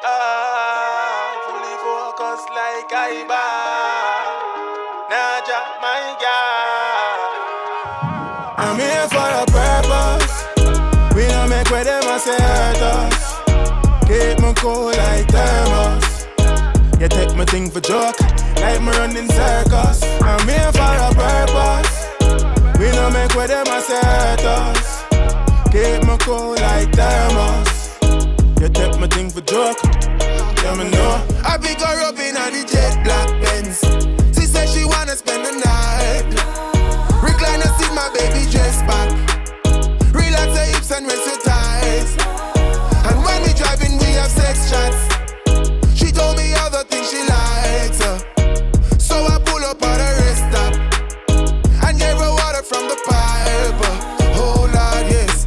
Ah, 0.06 1.38
fully 1.46 1.76
focused 1.86 2.50
like 2.50 2.92
I 2.92 3.26
bar. 3.28 4.13
Naja, 5.14 5.60
my 5.80 6.18
girl. 6.24 7.22
I'm 8.58 8.78
here 8.80 9.08
for 9.14 9.30
a 9.42 9.46
purpose. 9.46 10.36
We 11.14 11.28
don't 11.28 11.50
make 11.50 11.70
where 11.70 11.84
them 11.84 12.02
a 12.08 12.18
say 12.18 12.34
hurt 12.34 12.82
us. 12.82 13.38
Keep 14.10 14.40
me 14.42 14.54
cool 14.56 14.86
like 14.86 15.28
thermos. 15.30 16.26
You 17.00 17.08
take 17.10 17.36
my 17.36 17.46
thing 17.46 17.70
for 17.70 17.80
joke, 17.80 18.20
like 18.58 18.82
me 18.82 18.90
running 18.98 19.30
circus. 19.30 20.02
I'm 20.24 20.48
here 20.50 20.72
for 20.74 20.96
a 21.06 21.14
purpose. 21.14 21.94
We 22.80 22.90
don't 22.90 23.14
make 23.14 23.36
where 23.36 23.48
them 23.48 23.68
a 23.68 23.82
say 23.82 24.02
hurt 24.02 24.44
us. 24.46 25.04
Keep 25.70 26.10
me 26.10 26.18
cool 26.26 26.56
like 26.56 26.92
thermos. 26.92 28.00
You 28.60 28.68
take 28.70 28.98
my 29.00 29.06
thing 29.06 29.30
for 29.30 29.42
joke. 29.42 29.78
Yeah, 30.64 30.74
me 30.74 30.90
know. 30.90 31.22
I 31.46 31.60
pick 31.62 31.80
her 31.82 32.02
up 32.02 32.18
in 32.18 32.36
a 32.36 32.50
the 32.50 32.64
jet 32.66 33.04
black 33.04 33.30
Benz. 33.30 33.53
She 33.53 33.53
wanna 35.14 35.18
spend 35.18 35.46
the 35.46 35.52
night. 35.52 36.26
Recliner 37.22 37.70
seat, 37.78 37.94
my 37.94 38.10
baby 38.14 38.50
dress 38.50 38.82
back. 38.84 39.10
Relax 40.14 40.48
your 40.56 40.66
hips 40.66 40.92
and 40.92 41.06
rest 41.08 41.26
your 41.26 41.40
thighs. 41.42 42.18
And 43.08 43.24
when 43.24 43.42
we 43.44 43.54
driving, 43.54 43.98
we 44.00 44.14
have 44.18 44.32
sex 44.32 44.70
chats. 44.72 44.98
She 45.96 46.12
told 46.12 46.38
me 46.38 46.54
all 46.56 46.70
the 46.70 46.84
things 46.90 47.10
she 47.12 47.20
likes. 47.20 48.02
uh. 48.02 48.18
So 48.98 49.16
I 49.26 49.40
pull 49.46 49.64
up 49.66 49.82
at 49.84 50.00
her 50.00 50.14
rest 50.24 50.44
stop 50.50 50.74
and 51.86 52.00
gave 52.00 52.18
her 52.18 52.32
water 52.32 52.64
from 52.64 52.88
the 52.88 52.98
pipe. 53.06 53.82
uh. 53.82 54.40
Oh 54.42 54.62
Lord, 54.74 55.06
yes. 55.12 55.46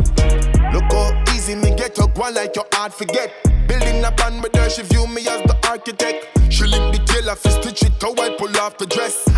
Look 0.72 0.92
how 0.92 1.24
easy 1.34 1.54
me 1.56 1.74
get 1.74 1.98
up 1.98 2.16
one 2.16 2.34
like 2.34 2.54
your 2.54 2.66
heart 2.72 2.94
forget. 2.94 3.32
Building 3.66 4.04
up 4.04 4.24
on 4.24 4.40
with 4.42 4.54
her, 4.54 4.70
she 4.70 4.82
view 4.82 5.06
me 5.08 5.22
as 5.26 5.42
the 5.42 5.56
architect. 5.68 6.28
She 6.50 6.64
lick 6.64 6.92
the 6.92 7.00
tail 7.06 7.30
off, 7.30 7.40
stitch 7.40 7.82
it, 7.82 7.92
how 8.00 8.12
I 8.12 8.30
pull 8.38 8.56
off 8.58 8.78
the 8.78 8.86
dress. 8.86 9.35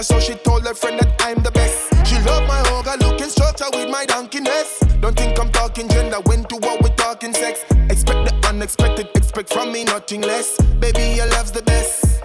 I 0.00 0.02
made 0.02 0.08
her 0.08 0.16
better, 0.16 0.20
so 0.20 0.20
she 0.20 0.38
told 0.38 0.66
her 0.66 0.74
friend 0.74 0.98
that 0.98 1.14
I'm 1.20 1.42
the 1.42 1.50
best. 1.50 1.76
She 2.06 2.16
love 2.24 2.46
my 2.48 2.60
hoga 2.68 2.98
looking 3.00 3.28
structure 3.28 3.66
with 3.72 3.90
my 3.90 4.06
donkeyness. 4.06 5.00
Don't 5.00 5.16
think 5.16 5.38
I'm 5.38 5.50
talking 5.52 5.88
gender, 5.88 6.18
when 6.24 6.44
to 6.44 6.56
what 6.56 6.82
we're 6.82 6.94
talking 6.96 7.34
sex. 7.34 7.64
Expect 7.90 8.28
the 8.28 8.48
unexpected, 8.48 9.08
expect 9.14 9.52
from 9.52 9.72
me 9.72 9.84
nothing 9.84 10.22
less. 10.22 10.56
Baby, 10.80 11.16
your 11.16 11.26
love's 11.28 11.52
the 11.52 11.62
best. 11.62 12.22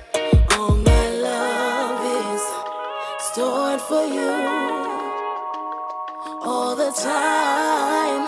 All 0.52 0.76
my 0.76 1.10
love 1.10 2.00
is 2.34 2.42
stored 3.32 3.82
for 3.82 4.06
you 4.06 4.32
all 6.44 6.76
the 6.76 6.92
time. 6.92 8.24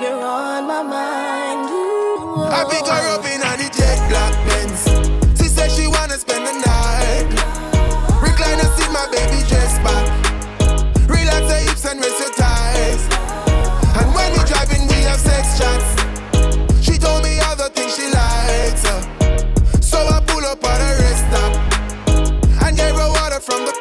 You're 0.00 0.24
on 0.24 0.66
my 0.66 0.82
mind. 0.82 1.70
Ooh, 1.70 2.44
I 2.50 2.64
pick 2.70 2.86
her 2.86 3.04
up 3.14 3.24
in 3.26 3.40
a 3.42 3.70
jet 3.70 3.98
black 4.10 4.34
Benz. 4.48 5.38
She 5.38 5.48
said 5.48 5.70
she 5.70 5.86
wanna 5.86 6.18
spend 6.18 6.46
the 6.46 6.52
night. 6.52 6.71
From 23.42 23.64
the 23.64 23.71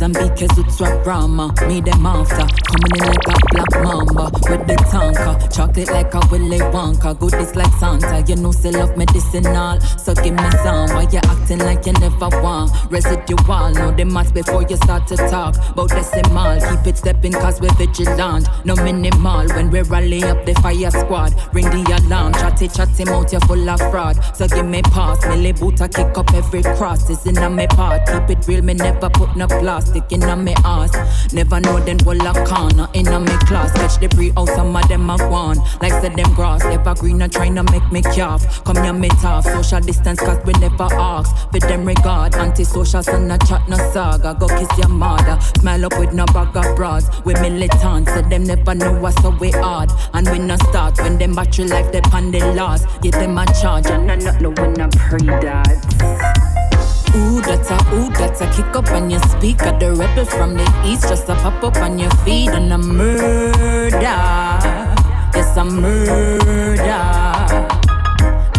And 0.00 0.14
because 0.14 0.58
it's 0.58 0.80
a 0.80 1.00
drama, 1.04 1.54
me 1.68 1.80
them 1.80 2.04
after. 2.04 2.34
Coming 2.34 2.92
in 2.92 3.06
like 3.06 3.28
a 3.28 3.36
black 3.52 3.84
mamba 3.84 4.30
with 4.50 4.66
the 4.66 4.74
tanker. 4.90 5.48
Chocolate 5.48 5.90
like 5.90 6.12
a 6.14 6.20
Willy 6.28 6.58
Wonka, 6.58 7.16
goodies 7.16 7.54
like 7.54 7.72
Santa. 7.74 8.24
You 8.26 8.34
know, 8.34 8.50
still 8.50 8.72
love 8.72 8.96
medicinal, 8.96 9.78
so 9.80 10.12
give 10.14 10.34
me 10.34 10.50
some. 10.64 10.90
Why 10.90 11.06
you 11.12 11.20
acting 11.22 11.60
like 11.60 11.86
you 11.86 11.92
never 11.92 12.30
want? 12.42 12.72
Residual, 12.90 13.70
know 13.74 13.92
the 13.92 14.04
maths 14.04 14.32
before 14.32 14.62
you 14.62 14.76
start 14.76 15.06
to 15.06 15.16
talk 15.16 15.54
About 15.70 15.90
decimal, 15.90 16.58
keep 16.58 16.86
it 16.86 16.98
stepping 16.98 17.32
cause 17.32 17.60
we're 17.60 17.72
vigilant. 17.74 18.48
No 18.64 18.74
minimal, 18.74 19.46
when 19.54 19.70
we 19.70 19.82
rally 19.82 20.24
up 20.24 20.44
the 20.44 20.54
fire 20.54 20.90
squad. 20.90 21.32
Ring 21.54 21.70
the 21.70 22.02
alarm, 22.02 22.32
chatty 22.32 22.66
chatty 22.66 23.04
mouth, 23.04 23.32
you 23.32 23.38
full 23.40 23.70
of 23.70 23.78
fraud. 23.92 24.18
So 24.34 24.48
give 24.48 24.66
me 24.66 24.82
pass, 24.82 25.24
Millie 25.26 25.52
boot, 25.52 25.80
I 25.80 25.86
kick 25.86 26.18
up 26.18 26.34
every 26.34 26.62
cross. 26.62 27.08
It's 27.08 27.24
in 27.26 27.54
me 27.54 27.68
part, 27.68 28.04
keep 28.08 28.36
it 28.36 28.48
real, 28.48 28.62
me 28.62 28.74
never 28.74 29.08
put 29.08 29.36
no 29.36 29.46
plastic 29.82 30.12
in 30.12 30.22
a 30.22 30.36
me 30.36 30.54
ass. 30.64 31.32
Never 31.32 31.60
know 31.60 31.80
then 31.80 31.98
will 32.04 32.20
a 32.26 32.32
corner 32.46 32.88
in 32.94 33.08
a 33.08 33.20
me 33.20 33.36
class. 33.46 33.72
Catch 33.72 34.00
the 34.00 34.08
pre 34.08 34.30
out, 34.30 34.48
oh, 34.48 34.56
some 34.56 34.74
of 34.74 34.88
them 34.88 35.10
a 35.10 35.16
gone. 35.18 35.58
Like 35.80 35.92
said 35.92 36.16
them 36.16 36.32
grass, 36.34 36.64
evergreen 36.64 37.22
and 37.22 37.32
trying 37.32 37.54
to 37.56 37.62
make 37.64 37.90
me 37.90 38.02
cough. 38.02 38.64
Come 38.64 38.82
here 38.82 38.92
me 38.92 39.08
tough, 39.20 39.44
social 39.44 39.80
distance 39.80 40.20
cause 40.20 40.38
we 40.44 40.52
never 40.54 40.88
ask. 40.92 41.34
For 41.50 41.60
them 41.60 41.84
regard, 41.84 42.34
anti-social 42.34 43.02
son 43.02 43.30
a 43.30 43.38
chat 43.38 43.68
no 43.68 43.76
saga. 43.92 44.36
Go 44.38 44.48
kiss 44.48 44.78
your 44.78 44.88
mother, 44.88 45.38
smile 45.58 45.86
up 45.86 45.98
with 45.98 46.12
no 46.12 46.26
bag 46.26 46.56
of 46.56 46.76
bras. 46.76 47.08
We 47.24 47.34
militant, 47.34 48.08
so 48.08 48.22
them 48.22 48.44
never 48.44 48.74
know 48.74 48.92
what's 49.00 49.20
so 49.22 49.30
we 49.30 49.50
hard. 49.50 49.90
And 50.14 50.28
we 50.30 50.38
no 50.38 50.56
start 50.56 50.98
when 50.98 51.18
them 51.18 51.34
battery 51.34 51.66
life 51.66 51.90
depend 51.92 52.34
the 52.34 52.52
loss 52.54 52.84
Get 53.00 53.12
them 53.12 53.38
a 53.38 53.46
charge 53.60 53.86
and 53.86 54.10
I 54.10 54.16
not 54.16 54.40
know 54.40 54.50
when 54.50 54.80
I 54.80 54.88
pray 54.88 55.26
that 55.26 56.41
Ooh, 57.14 57.42
that's 57.42 57.70
a, 57.70 57.74
ooh, 57.94 58.08
that's 58.10 58.40
a 58.40 58.50
kick 58.52 58.74
up 58.74 58.90
on 58.90 59.10
your 59.10 59.20
speaker. 59.20 59.76
The 59.78 59.92
rebel 59.92 60.24
from 60.24 60.54
the 60.54 60.64
east 60.86 61.08
just 61.08 61.28
a 61.28 61.34
pop 61.34 61.62
up 61.62 61.76
on 61.76 61.98
your 61.98 62.10
feet 62.24 62.48
and 62.48 62.72
a 62.72 62.78
murder. 62.78 63.98
Yes, 64.00 65.56
a 65.56 65.64
murder. 65.64 66.78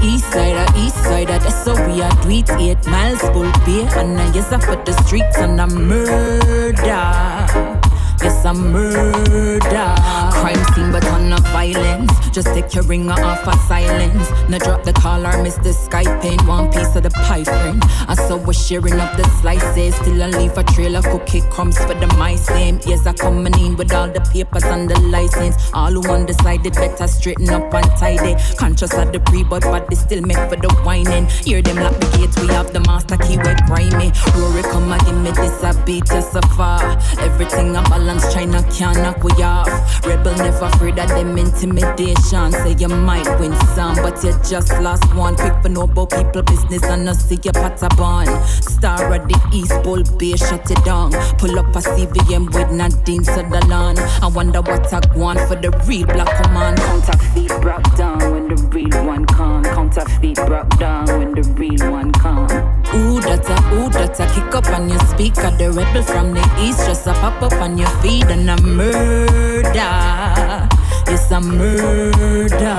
East 0.03 0.31
side, 0.31 0.55
a 0.55 0.65
east 0.77 0.97
side, 0.97 1.30
that's 1.30 1.65
how 1.65 1.73
we 1.88 2.01
are 2.01 2.11
it. 2.27 2.49
Eight 2.59 2.85
miles, 2.88 3.21
Bull 3.31 3.51
Bay, 3.65 3.88
and 3.97 4.19
I 4.19 4.31
yes, 4.34 4.51
I 4.51 4.59
for 4.59 4.75
the 4.75 4.93
streets 5.03 5.38
and 5.38 5.59
a 5.59 5.67
murder. 5.67 7.82
Yes, 8.23 8.45
a 8.45 8.53
murder. 8.53 9.95
Crime 10.31 10.63
scene, 10.73 10.91
but 10.93 11.05
on 11.07 11.29
no 11.29 11.35
violence. 11.51 12.11
Just 12.29 12.47
take 12.47 12.73
your 12.73 12.83
ringer 12.85 13.11
off 13.11 13.45
of 13.45 13.59
silence. 13.67 14.29
Now 14.49 14.59
drop 14.59 14.83
the 14.83 14.93
call 14.93 15.27
or 15.27 15.43
miss 15.43 15.55
the 15.55 15.71
Skype 15.71 16.23
in. 16.23 16.45
One 16.47 16.71
piece 16.71 16.95
of 16.95 17.03
the 17.03 17.09
pie 17.09 17.43
friend. 17.43 17.83
I 18.07 18.15
saw 18.15 18.37
we're 18.37 18.53
sharing 18.53 18.97
up 18.99 19.17
the 19.17 19.27
slices. 19.41 19.95
Still 19.95 20.23
I 20.23 20.27
leave 20.27 20.57
a 20.57 20.63
trail 20.63 20.95
of 20.95 21.03
cookie 21.03 21.41
crumbs 21.51 21.77
for 21.77 21.93
the 21.95 22.07
mice. 22.17 22.45
Same 22.47 22.79
ears 22.87 23.05
are 23.05 23.13
coming 23.13 23.53
in 23.59 23.75
with 23.75 23.93
all 23.93 24.07
the 24.07 24.21
papers 24.31 24.63
and 24.63 24.89
the 24.89 24.97
license. 25.01 25.57
All 25.73 25.91
who 25.91 26.01
undecided 26.09 26.73
better 26.73 27.07
straighten 27.07 27.49
up 27.49 27.73
and 27.73 27.85
tidy. 27.97 28.35
Conscious 28.55 28.93
of 28.93 29.11
the 29.11 29.19
pre, 29.19 29.43
but 29.43 29.63
body 29.63 29.95
still 29.95 30.21
make 30.21 30.43
for 30.49 30.55
the 30.55 30.73
whining. 30.85 31.27
Hear 31.27 31.61
them 31.61 31.75
lock 31.77 31.99
the 31.99 32.07
gates. 32.17 32.39
We 32.39 32.47
have 32.53 32.71
the 32.71 32.79
master 32.79 33.17
key, 33.17 33.37
we 33.37 33.53
grimy. 33.67 34.11
Rory, 34.37 34.63
come 34.63 34.91
and 34.91 35.05
give 35.05 35.17
me 35.21 35.31
this 35.31 35.61
a 35.61 35.73
beat 35.85 36.05
just 36.05 36.31
so 36.31 36.41
far. 36.55 36.81
Everything 37.19 37.75
I'm 37.75 37.83
balance 37.85 38.12
Babylon's 38.14 38.34
China 38.34 38.64
can't 38.72 38.98
knock 38.98 39.23
we 39.23 39.31
off. 39.44 40.06
Rebel 40.06 40.35
never 40.35 40.65
afraid 40.65 40.99
of 40.99 41.10
them 41.10 41.38
intimidation. 41.38 42.52
Say 42.52 42.76
you 42.77 42.88
might 42.88 43.27
win 43.40 43.53
some, 43.76 43.95
but 43.95 44.23
you 44.23 44.34
just 44.48 44.72
lost 44.81 45.03
one. 45.15 45.35
Quick 45.35 45.53
for 45.61 45.84
about 45.84 46.11
people 46.11 46.44
business 46.44 46.84
and 46.84 47.06
not 47.06 47.15
see 47.15 47.40
your 47.44 47.53
patabon. 47.53 48.27
Star 48.61 49.14
of 49.14 49.27
the 49.27 49.49
East 49.52 49.81
Bull 49.84 50.03
Bay, 50.18 50.35
shut 50.35 50.69
it 50.69 50.84
down. 50.85 51.11
Pull 51.38 51.57
up 51.57 51.76
a 51.76 51.80
CVM 51.80 52.53
with 52.53 52.72
Nadine 52.72 53.23
Sutherland. 53.23 53.99
I 53.99 54.27
wonder 54.27 54.61
what 54.61 54.94
I 54.94 55.02
want 55.18 55.40
for 55.41 55.56
the 55.56 55.72
real 55.88 56.06
black 56.06 56.44
command. 56.44 56.77
Counterfeit 56.77 57.61
broke 57.61 57.95
down 57.95 58.19
when 58.31 58.48
the 58.48 58.56
real 58.56 59.06
one 59.06 59.26
come. 59.26 59.64
Counterfeit 59.64 60.35
broke 60.45 60.77
down 60.77 61.07
when 61.18 61.31
the 61.34 61.44
real 61.53 61.91
one 61.91 62.11
come. 62.11 62.52
Ooh, 62.94 63.19
data, 63.19 63.57
ooh, 63.73 63.90
data, 63.90 64.30
kick 64.35 64.53
up 64.53 64.68
on 64.68 64.88
your 64.88 64.99
speaker. 64.99 65.49
The 65.57 65.72
rebel 65.72 66.03
from 66.03 66.34
the 66.34 66.44
east 66.60 66.85
just 66.85 67.07
a 67.07 67.14
pop 67.14 67.41
up 67.41 67.53
on 67.53 67.77
your 67.77 67.88
feed 68.03 68.25
and 68.25 68.49
a 68.49 68.61
murder. 68.61 70.67
It's 71.07 71.31
a 71.31 71.39
murder. 71.39 72.75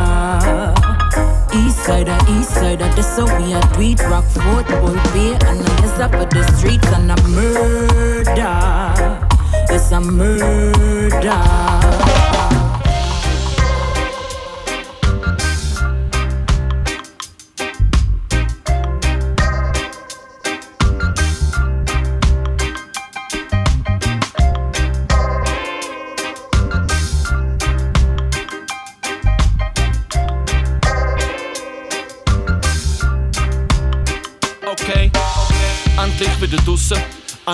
East 1.57 1.79
side, 1.85 2.09
east 2.29 2.51
side, 2.51 2.81
this 2.95 3.17
how 3.17 3.25
we 3.39 3.55
a 3.55 3.61
it. 3.81 4.01
Rock 4.03 4.27
Fort, 4.27 4.69
Bull 4.69 4.95
Bay, 5.15 5.33
and 5.49 5.67
I 5.67 5.81
yes 5.81 5.99
up 5.99 6.13
at 6.15 6.31
the 6.31 6.45
streets 6.57 6.89
and 6.93 7.11
a 7.11 7.17
murder. 7.29 9.25
It's 9.71 9.91
a 9.93 10.01
murder. 10.01 12.24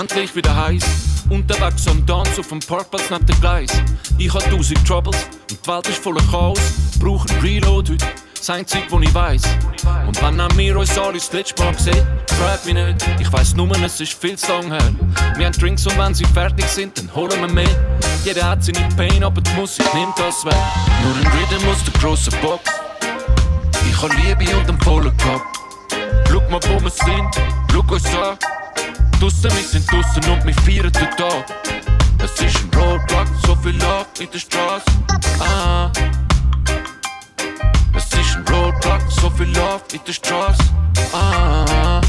Endlich 0.01 0.35
wieder 0.35 0.57
heiß. 0.57 0.83
Unterwegs 1.29 1.87
am 1.87 2.07
Tanz 2.07 2.39
auf 2.39 2.49
dem 2.49 2.61
Parkplatz 2.61 3.11
neben 3.11 3.27
dem 3.27 3.41
Gleis. 3.41 3.71
Ich 4.19 4.33
hab 4.33 4.49
tausend 4.51 4.87
Troubles 4.87 5.17
und 5.51 5.65
die 5.65 5.69
Welt 5.69 5.89
ist 5.89 6.03
voller 6.03 6.23
Chaos. 6.31 6.59
Brauch 6.99 7.27
ein 7.27 7.41
Reload 7.41 7.93
heute, 7.93 8.07
das 8.35 8.51
einzige, 8.51 8.85
was 8.91 9.03
ich 9.03 9.15
weiss. 9.15 9.43
Und 10.07 10.23
wenn 10.23 10.41
auch 10.41 10.57
wir 10.57 10.79
uns 10.79 10.97
alle 10.99 11.15
das 11.15 11.31
letzte 11.33 11.63
Mal 11.63 11.79
sehen, 11.79 12.07
frag 12.39 12.65
mich 12.65 12.75
nicht. 12.75 13.07
Ich 13.21 13.31
weiss 13.33 13.55
nur, 13.55 13.71
es 13.85 14.01
ist 14.01 14.15
viel 14.15 14.37
zu 14.37 14.51
lang 14.51 14.71
her. 14.71 14.95
Wir 15.37 15.47
haben 15.47 15.53
Drinks 15.53 15.87
und 15.87 15.99
wenn 15.99 16.15
sie 16.15 16.25
fertig 16.25 16.67
sind, 16.67 16.97
dann 16.99 17.15
holen 17.15 17.39
wir 17.39 17.49
mehr. 17.49 17.99
Jeder 18.25 18.49
hat 18.49 18.65
seine 18.65 18.89
Pain, 18.97 19.23
aber 19.23 19.43
die 19.43 19.53
Musik 19.53 19.87
nimmt 19.95 20.19
das 20.19 20.45
weg. 20.47 20.55
Nur 21.05 21.15
ein 21.15 21.27
Rhythm 21.27 21.69
aus 21.69 21.85
der 21.85 22.01
grossen 22.01 22.35
Box. 22.41 22.71
Ich 23.89 24.03
hab 24.03 24.11
Liebe 24.17 24.57
und 24.57 24.69
einen 24.69 24.81
vollen 24.81 25.15
Kopf. 25.19 25.43
Schau 26.29 26.41
mal, 26.49 26.61
wo 26.69 26.83
wir 26.83 26.91
sind, 26.91 27.31
schau 27.71 27.81
uns 27.81 28.07
an. 28.15 28.39
Tu 29.21 29.29
se 29.31 29.49
misin 29.49 29.83
tu 29.83 30.03
se 30.15 30.21
nuk 30.27 30.45
mi 30.47 30.53
fire 30.65 30.89
të 30.89 31.07
top 31.19 31.51
Es 32.25 32.41
ich 32.41 32.57
im 32.63 32.71
Rollblock, 32.73 33.29
so 33.45 33.55
viel 33.63 33.77
Loft 33.83 34.21
in 34.21 34.31
der 34.33 34.39
Straße 34.39 34.85
Ah. 35.41 35.91
Es 37.95 38.09
ich 38.19 38.35
im 38.35 38.45
Rollblock, 38.49 39.03
so 39.11 39.29
viel 39.31 39.53
Loft 39.59 39.93
in 39.93 40.01
der 40.07 40.13
Straße 40.15 40.63
Ah. 41.13 42.01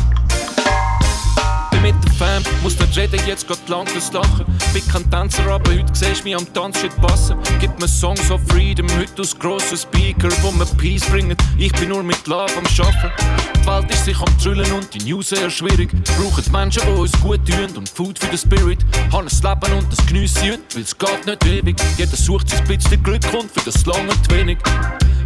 Mit 1.81 1.95
der 2.03 2.11
Fam. 2.13 2.43
Muss 2.61 2.79
nicht 2.79 2.95
reden, 2.95 3.19
jetzt 3.25 3.47
geht 3.47 3.69
lang 3.69 3.87
das 3.93 4.11
Lachen. 4.13 4.45
Bin 4.73 4.87
kein 4.87 5.09
Tänzer, 5.09 5.45
aber 5.47 5.71
heute 5.71 5.93
siehst 5.93 6.21
du 6.21 6.23
mich 6.25 6.35
am 6.35 6.53
Tanzschritt 6.53 6.95
passen. 7.01 7.37
Gib 7.59 7.77
mir 7.79 7.87
Songs 7.87 8.29
of 8.31 8.41
Freedom, 8.47 8.87
heute 8.97 9.21
aus 9.21 9.37
grossen 9.37 9.77
Speaker, 9.77 10.29
wo 10.41 10.51
mir 10.51 10.65
Peace 10.77 11.05
bringen. 11.05 11.35
Ich 11.57 11.71
bin 11.73 11.89
nur 11.89 12.03
mit 12.03 12.25
Love 12.27 12.51
am 12.57 12.65
Schaffen. 12.67 13.11
Die 13.55 13.67
Welt 13.67 13.91
ist 13.91 14.05
sich 14.05 14.19
am 14.19 14.37
Trüllen 14.37 14.71
und 14.71 14.93
die 14.93 15.03
News 15.03 15.29
sehr 15.29 15.49
schwierig. 15.49 15.89
Brauchen 16.17 16.51
Menschen, 16.51 16.83
die 16.85 16.99
uns 16.99 17.11
gut 17.21 17.39
tun 17.47 17.77
und 17.77 17.89
Food 17.89 18.19
für 18.19 18.27
den 18.27 18.37
Spirit. 18.37 18.79
Haben 19.11 19.27
ein 19.27 19.59
Leben 19.61 19.77
und 19.77 19.91
das 19.91 20.05
geniessen 20.05 20.43
heute, 20.43 20.75
weil 20.75 20.83
es 20.83 20.97
geht 20.97 21.25
nicht 21.25 21.45
ewig. 21.45 21.75
Jeder 21.97 22.15
sucht 22.15 22.49
sein 22.49 22.63
bisschen 22.65 23.01
Glück 23.03 23.23
und 23.33 23.51
für 23.51 23.61
das 23.65 23.85
lange 23.85 24.09
zu 24.21 24.35
wenig. 24.35 24.57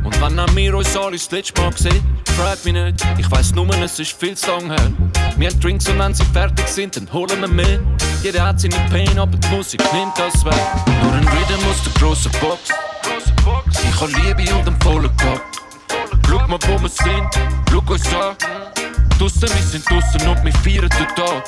Und 0.04 0.22
wenn 0.22 0.40
auch 0.40 0.56
wir 0.56 0.76
uns 0.76 0.96
alle 0.96 1.14
das 1.14 1.32
letzte 1.32 1.60
Mal 1.60 1.72
gesehen, 1.72 2.04
fragt 2.38 2.64
mich 2.64 2.74
nicht. 2.74 3.04
Ich 3.18 3.30
weiss 3.32 3.54
nur, 3.56 3.68
es 3.82 4.00
ist 4.00 4.12
viel 4.12 4.36
zu 4.36 4.52
lang 4.52 4.70
her. 4.70 4.92
Wir 5.38 5.50
haben 5.50 5.60
Drinks 5.60 5.90
und 5.90 5.98
wenn 5.98 6.14
sie 6.14 6.24
fertig 6.26 6.45
sind, 6.76 6.96
dann 6.98 7.12
holen 7.14 7.40
wir 7.42 7.48
mehr. 7.48 7.80
Jeder 8.22 8.44
hat 8.48 8.60
seine 8.60 8.76
Pain, 8.90 9.18
aber 9.18 9.38
die 9.38 9.48
Musik 9.50 9.82
nimmt 9.94 10.18
das 10.18 10.44
weg. 10.44 10.54
Nur 11.02 11.14
ein 11.14 11.28
Rhythm 11.28 11.70
aus 11.70 11.84
der 11.84 11.94
grossen 12.00 12.32
Box. 12.42 12.70
Ich 13.84 14.02
habe 14.02 14.12
Liebe 14.12 14.54
und 14.56 14.68
einen 14.68 14.82
vollen 14.82 15.16
Kopf. 15.18 15.42
Schau 16.28 16.48
mal, 16.48 16.60
wo 16.68 16.82
wir 16.82 16.90
sind, 16.90 17.30
schau 17.70 17.94
uns 17.94 18.08
an. 18.14 18.36
Draussen, 19.18 19.42
wir 19.44 19.64
sind 19.64 19.90
draussen 19.90 20.28
und 20.28 20.44
wir 20.44 20.54
feiern 20.54 20.90
den 20.90 21.08
Tag. 21.16 21.44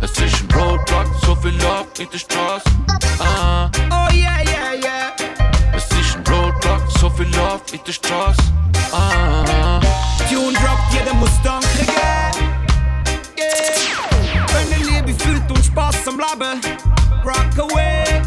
Es 0.00 0.10
ist 0.12 0.42
ein 0.42 0.54
Roadblock, 0.54 1.06
so 1.22 1.34
viel 1.36 1.52
Love 1.52 1.86
in 1.98 2.08
der 2.10 2.18
Straße. 2.18 2.70
Ah. 3.18 3.70
Oh 3.90 4.12
yeah, 4.14 4.42
yeah, 4.42 4.72
yeah. 4.82 5.12
Es 5.74 5.84
ist 5.84 6.16
ein 6.16 6.24
Roadblock, 6.32 6.82
so 6.98 7.10
viel 7.10 7.26
Love 7.36 7.60
in 7.72 7.80
der 7.86 7.92
Straße. 7.92 8.42
Ah. 8.92 9.80
Tune 10.30 10.52
droppt, 10.52 10.92
jeder 10.92 11.14
muss 11.14 11.30
danken 11.42 11.86
geben. 11.86 12.45
Liebe 15.06 15.18
fühlt 15.22 15.50
und 15.50 15.64
Spaß 15.64 16.08
am 16.08 16.18
Leben. 16.18 16.60
Rock 17.24 17.70
away. 17.70 18.22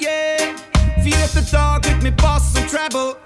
Yeah. 0.00 0.54
Vierter 1.02 1.50
Tag 1.50 1.86
mit 1.86 2.02
mir 2.02 2.12
Bass 2.12 2.52
und 2.54 2.70
Treble. 2.70 3.16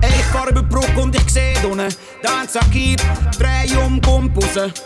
Ich 0.00 0.24
fahr 0.26 0.48
über 0.48 0.62
Brücke 0.62 1.00
und 1.00 1.14
ich 1.14 1.30
seh 1.30 1.54
unten 1.64 1.94
Dance 2.22 2.60
Akib, 2.60 3.00
dreh 3.38 3.76
um, 3.76 4.00
komm 4.00 4.30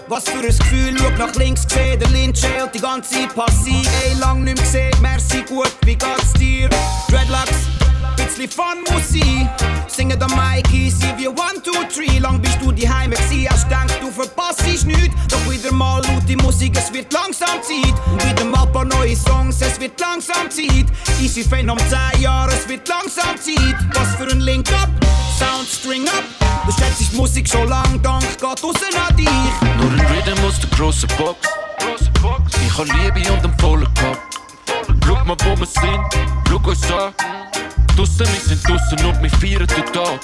Was 0.08 0.24
für 0.24 0.38
ein 0.38 0.46
Gefühl, 0.46 0.96
schau 0.98 1.10
nach 1.10 1.34
links, 1.34 1.66
gesehen 1.66 2.00
der 2.00 2.08
Lynch 2.08 2.40
die 2.74 2.80
ganze 2.80 3.10
Zeit 3.10 3.34
passiv 3.34 3.88
Ey, 4.04 4.14
lang 4.18 4.44
nicht 4.44 4.56
mehr 4.56 4.64
gesehen, 4.64 5.02
merci 5.02 5.42
gut, 5.42 5.72
wie 5.84 5.96
geht's 5.96 6.32
dir? 6.34 6.68
Dreadlocks 7.08 7.71
bisschen 8.34 8.50
Fun 8.50 8.82
muss 8.90 9.08
sein. 9.08 9.50
Singen 9.86 10.18
der 10.18 10.28
Mikey, 10.28 10.90
sie 10.90 11.12
wie 11.16 11.28
one, 11.28 11.62
two, 11.62 11.72
three. 11.92 12.18
Lang 12.18 12.40
bist 12.40 12.58
du 12.60 12.72
die 12.72 12.88
Heime 12.88 13.14
gsi, 13.16 13.46
hast 13.50 13.70
denkt, 13.70 13.98
du 14.00 14.10
verpasst 14.10 14.64
nichts. 14.64 15.14
Doch 15.28 15.50
wieder 15.50 15.72
mal 15.72 16.02
laute 16.02 16.36
Musik, 16.42 16.76
es 16.76 16.92
wird 16.92 17.12
langsam 17.12 17.62
Zeit. 17.62 17.94
Und 18.10 18.24
wieder 18.24 18.44
mal 18.44 18.66
paar 18.66 18.84
neue 18.84 19.16
Songs, 19.16 19.60
es 19.60 19.78
wird 19.80 20.00
langsam 20.00 20.50
Zeit. 20.50 20.86
Easy 21.20 21.42
Fan 21.42 21.68
um 21.68 21.78
10 21.78 22.22
Jahre, 22.22 22.52
es 22.52 22.68
wird 22.68 22.88
langsam 22.88 23.36
Zeit. 23.38 23.76
Was 23.94 24.14
für 24.16 24.30
ein 24.30 24.40
Link 24.40 24.70
up, 24.72 24.88
Sound 25.38 25.68
String 25.68 26.08
up. 26.08 26.24
Du 26.66 26.72
schätzt 26.72 27.12
Musik 27.14 27.48
schon 27.48 27.68
lang, 27.68 28.00
Dank 28.02 28.22
geht 28.22 28.42
raus 28.42 28.76
an 29.08 29.16
dich. 29.16 29.28
Nur 29.78 29.90
ein 29.90 30.00
Rhythm 30.00 30.44
aus 30.46 30.58
der 30.60 30.70
grossen 30.70 31.08
Box. 31.18 31.48
Ich 32.64 32.78
hab 32.78 32.86
Liebe 32.86 33.32
und 33.32 33.44
einen 33.44 33.58
vollen 33.58 33.88
Kopf. 33.94 34.18
Schau 35.04 35.24
mal, 35.24 35.36
wo 35.44 35.58
wir 35.58 35.66
sind, 35.66 36.00
schau 36.48 36.70
uns 36.70 36.90
an. 36.92 37.12
Draussen, 37.96 38.26
wir 38.26 38.40
sind 38.40 38.68
draussen 38.68 39.04
und 39.04 39.22
wir 39.22 39.30
feiern 39.30 39.66
den 39.66 39.92
Tag. 39.92 40.20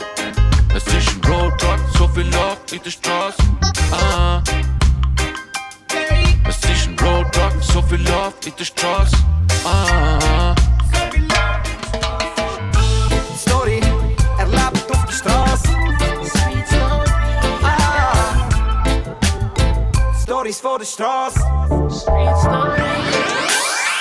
Es 0.74 0.86
ist 0.86 1.08
ein 1.14 1.30
Roadblock, 1.30 1.80
so 1.96 2.08
viel 2.08 2.24
Love 2.24 2.56
in 2.72 2.82
der 2.82 2.90
Straße. 2.90 3.36
Ah. 3.92 4.42
Es 6.48 6.56
ist 6.56 6.88
ein 6.88 6.98
Roadblock, 6.98 7.52
so 7.60 7.82
viel 7.82 8.00
Love 8.00 8.34
in 8.46 8.52
der 8.56 8.64
Straße. 8.64 9.16
Ah. 9.64 10.54
Story 13.36 13.80
erlebt 14.38 14.90
auf 14.90 15.04
der 15.04 15.12
Straße. 15.12 15.68
Ah. 17.62 18.36
Stories 20.22 20.60
vor 20.60 20.78
der 20.78 20.86
Straße. 20.86 21.40
Street 21.90 22.38
Story. 22.38 22.97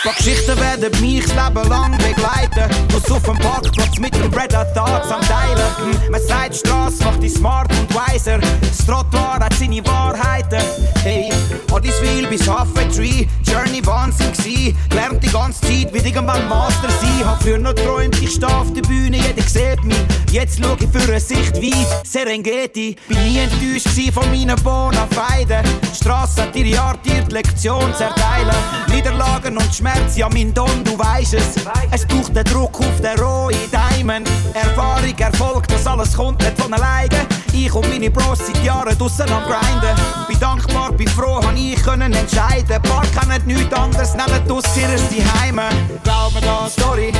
Paar 0.08 0.16
Geschichten 0.16 0.58
werden 0.58 1.02
mich 1.02 1.26
das 1.26 1.34
Leben 1.34 1.68
lang 1.68 1.92
begleiten. 1.98 2.74
Muss 2.94 3.12
auf 3.12 3.24
dem 3.24 3.38
Parkplatz 3.40 4.00
mit 4.00 4.16
dem 4.16 4.34
Red 4.34 4.52
Thoughts 4.52 5.12
am 5.12 5.20
Teilen. 5.20 5.68
Hm, 5.80 6.12
man 6.12 6.22
sagt, 6.22 6.54
die 6.54 6.60
Straße 6.60 7.04
macht 7.04 7.22
dich 7.22 7.34
smart 7.34 7.70
und 7.74 7.94
weiser. 7.94 8.40
Das 8.40 8.86
Trottoir 8.86 9.38
hat 9.42 9.54
seine 9.56 9.86
Wahrheiten. 9.86 10.62
Hey, 11.04 11.30
Oddiswil 11.74 12.26
bis 12.28 12.48
Halfway 12.48 12.88
Tree. 12.88 13.28
Journey 13.44 13.86
Wahnsinn 13.86 14.32
gsi. 14.32 14.74
Lernt 14.94 15.22
die 15.22 15.30
ganze 15.30 15.60
Zeit, 15.60 15.94
wie 15.94 15.98
irgendwann 15.98 16.48
Master 16.48 16.90
sein. 17.02 17.26
Hab 17.26 17.44
früher 17.44 17.58
noch 17.58 17.74
träumt, 17.74 18.18
ich 18.22 18.36
steh 18.36 18.46
auf 18.46 18.72
der 18.72 18.84
Bühne, 18.84 19.18
jeder 19.18 19.42
sieht 19.42 19.84
mich. 19.84 19.98
Jetzt 20.32 20.60
schau 20.64 20.78
ich 20.80 20.88
für 20.88 21.06
eine 21.06 21.20
Sicht 21.20 21.56
weit. 21.58 22.08
Serengeti. 22.08 22.96
Bin 23.10 23.24
nie 23.26 23.40
enttäuscht 23.40 23.90
von 24.14 24.30
meinen 24.32 24.56
Bonafeiden. 24.64 25.64
Die 25.84 25.96
Straße 25.96 26.44
hat 26.44 26.56
ihre 26.56 26.80
Art, 26.80 27.00
ihr 27.06 27.24
die 27.24 27.34
Lektion 27.34 27.94
zu 27.94 28.04
erteilen. 28.04 28.56
Niederlagen 28.90 29.58
und 29.58 29.76
Schmerzen 29.76 29.97
Herz, 29.98 30.18
ja 30.18 30.30
mein 30.30 30.54
Don, 30.54 30.84
du 30.84 30.98
weisst 30.98 31.34
es. 31.34 31.56
Es 31.92 32.06
braucht 32.06 32.36
den 32.36 32.44
Druck 32.46 32.80
auf 32.80 33.02
den 33.02 33.20
rohen 33.20 33.56
Diamond. 33.72 34.30
Erfahrung, 34.54 35.18
Erfolg, 35.18 35.68
das 35.68 35.86
alles 35.88 36.14
kommt 36.14 36.40
nicht 36.42 36.60
von 36.60 36.74
alleine. 36.74 37.26
Ich 37.54 37.74
und 37.74 37.90
meine 37.90 38.10
Bros 38.10 38.40
seit 38.40 38.64
Jahren 38.64 38.98
draussen 38.98 39.30
am 39.32 39.44
Grinden. 39.44 39.96
Bin 40.28 40.40
dankbar, 40.40 40.92
bin 40.92 41.08
froh, 41.08 41.42
hab 41.42 41.56
ich 41.56 41.82
können 41.84 42.14
entscheiden. 42.14 42.82
Park 42.84 43.12
Paar 43.14 43.28
nicht 43.28 43.48
nichts 43.48 43.74
anderes, 43.74 44.14
nehmt 44.14 44.52
aus 44.52 44.78
ihres 44.78 45.02
Heime. 45.42 45.70
Glaub 46.04 46.34
mir 46.34 46.42
da, 46.42 46.70
Story, 46.70 47.12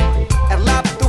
erlebt 0.50 0.96
du 1.00 1.07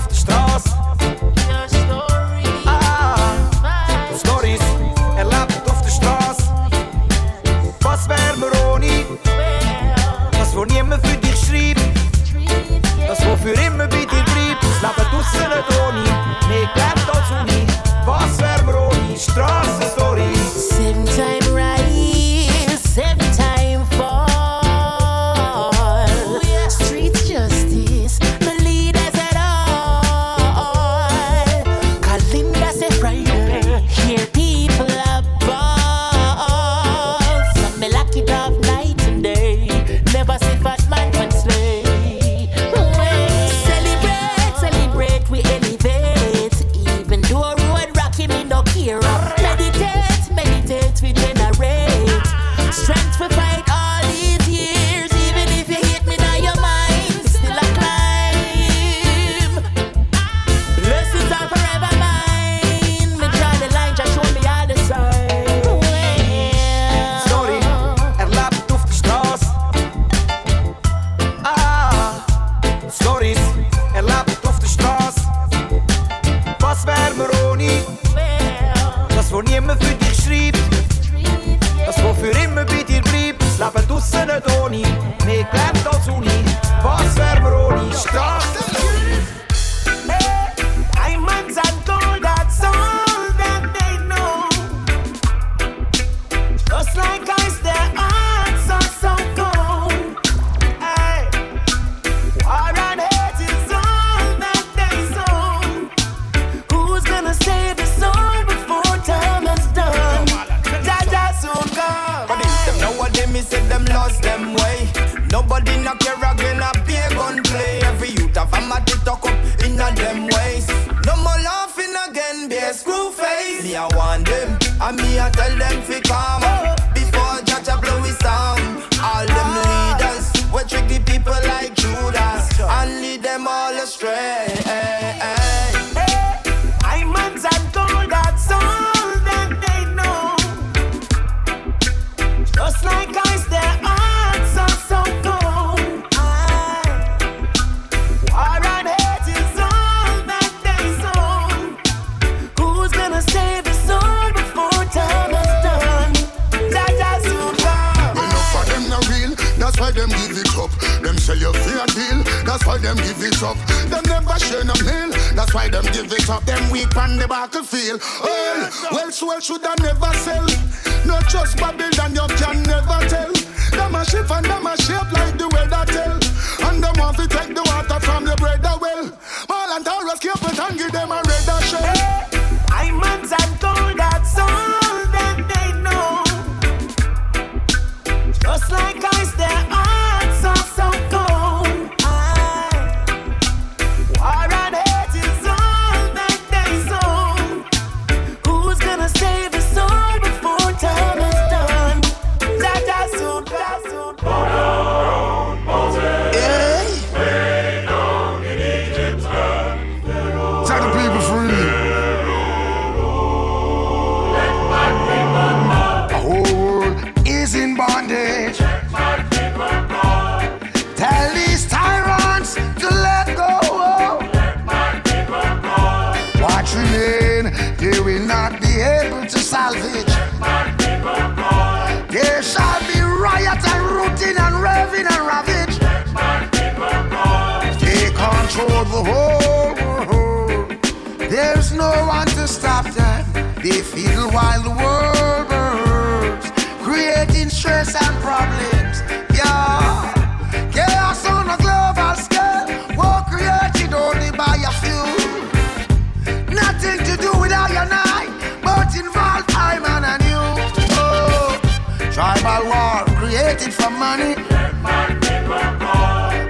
all 262.89 263.05
created 263.21 263.73
for 263.73 263.91
money. 263.91 264.33
Let 264.49 264.73
my 264.87 265.05
people 265.25 265.67
go. 265.83 265.95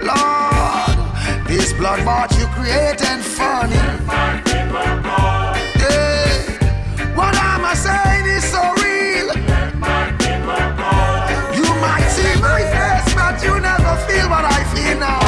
Lord, 0.10 0.98
this 1.48 1.74
blood 1.74 2.00
bought 2.06 2.32
you 2.40 2.46
created 2.58 3.20
funny. 3.38 3.82
Yeah. 5.84 7.16
What 7.18 7.36
am 7.36 7.64
I 7.66 7.74
saying 7.86 8.26
is 8.36 8.46
so 8.56 8.62
real. 8.84 9.28
Let 9.54 9.76
my 9.86 10.04
people 10.24 10.64
go. 10.80 10.94
You 11.58 11.68
might 11.86 12.08
see 12.18 12.34
my 12.48 12.62
face, 12.74 13.10
but 13.20 13.36
you 13.44 13.54
never 13.70 13.94
feel 14.08 14.28
what 14.34 14.46
I 14.58 14.60
feel 14.74 14.98
now. 15.00 15.20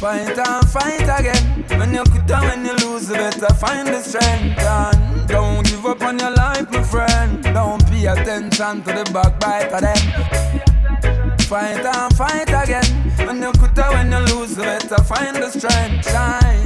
Fight 0.00 0.38
and 0.38 0.66
fight 0.70 1.08
again. 1.18 1.44
When 1.78 1.92
you 1.92 2.02
quit 2.04 2.30
and 2.30 2.44
when 2.48 2.64
you 2.64 2.74
lose, 2.82 3.08
you 3.10 3.16
better 3.16 3.52
find 3.54 3.86
the 3.88 4.00
strength. 4.00 4.58
And 4.58 5.09
don't 5.30 5.64
give 5.64 5.86
up 5.86 6.02
on 6.02 6.18
your 6.18 6.30
life, 6.30 6.70
my 6.70 6.82
friend. 6.82 7.42
Don't 7.42 7.84
pay 7.86 8.06
attention 8.06 8.82
to 8.82 8.90
the 8.92 9.10
backbite 9.12 9.72
of 9.72 9.80
them. 9.80 11.38
Fight 11.40 11.84
and 11.84 12.16
fight 12.16 12.48
again. 12.48 12.84
When 13.26 13.42
you 13.42 13.52
quit 13.52 13.76
when 13.76 14.12
you 14.12 14.18
lose, 14.34 14.56
you 14.56 14.64
better 14.64 15.02
find 15.02 15.36
the 15.36 15.50
strength. 15.50 16.10
Shine 16.10 16.60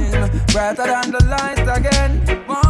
brighter 0.55 0.85
than 0.85 1.11
the 1.11 1.23
light 1.25 1.77
again. 1.77 2.64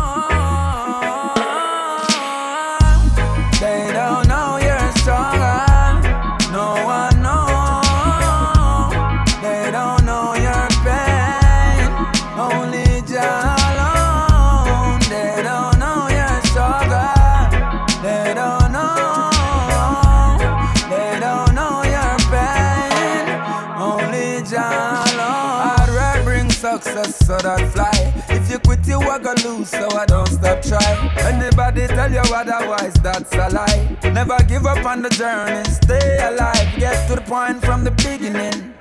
Trying. 30.68 31.10
Anybody 31.20 31.88
tell 31.88 32.12
you 32.12 32.24
otherwise, 32.34 32.94
that's 32.96 33.34
a 33.34 33.50
lie. 33.50 33.98
Never 34.04 34.38
give 34.48 34.66
up 34.66 34.86
on 34.86 35.02
the 35.02 35.10
journey, 35.10 35.64
stay 35.70 36.18
alive. 36.28 36.68
Get 36.78 37.08
to 37.10 37.16
the 37.16 37.22
point 37.22 37.64
from 37.64 37.84
the 37.84 37.92
beginning. 37.92 38.74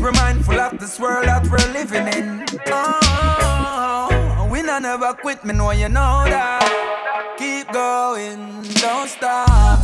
We're 0.00 0.12
mindful 0.12 0.58
of 0.58 0.78
this 0.78 0.98
world 0.98 1.26
that 1.26 1.46
we're 1.46 1.72
living 1.72 2.06
in. 2.08 2.44
Oh, 2.68 4.48
we 4.50 4.62
not 4.62 4.82
never 4.82 5.12
quit, 5.14 5.44
me 5.44 5.54
know 5.54 5.70
you 5.72 5.88
know 5.88 6.24
that. 6.26 7.34
Keep 7.38 7.72
going, 7.72 8.62
don't 8.80 9.08
stop. 9.08 9.80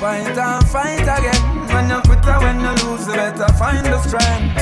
Fight 0.00 0.36
and 0.36 0.68
fight 0.68 1.02
again. 1.02 1.42
When 1.72 1.88
you 1.90 2.00
quit 2.02 2.26
or 2.26 2.38
when 2.40 2.60
you 2.60 2.72
lose, 2.84 3.06
you 3.06 3.14
better 3.14 3.52
find 3.54 3.84
the 3.86 3.98
strength. 4.02 4.56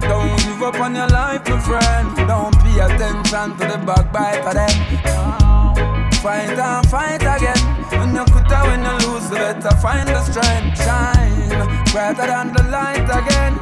Don't 0.00 0.36
give 0.38 0.62
up 0.62 0.80
on 0.80 0.94
your 0.94 1.08
life, 1.08 1.48
my 1.48 1.58
friend. 1.60 2.16
Don't 2.28 2.54
pay 2.58 2.80
attention 2.80 3.56
to 3.58 3.64
the 3.66 3.78
backbite 3.86 4.44
of 4.44 4.54
them. 4.54 5.41
Fight 6.22 6.56
and 6.56 6.88
fight 6.88 7.20
again. 7.20 7.58
When 7.90 8.14
you 8.14 8.24
quit 8.30 8.52
or 8.52 8.62
when 8.68 8.84
you 8.84 8.92
lose, 9.08 9.28
you 9.28 9.36
better 9.36 9.76
find 9.78 10.08
the 10.08 10.22
strength. 10.22 10.78
Shine 10.84 11.32
brighter 11.92 12.26
than 12.26 12.52
the 12.52 12.62
light 12.70 13.04
again. 13.04 13.58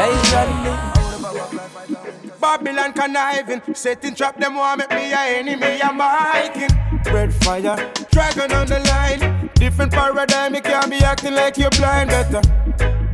Hey, 0.00 0.14
Johnny. 0.30 0.72
Babylon 2.40 2.92
conniving, 2.94 3.74
setting 3.74 4.14
trap 4.14 4.40
them 4.40 4.54
want 4.56 4.78
make 4.78 4.90
me 4.90 5.12
a 5.12 5.38
enemy. 5.38 5.82
I'm 5.82 6.00
hiking. 6.00 6.70
Red 7.12 7.34
fire, 7.34 7.92
dragon 8.10 8.52
on 8.52 8.66
the 8.66 8.80
line. 8.80 9.50
Different 9.54 9.92
paradigm, 9.92 10.54
you 10.54 10.62
can't 10.62 10.90
be 10.90 10.96
acting 10.98 11.34
like 11.34 11.58
you're 11.58 11.70
blind. 11.70 12.10
Better 12.10 12.40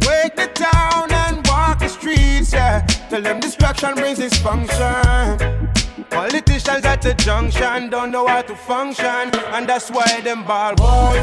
wake 0.07 0.37
the 0.37 0.47
town 0.55 1.13
and 1.13 1.47
walk 1.47 1.81
the 1.81 1.89
streets. 1.89 2.53
Yeah, 2.53 2.87
tell 3.11 3.23
them 3.23 3.41
destruction 3.41 3.95
brings 3.97 4.19
dysfunction. 4.21 5.78
Politicians 6.05 6.85
at 6.85 7.03
the 7.03 7.13
junction 7.15 7.91
don't 7.91 8.13
know 8.13 8.27
how 8.27 8.43
to 8.43 8.55
function, 8.55 9.35
and 9.53 9.69
that's 9.69 9.91
why 9.91 10.21
them 10.21 10.45
ball 10.45 10.75
boy. 10.77 11.21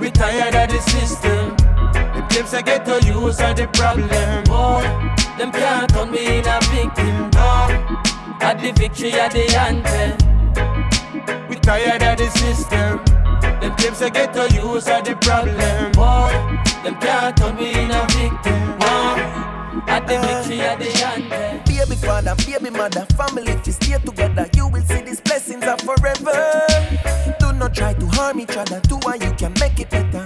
We 0.00 0.10
tired 0.10 0.54
of 0.54 0.74
the 0.74 0.80
system. 0.80 1.56
The 1.92 2.26
claims 2.30 2.54
I 2.54 2.62
get 2.62 2.86
to 2.86 3.04
use 3.06 3.38
are 3.40 3.52
the 3.52 3.68
problem. 3.68 4.44
Boy, 4.44 4.82
them 5.36 5.52
can't 5.52 5.90
turn 5.90 6.10
me 6.10 6.38
in 6.38 6.46
a 6.46 6.58
victim. 6.72 7.30
Boy, 7.30 7.68
at 8.40 8.60
the 8.60 8.72
victory 8.74 9.12
at 9.12 9.32
the 9.32 9.44
anthem. 9.56 10.16
We 11.48 11.56
tired 11.56 12.02
of 12.02 12.16
the 12.16 12.30
system. 12.30 13.04
Them 13.60 13.76
claims 13.76 14.00
I 14.00 14.08
get 14.08 14.32
to 14.32 14.48
use 14.54 14.88
are 14.88 15.02
the 15.02 15.16
problem. 15.16 15.92
Boy, 15.92 16.32
them 16.82 16.98
can't 16.98 17.36
turn 17.36 17.56
me 17.56 17.70
in 17.70 17.90
a 17.90 18.06
victim. 18.08 18.78
Boy, 18.78 19.20
at 19.86 20.06
the 20.06 20.18
victory 20.18 20.60
at 20.62 20.78
the 20.78 21.04
anthem. 21.04 21.71
Baby 21.82 21.96
father, 21.96 22.36
baby 22.46 22.70
mother, 22.70 23.04
family, 23.16 23.50
if 23.50 23.66
you 23.66 23.72
stay 23.72 23.98
together, 23.98 24.48
you 24.54 24.68
will 24.68 24.82
see 24.82 25.00
these 25.00 25.20
blessings 25.20 25.64
are 25.64 25.76
forever. 25.78 26.64
Do 27.40 27.52
not 27.54 27.74
try 27.74 27.92
to 27.94 28.06
harm 28.06 28.38
each 28.38 28.56
other, 28.56 28.80
do 28.82 28.94
what 28.98 29.20
you 29.20 29.32
can 29.32 29.52
make 29.58 29.80
it 29.80 29.90
better. 29.90 30.24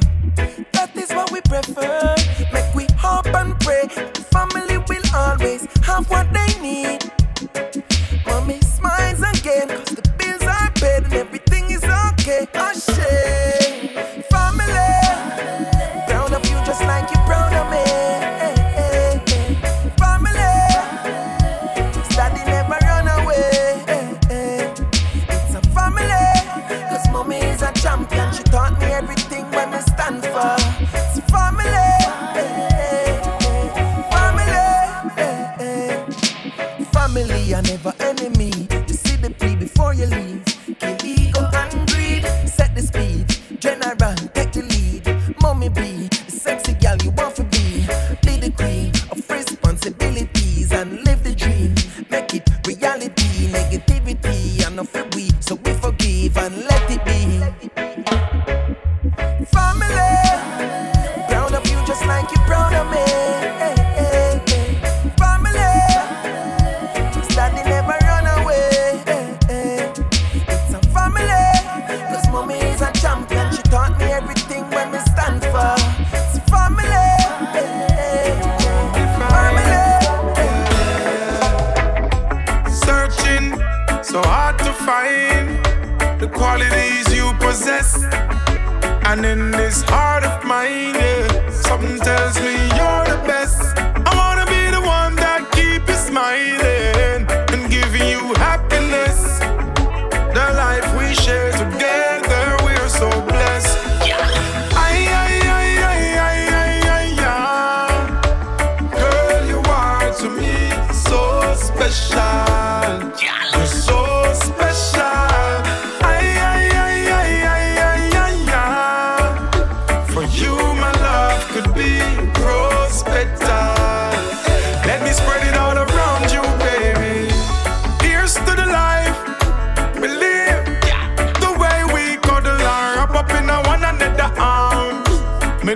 That 0.72 0.90
is 0.94 1.10
what 1.12 1.32
we 1.32 1.40
prefer. 1.40 2.14
Make 2.52 2.74
we 2.74 2.86
hope 2.98 3.28
and 3.28 3.58
pray. 3.60 3.86
The 3.86 4.26
family 4.30 4.76
will 4.76 5.02
always 5.14 5.66
have 5.82 6.10
what 6.10 6.30
they 6.30 6.60
need. 6.60 7.10
Mommy 8.26 8.60
smiles 8.60 9.22
again, 9.22 9.68
cause 9.68 9.96
the 9.96 10.02
bills 10.18 10.42
are 10.42 10.70
paid 10.72 11.04
and 11.04 11.14
everything 11.14 11.70
is 11.70 11.82
okay. 11.84 12.46
Ashe, 12.52 13.65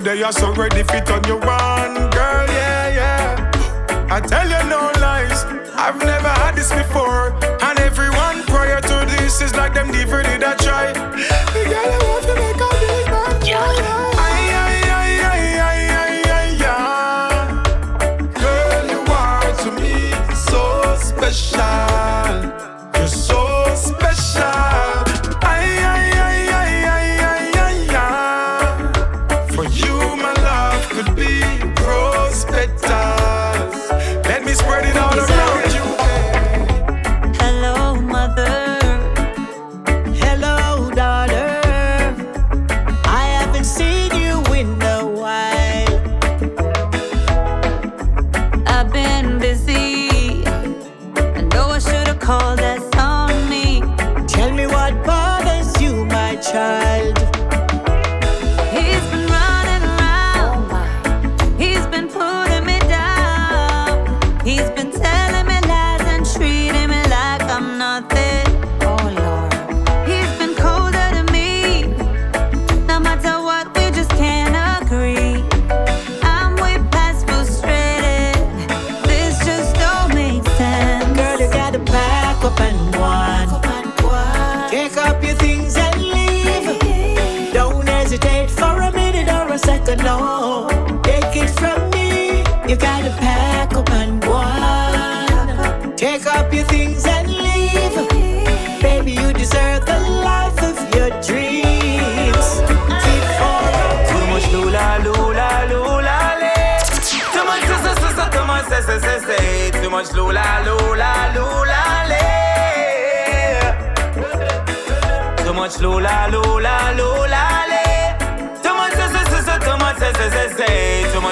They 0.02 0.22
are 0.22 0.32
so 0.32 0.52
ready 0.54 0.82
fit 0.82 1.10
on 1.10 1.22
your 1.24 1.36
one, 1.36 1.94
girl, 2.10 2.46
yeah, 2.48 2.88
yeah. 2.88 4.06
I 4.10 4.20
tell 4.20 4.48
you 4.48 4.68
no 4.68 4.90
lies, 4.98 5.44
I've 5.74 5.98
never 5.98 6.28
had 6.28 6.56
this 6.56 6.72
before. 6.72 7.34
And 7.62 7.78
everyone 7.78 8.42
prior 8.44 8.80
to 8.80 9.06
this 9.10 9.42
is 9.42 9.54
like 9.54 9.74
them 9.74 9.92
never 9.92 10.22
did 10.22 10.42
I 10.42 10.56
try. 10.56 11.49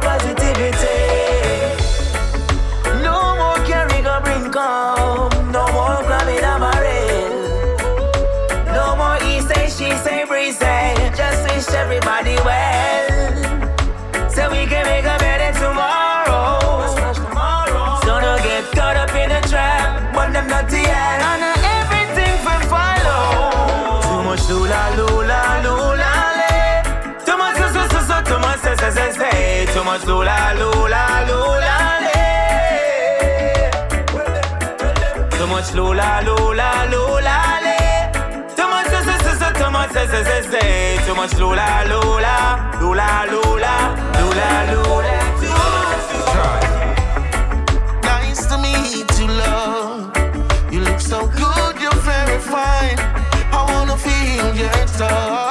much 29.87 30.05
lula, 30.07 30.37
lula, 30.59 31.25
lula, 31.29 31.77
le. 32.07 32.19
Much 35.49 35.73
lula, 35.75 36.21
lula, 36.27 36.71
lula, 36.91 37.37
le. 37.65 37.77
Too 38.57 38.67
much, 38.69 38.87
so, 38.89 38.99
so, 39.07 39.15
so, 39.25 39.33
so, 39.41 39.49
too 39.53 39.71
much, 39.71 39.91
say, 39.93 40.07
say, 40.09 40.25
say, 40.25 40.43
say. 40.51 40.99
Too 41.07 41.15
much 41.15 41.35
lula, 41.39 41.85
lula, 41.89 42.37
lula, 42.81 43.09
lula, 43.31 43.75
lula, 44.19 44.49
lula. 44.73 45.15
Nice 48.03 48.47
to 48.47 48.57
meet 48.59 49.19
you, 49.21 49.29
love. 49.29 50.13
You 50.73 50.81
look 50.81 51.01
so 51.01 51.29
good, 51.29 51.81
you're 51.81 52.01
very 52.03 52.39
fine. 52.41 52.99
I 53.53 53.65
wanna 53.71 53.97
feel 53.97 54.55
your 54.57 54.87
touch. 54.99 55.46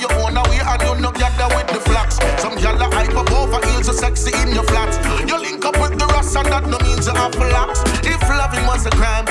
You 0.00 0.08
fly 0.08 0.16
your 0.16 0.26
own 0.26 0.36
away 0.36 0.60
and 0.60 0.82
you 0.82 1.02
no 1.02 1.10
gather 1.12 1.54
with 1.54 1.68
the 1.68 1.80
flax. 1.80 2.16
Some 2.40 2.56
gyal 2.56 2.80
are 2.80 2.92
hype 2.92 3.14
up 3.16 3.30
over 3.32 3.64
heels, 3.66 3.86
so 3.86 3.92
sexy 3.92 4.32
in 4.42 4.54
your 4.54 4.64
flat. 4.64 4.90
You 5.28 5.38
link 5.38 5.64
up 5.64 5.78
with 5.78 5.98
the 5.98 6.06
rust 6.06 6.36
and 6.36 6.46
that 6.46 6.66
no 6.66 6.78
means 6.78 7.06
you 7.06 7.14
have 7.14 7.32
to 7.32 7.46
lax. 7.46 7.82
If 8.02 8.20
loving 8.22 8.66
was 8.66 8.86
a 8.86 8.90
crime, 8.90 9.26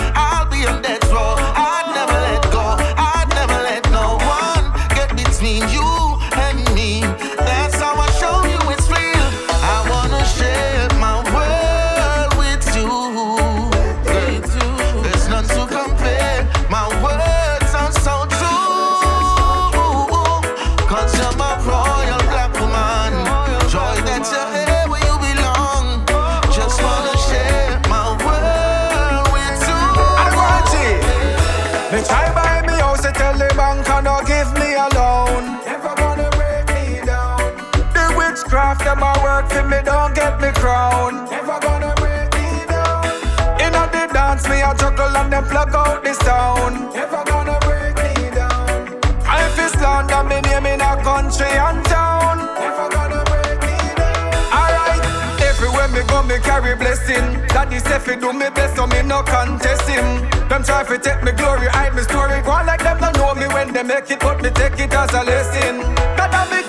and 45.23 45.31
them 45.31 45.45
plug 45.45 45.73
out 45.73 46.03
the 46.03 46.13
sound. 46.13 46.93
Never 46.93 47.23
gonna 47.25 47.57
break 47.61 47.95
me 47.95 48.29
down. 48.35 48.99
I 49.23 49.47
feel 49.55 49.69
slander 49.69 50.23
me 50.27 50.41
name 50.41 50.65
in 50.65 50.81
a 50.81 50.93
country 51.01 51.47
and 51.47 51.83
town. 51.85 52.37
Never 52.59 52.87
gonna 52.91 53.23
break 53.31 53.59
me 53.63 53.77
down. 53.95 54.33
Alright, 54.51 55.03
everywhere 55.41 55.87
me 55.95 56.01
go 56.07 56.23
me 56.23 56.37
carry 56.39 56.75
blessing. 56.75 57.25
Daddy 57.47 57.79
say 57.79 57.99
fi 57.99 58.15
do 58.15 58.33
me 58.33 58.49
best, 58.51 58.75
so 58.75 58.85
me 58.87 59.01
no 59.03 59.23
contest 59.23 59.87
him. 59.87 60.05
Them 60.49 60.63
try 60.63 60.83
fi 60.83 60.97
take 60.97 61.23
me 61.23 61.31
glory, 61.31 61.67
hide 61.67 61.95
me 61.95 62.03
story. 62.03 62.41
Go 62.41 62.51
on 62.51 62.65
like 62.65 62.83
them 62.83 62.99
don't 62.99 63.15
know 63.17 63.33
me 63.33 63.47
when 63.53 63.71
they 63.73 63.83
make 63.83 64.11
it, 64.11 64.19
but 64.19 64.41
me 64.41 64.49
take 64.49 64.79
it 64.79 64.93
as 64.93 65.13
a 65.13 65.23
lesson. 65.23 65.79
God 66.17 66.33
I 66.35 66.43
be 66.51 66.62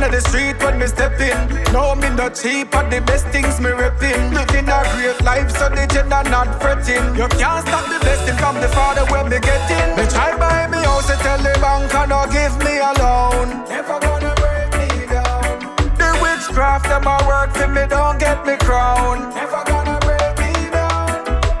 guide 0.00 0.06
in 0.06 0.12
the 0.12 0.20
street 0.28 0.62
when 0.62 0.78
me 0.78 0.86
step 0.86 1.18
in. 1.20 1.72
No 1.72 1.94
me 1.94 2.08
no 2.10 2.28
cheap, 2.28 2.70
but 2.70 2.90
the 2.90 3.00
best 3.00 3.26
things 3.28 3.60
me 3.60 3.70
repping. 3.70 4.32
Living 4.32 4.68
a 4.68 4.80
great 4.94 5.20
life, 5.22 5.50
so 5.50 5.68
the 5.68 5.86
gender 5.86 6.22
not 6.30 6.48
fretting. 6.60 7.04
You 7.16 7.28
can't 7.28 7.66
stop 7.66 7.84
the 7.88 7.98
blessing 8.00 8.36
from 8.36 8.60
the 8.60 8.68
Father 8.68 9.04
when 9.12 9.28
me 9.28 9.38
getting. 9.40 9.96
Me 9.96 10.04
try 10.08 10.36
buy 10.38 10.66
me 10.68 10.78
house, 10.78 11.08
they 11.08 11.16
tell 11.16 11.38
the 11.38 11.52
bank 11.60 11.94
and 11.94 12.10
no 12.10 12.26
give 12.32 12.56
me 12.64 12.78
a 12.78 12.92
loan. 13.00 13.48
Never 13.68 13.98
gonna 14.00 14.34
break 14.40 14.70
me 14.80 15.06
down. 15.06 15.58
The 15.96 16.08
witchcraft 16.22 16.88
them 16.88 17.06
a 17.06 17.16
work 17.26 17.50
for 17.54 17.68
me, 17.68 17.86
don't 17.88 18.18
get 18.18 18.44
me 18.46 18.56
crown. 18.56 19.30
Never 19.34 19.62
gonna 19.66 19.98
break 20.00 20.32
me 20.40 20.52
down. 20.70 21.08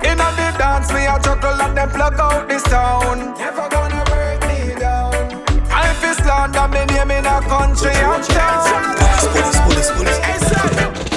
In 0.04 0.20
a 0.20 0.28
the 0.38 0.48
dance, 0.58 0.92
me 0.92 1.06
a 1.06 1.16
juggle 1.20 1.60
and 1.60 1.76
them 1.76 1.90
plug 1.90 2.18
out 2.18 2.48
the 2.48 2.58
sound. 2.58 3.38
Never 3.38 3.69
slander 6.30 6.68
me 6.68 6.84
name 6.94 7.10
in 7.10 7.26
a 7.26 7.40
country 7.42 7.90
and 7.90 8.24
town. 8.24 8.94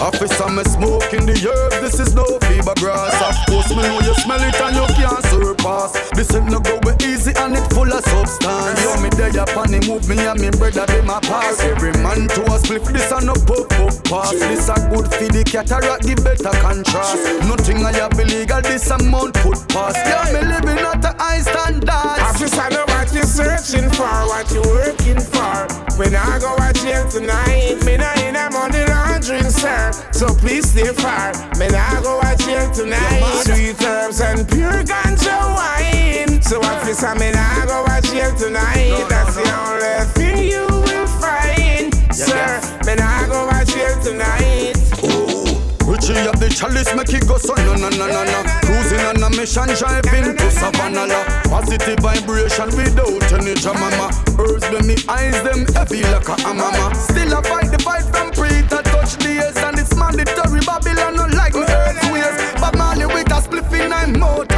Officer, 0.01 0.49
me 0.49 0.63
smoke 0.65 1.13
in 1.13 1.23
the 1.25 1.37
herb, 1.37 1.71
this 1.79 1.99
is 1.99 2.13
no 2.13 2.25
fever 2.49 2.75
grass. 2.75 3.15
Of 3.23 3.37
course, 3.47 3.69
me 3.69 3.83
know 3.87 4.01
you 4.01 4.13
smell 4.19 4.41
it 4.41 4.59
and 4.59 4.75
you 4.75 4.87
can't 4.99 5.23
surpass. 5.31 5.95
This 6.11 6.33
ain't 6.35 6.51
no 6.51 6.59
go 6.59 6.75
easy 6.99 7.31
and 7.39 7.55
it 7.55 7.63
full 7.71 7.87
of 7.87 8.03
substance. 8.03 8.83
Yo, 8.83 8.99
me 8.99 9.09
there 9.15 9.31
upon 9.39 9.71
the 9.71 9.79
move, 9.87 10.03
me 10.09 10.19
and 10.19 10.39
me 10.41 10.49
brother 10.51 10.83
be 10.91 10.99
my 11.07 11.21
pass. 11.21 11.61
Every 11.61 11.93
man 12.03 12.27
to 12.35 12.41
a 12.51 12.59
split, 12.59 12.83
this 12.91 13.11
a 13.13 13.23
no 13.23 13.33
puff 13.47 13.69
puff 13.79 14.03
pass. 14.03 14.35
This 14.35 14.67
a 14.67 14.75
good 14.91 15.07
for 15.07 15.29
the 15.31 15.43
cataract, 15.45 16.03
give 16.03 16.19
better 16.19 16.51
contrast. 16.59 17.15
Nothing 17.47 17.85
I 17.85 17.93
have 18.01 18.19
illegal, 18.19 18.59
this 18.59 18.89
amount 18.89 19.39
put 19.39 19.61
past. 19.71 20.03
Yeah, 20.03 20.35
me 20.35 20.41
living 20.51 20.83
at 20.83 20.99
the 20.99 21.15
high 21.15 21.39
standards. 21.39 22.27
Officer, 22.27 22.67
no 22.75 22.92
you 23.23 23.27
searching 23.27 23.89
for, 23.91 24.13
what 24.27 24.49
you 24.51 24.61
working 24.61 25.19
for. 25.19 25.67
When 25.97 26.15
I 26.15 26.39
go 26.39 26.55
out 26.59 26.75
jail 26.75 27.07
tonight, 27.09 27.83
me 27.85 27.97
not 27.97 28.19
in 28.19 28.35
a 28.35 28.49
money 28.51 28.85
laundering, 28.85 29.49
sir. 29.49 29.91
So 30.11 30.27
please 30.27 30.69
stay 30.71 30.91
far. 30.93 31.31
Me 31.57 31.67
not 31.67 32.03
go 32.03 32.19
out 32.21 32.37
jail 32.39 32.69
tonight. 32.71 33.23
Sweet 33.45 33.81
herbs 33.81 34.19
and 34.21 34.47
pure 34.49 34.83
ganja 34.83 35.37
wine. 35.55 36.41
So 36.41 36.59
officer, 36.61 37.15
me 37.15 37.31
not 37.31 37.67
go 37.67 37.85
out 37.87 38.03
jail 38.03 38.35
tonight. 38.35 39.05
That's 39.09 39.35
the 39.35 39.47
only 39.67 40.05
thing 40.13 40.51
you 40.51 40.65
will 40.67 41.07
find, 41.21 41.93
sir. 42.13 42.59
Me 42.85 42.95
not 42.95 43.29
go 43.29 43.49
out 43.49 43.67
jail 43.67 44.01
tonight. 44.03 44.72
Richie 46.03 46.27
up 46.27 46.37
the 46.37 46.49
chalice, 46.49 46.91
make 46.95 47.13
it 47.15 47.25
go 47.27 47.37
so 47.37 47.55
no 47.63 47.75
no 47.75 47.87
no 47.87 48.07
no 48.11 48.23
no. 48.27 48.39
Cruising 48.67 48.99
on 49.07 49.23
a 49.23 49.29
mission, 49.31 49.71
driving 49.79 50.35
to 50.35 50.51
Savannah. 50.51 51.07
Positive 51.47 51.99
vibration 52.03 52.75
without 52.75 53.31
any 53.31 53.55
drama. 53.55 54.11
Herbs 54.35 54.67
them 54.67 54.83
me 54.83 54.99
eyes 55.07 55.39
them 55.47 55.63
heavy 55.71 56.03
like 56.11 56.27
a 56.27 56.35
hammer. 56.43 56.91
Still 57.07 57.31
I 57.31 57.41
fight 57.47 57.71
the 57.71 57.79
fight 57.79 58.03
from 58.11 58.35
to 58.35 58.83
touch 58.83 59.15
the 59.15 59.47
ace 59.47 59.63
and 59.63 59.79
it's 59.79 59.95
mandatory. 59.95 60.59
Babylon 60.67 61.15
no 61.15 61.25
like 61.37 61.55
me 61.55 61.63
earth 61.63 62.11
ways. 62.11 62.35
But 62.59 62.77
Marley 62.77 63.05
with 63.05 63.31
a 63.31 63.39
spliff 63.39 63.71
in 63.71 63.93
I'm 63.93 64.19
mortal 64.19 64.52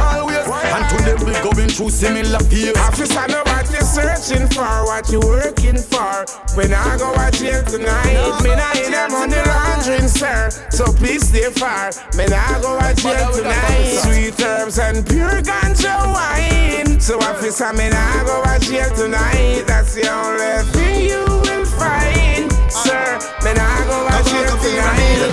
going 1.42 1.68
through 1.68 1.90
similar 1.90 2.40
fears. 2.40 2.76
Officer, 2.76 3.26
know 3.28 3.42
what 3.44 3.70
you're 3.70 3.80
searching 3.82 4.46
for, 4.48 4.84
what 4.86 5.08
you 5.10 5.20
working 5.20 5.78
for. 5.78 6.24
When 6.56 6.72
I 6.72 6.96
go 6.98 7.14
out 7.14 7.32
jail 7.32 7.62
tonight, 7.64 8.42
me 8.42 8.54
not 8.54 8.76
in 8.76 8.94
a 8.94 9.08
money 9.08 9.40
laundering, 9.46 10.08
sir. 10.08 10.50
So 10.70 10.84
please 10.92 11.28
stay 11.28 11.50
far. 11.50 11.90
Me 12.16 12.26
not 12.26 12.62
go 12.62 12.78
out 12.78 12.96
jail 12.96 13.32
tonight. 13.32 14.00
Sweet 14.04 14.40
herbs 14.40 14.78
and 14.78 15.06
pure 15.06 15.42
ganja 15.42 15.96
wine. 16.12 17.00
So 17.00 17.18
officer, 17.20 17.72
me 17.72 17.88
not 17.90 18.26
go 18.26 18.42
out 18.44 18.60
jail 18.60 18.90
tonight. 18.94 19.64
That's 19.66 19.94
the 19.94 20.08
only 20.08 20.64
thing 20.72 21.08
you 21.10 21.24
will 21.24 21.66
find, 21.76 22.50
sir. 22.70 23.18
Me 23.44 23.52
not 23.54 23.86
go 23.86 24.08
out 24.08 24.24
jail 24.24 24.56
tonight. 24.64 25.30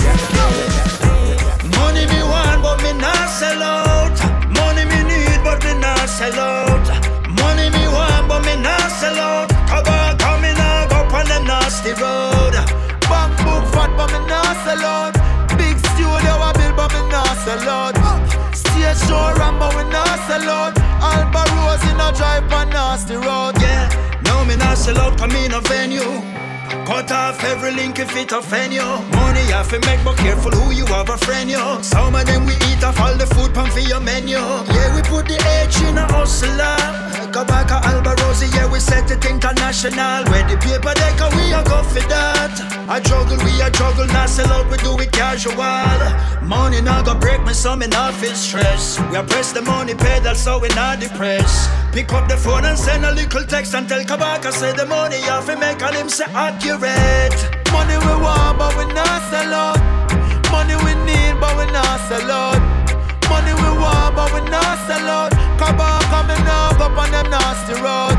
Money 1.77 2.05
me 2.07 2.23
want, 2.23 2.61
but 2.61 2.81
me 2.83 2.93
not 2.99 3.29
sell 3.29 3.63
out. 3.63 4.32
Sell 6.13 6.39
out. 6.39 6.87
Money 7.41 7.69
me 7.73 7.87
want, 7.89 8.27
but 8.29 8.41
me 8.45 8.55
not 8.61 8.87
sell 8.99 9.17
out. 9.17 9.49
Cover 9.65 10.15
coming 10.21 10.57
out, 10.69 10.89
go 10.89 10.99
on 11.17 11.25
the 11.25 11.39
nasty 11.41 11.93
road. 12.01 12.53
Bank 13.09 13.33
book 13.41 13.65
fat, 13.73 13.89
but 13.97 14.11
me 14.13 14.19
not 14.29 14.53
sell 14.63 14.85
out. 14.85 15.13
Big 15.57 15.75
studio 15.89 16.33
I 16.47 16.53
build, 16.53 16.75
but 16.77 16.93
me 16.93 17.01
not 17.09 17.33
sell 17.43 17.67
out. 17.67 17.95
Stage 18.53 19.01
show 19.07 19.33
ram, 19.39 19.57
but 19.57 19.73
we 19.75 19.83
not 19.89 20.19
sell 20.27 20.49
out. 20.49 20.77
Alba 21.01 21.43
Rose 21.57 21.85
in 21.89 21.99
a 21.99 22.09
drive 22.13 22.53
on 22.53 22.69
nasty 22.69 23.15
road. 23.15 23.53
Yeah, 23.59 23.89
no 24.25 24.45
me 24.45 24.55
not 24.55 24.77
sell 24.77 24.99
out, 24.99 25.17
come 25.17 25.31
in 25.31 25.51
a 25.53 25.61
venue. 25.61 26.21
Cut 26.85 27.11
off 27.11 27.43
every 27.43 27.71
link 27.71 27.99
if 27.99 28.15
it 28.15 28.31
offend 28.31 28.73
you. 28.73 28.83
Money 29.17 29.45
have 29.53 29.69
to 29.69 29.79
make, 29.87 30.03
but 30.03 30.17
careful 30.17 30.51
who 30.51 30.71
you 30.73 30.85
have 30.87 31.09
a 31.09 31.17
friend 31.17 31.49
you. 31.49 31.63
Some 31.81 32.15
of 32.15 32.25
them 32.25 32.45
we 32.45 32.53
eat 32.69 32.83
off 32.83 32.99
all 32.99 33.15
the 33.15 33.27
food 33.27 33.53
pan 33.53 33.69
for 33.71 33.79
your 33.79 33.99
menu. 33.99 34.37
Yeah, 34.37 34.95
we 34.95 35.01
put 35.03 35.25
the 35.27 35.37
H 35.63 35.81
in 35.81 35.97
a 35.97 36.05
hustler. 36.11 37.03
Go 37.31 37.43
back 37.45 37.67
Alborosie, 37.67 38.53
yeah, 38.53 38.71
we 38.71 38.79
set 38.79 39.09
it 39.09 39.25
international. 39.25 40.23
Where 40.29 40.45
the 40.47 40.57
paper 40.57 40.93
deck, 40.93 41.17
we 41.33 41.53
a 41.53 41.63
go 41.63 41.81
for 41.81 42.05
that. 42.09 42.53
I 42.87 42.99
juggle, 42.99 43.37
we 43.43 43.61
a 43.61 43.71
juggle, 43.71 44.05
not 44.07 44.29
sell 44.29 44.51
out, 44.53 44.69
we 44.69 44.77
do 44.77 44.99
it 44.99 45.11
casual. 45.11 45.55
Money 46.45 46.81
not 46.81 47.05
go 47.05 47.15
break 47.15 47.43
me, 47.43 47.53
so 47.53 47.75
me 47.75 47.87
not 47.87 48.13
feel 48.13 48.35
stress. 48.35 48.99
We 49.09 49.17
a 49.17 49.23
press 49.23 49.51
the 49.51 49.61
money 49.61 49.95
pedal, 49.95 50.35
so 50.35 50.59
we 50.59 50.67
not 50.69 50.99
depressed. 50.99 51.69
Pick 51.91 52.11
up 52.13 52.27
the 52.27 52.37
phone 52.37 52.65
and 52.65 52.77
send 52.77 53.05
a 53.05 53.11
little 53.11 53.43
text 53.45 53.73
and 53.73 53.87
tell 53.87 54.03
Kabaka 54.03 54.51
say 54.51 54.73
the 54.73 54.85
money 54.85 55.17
have 55.21 55.45
to 55.45 55.55
make 55.57 55.81
and 55.81 55.95
him 55.95 56.09
say 56.09 56.25
accurate. 56.63 57.35
Money 57.71 57.97
we 57.97 58.13
want, 58.23 58.57
but 58.57 58.75
we 58.77 58.85
not 58.93 59.21
sell 59.29 59.53
out. 59.53 59.79
Money 60.51 60.75
we 60.83 60.93
need, 61.03 61.35
but 61.39 61.57
we 61.57 61.65
not 61.71 61.99
sell 62.07 62.31
out. 62.31 62.61
Money 63.29 63.53
we 63.53 63.69
want, 63.79 64.15
but 64.15 64.31
we 64.33 64.39
not 64.49 64.77
sell 64.87 65.07
out. 65.07 65.33
On, 65.63 66.01
coming 66.11 66.45
up, 66.47 66.79
up 66.79 66.97
on 66.97 67.11
them 67.11 67.29
nasty 67.29 67.73
road. 67.73 68.15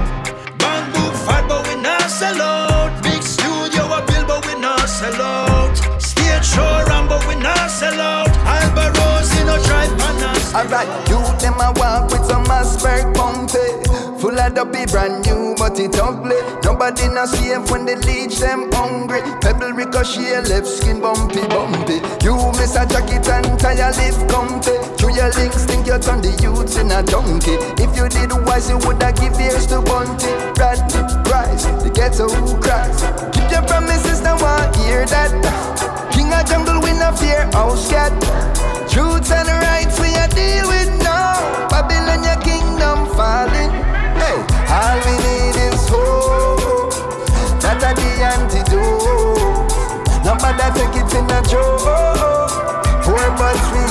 Bamboo 0.59 1.13
fat, 1.25 1.47
but 1.49 1.67
we 1.69 1.81
not 1.81 2.11
sell 2.11 2.41
out. 2.41 3.03
Big 3.03 3.23
studio 3.23 3.85
a 3.85 4.05
build, 4.07 4.27
but 4.27 4.47
we 4.47 4.61
not 4.61 4.89
sell 4.89 5.21
out. 5.21 5.77
Stage 6.01 6.45
show 6.45 6.85
run, 6.89 7.09
but 7.09 7.27
we 7.29 7.37
not 7.37 7.71
sell 7.71 8.01
out. 8.01 8.29
Alba 8.45 8.93
Rose 8.99 9.33
in 9.41 9.49
a 9.49 9.59
drive 9.65 9.93
on 9.93 10.23
us. 10.23 10.55
Alright, 10.55 10.89
you 11.09 11.21
Full 14.55 14.67
of 14.67 14.73
be 14.73 14.87
brand 14.87 15.27
new, 15.27 15.55
but 15.59 15.81
it 15.81 15.99
ugly. 15.99 16.37
Nobody 16.63 17.09
not 17.09 17.29
safe 17.29 17.71
when 17.73 17.87
they 17.87 17.97
leech 17.97 18.39
them 18.39 18.71
hungry. 18.71 19.21
Pebble 19.41 19.73
ricochet, 19.73 20.43
left 20.47 20.67
skin 20.67 21.01
bumpy, 21.01 21.43
bumpy. 21.49 21.99
You 22.23 22.37
miss 22.55 22.77
a 22.77 22.87
jacket 22.87 23.27
and 23.29 23.59
tire 23.59 23.91
lift 23.99 24.31
comfy 24.31 24.79
Through 24.97 25.17
your 25.17 25.31
links, 25.35 25.65
think 25.65 25.87
you 25.87 25.99
turn 25.99 26.23
the 26.23 26.31
youths 26.39 26.77
in 26.79 26.91
a 26.91 27.03
donkey 27.03 27.59
If 27.83 27.97
you 27.97 28.09
did 28.09 28.31
wise, 28.47 28.71
you 28.71 28.79
woulda 28.79 29.13
give 29.19 29.35
ears 29.41 29.67
to 29.75 29.83
Bunty. 29.83 30.31
Radley, 30.55 31.03
Price, 31.27 31.67
the 31.83 31.91
ghetto 31.91 32.29
who 32.29 32.55
cries. 32.63 33.03
Keep 33.35 33.51
your 33.51 33.63
promises, 33.67 34.21
now 34.23 34.37
I 34.39 34.71
hear 34.79 35.05
that. 35.07 35.35
King 36.15 36.33
of 36.33 36.47
jungle, 36.47 36.79
we 36.81 36.93
no 36.95 37.11
fear 37.13 37.51
house 37.51 37.91
cat 37.91 38.13
Truths 38.87 39.33
and 39.33 39.49
rights 39.49 39.99
we 39.99 40.15
a 40.15 40.29
deal 40.31 40.69
with 40.69 40.95
now. 41.03 41.43
Babylon, 41.71 42.23
your 42.23 42.39
kingdom 42.39 43.11
falling. 43.19 43.94
All 44.71 44.99
we 45.07 45.15
need 45.25 45.57
is 45.57 45.89
hope. 45.89 46.93
That 47.61 47.83
a 47.83 47.93
the 47.95 48.09
antidote. 48.33 49.71
Nobody 50.25 50.67
take 50.77 50.97
it 51.03 51.15
in 51.15 51.31
a 51.31 51.41
joke. 51.43 51.83
Poor 53.05 53.27
but 53.39 53.59
we 53.73 53.83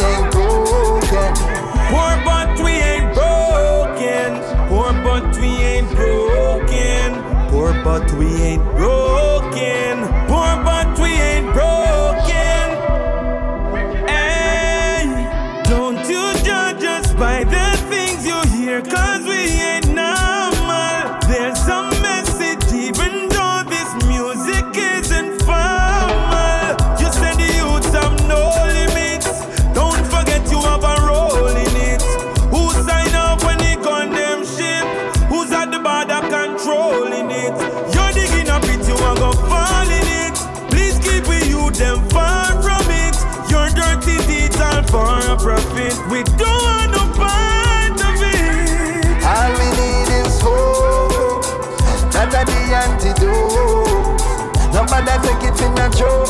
In 55.62 55.78
a 55.78 55.90
joke. 55.90 56.28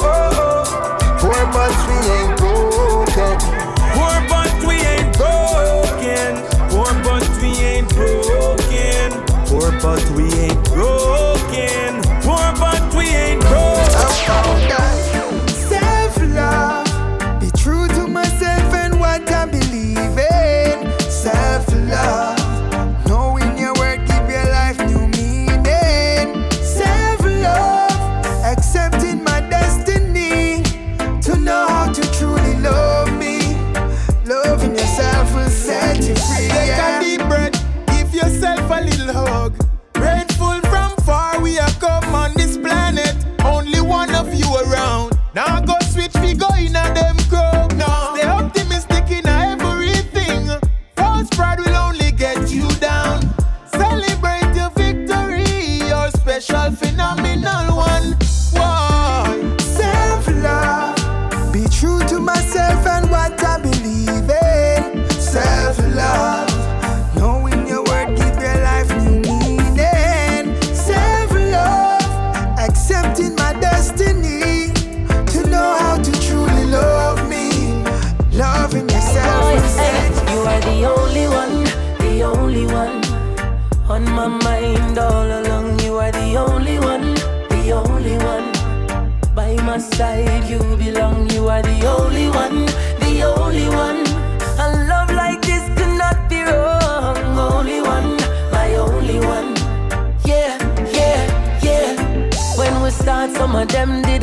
Poor 1.19 1.45
but 1.53 1.71
we 1.87 1.95
ain't 2.11 2.32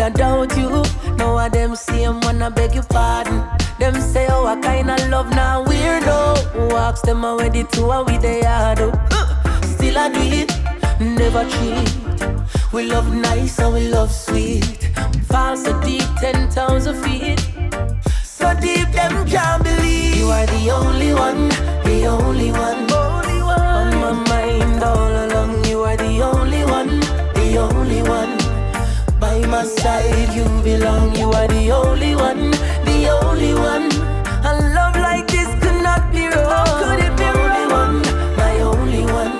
did 0.00 0.06
I 0.06 0.18
doubt 0.18 0.56
you. 0.56 0.82
Now 1.16 1.36
I 1.36 1.48
them 1.48 1.76
see 1.76 2.04
them 2.04 2.20
wanna 2.20 2.50
beg 2.50 2.74
your 2.74 2.84
pardon. 2.84 3.44
Them 3.78 3.94
say, 4.00 4.26
oh, 4.30 4.44
what 4.44 4.62
kind 4.62 4.90
of 4.90 5.08
love 5.08 5.30
now 5.30 5.64
weirdo. 5.64 6.70
Walks 6.72 7.02
them 7.02 7.24
already 7.24 7.64
to 7.64 7.82
a 7.90 8.02
we 8.04 8.16
they 8.16 8.42
are 8.42 8.74
do. 8.74 8.92
Still 9.72 9.98
I 9.98 10.08
do 10.08 10.20
it, 10.40 10.50
never 11.00 11.44
cheat. 11.50 12.72
We 12.72 12.84
love 12.84 13.14
nice 13.14 13.58
and 13.58 13.74
we 13.74 13.88
love 13.88 14.10
sweet. 14.12 14.90
Fall 15.28 15.56
so 15.56 15.78
deep, 15.82 16.08
ten 16.20 16.50
thousand 16.50 16.96
feet. 17.04 17.40
So 18.24 18.54
deep, 18.54 18.88
them 18.92 19.26
can't 19.26 19.62
believe 19.62 20.16
you 20.16 20.28
are 20.30 20.46
the 20.46 20.70
only 20.70 21.12
one, 21.12 21.48
the 21.84 22.06
only 22.06 22.52
one. 22.52 22.90
Only 22.90 23.42
one. 23.42 23.94
On 24.00 24.00
my 24.00 24.12
mind 24.30 24.82
all 24.82 25.12
along, 25.24 25.64
you 25.66 25.80
are 25.82 25.96
the 25.96 26.22
only 26.22 26.64
one, 26.64 27.00
the 27.34 27.58
only 27.58 28.02
one. 28.02 28.39
My 29.50 29.64
side, 29.64 30.32
you 30.32 30.44
belong. 30.62 31.16
You 31.16 31.32
are 31.32 31.48
the 31.48 31.72
only 31.72 32.14
one, 32.14 32.52
the 32.86 33.08
only 33.22 33.52
one. 33.54 33.90
A 34.46 34.72
love 34.74 34.94
like 34.96 35.26
this 35.26 35.48
could 35.60 35.82
not 35.82 36.12
be 36.12 36.28
wrong. 36.28 36.66
Could 36.78 37.00
it 37.00 37.16
be 37.18 37.24
wrong? 37.68 38.00
My 38.36 38.60
only 38.60 39.02
one. 39.10 39.34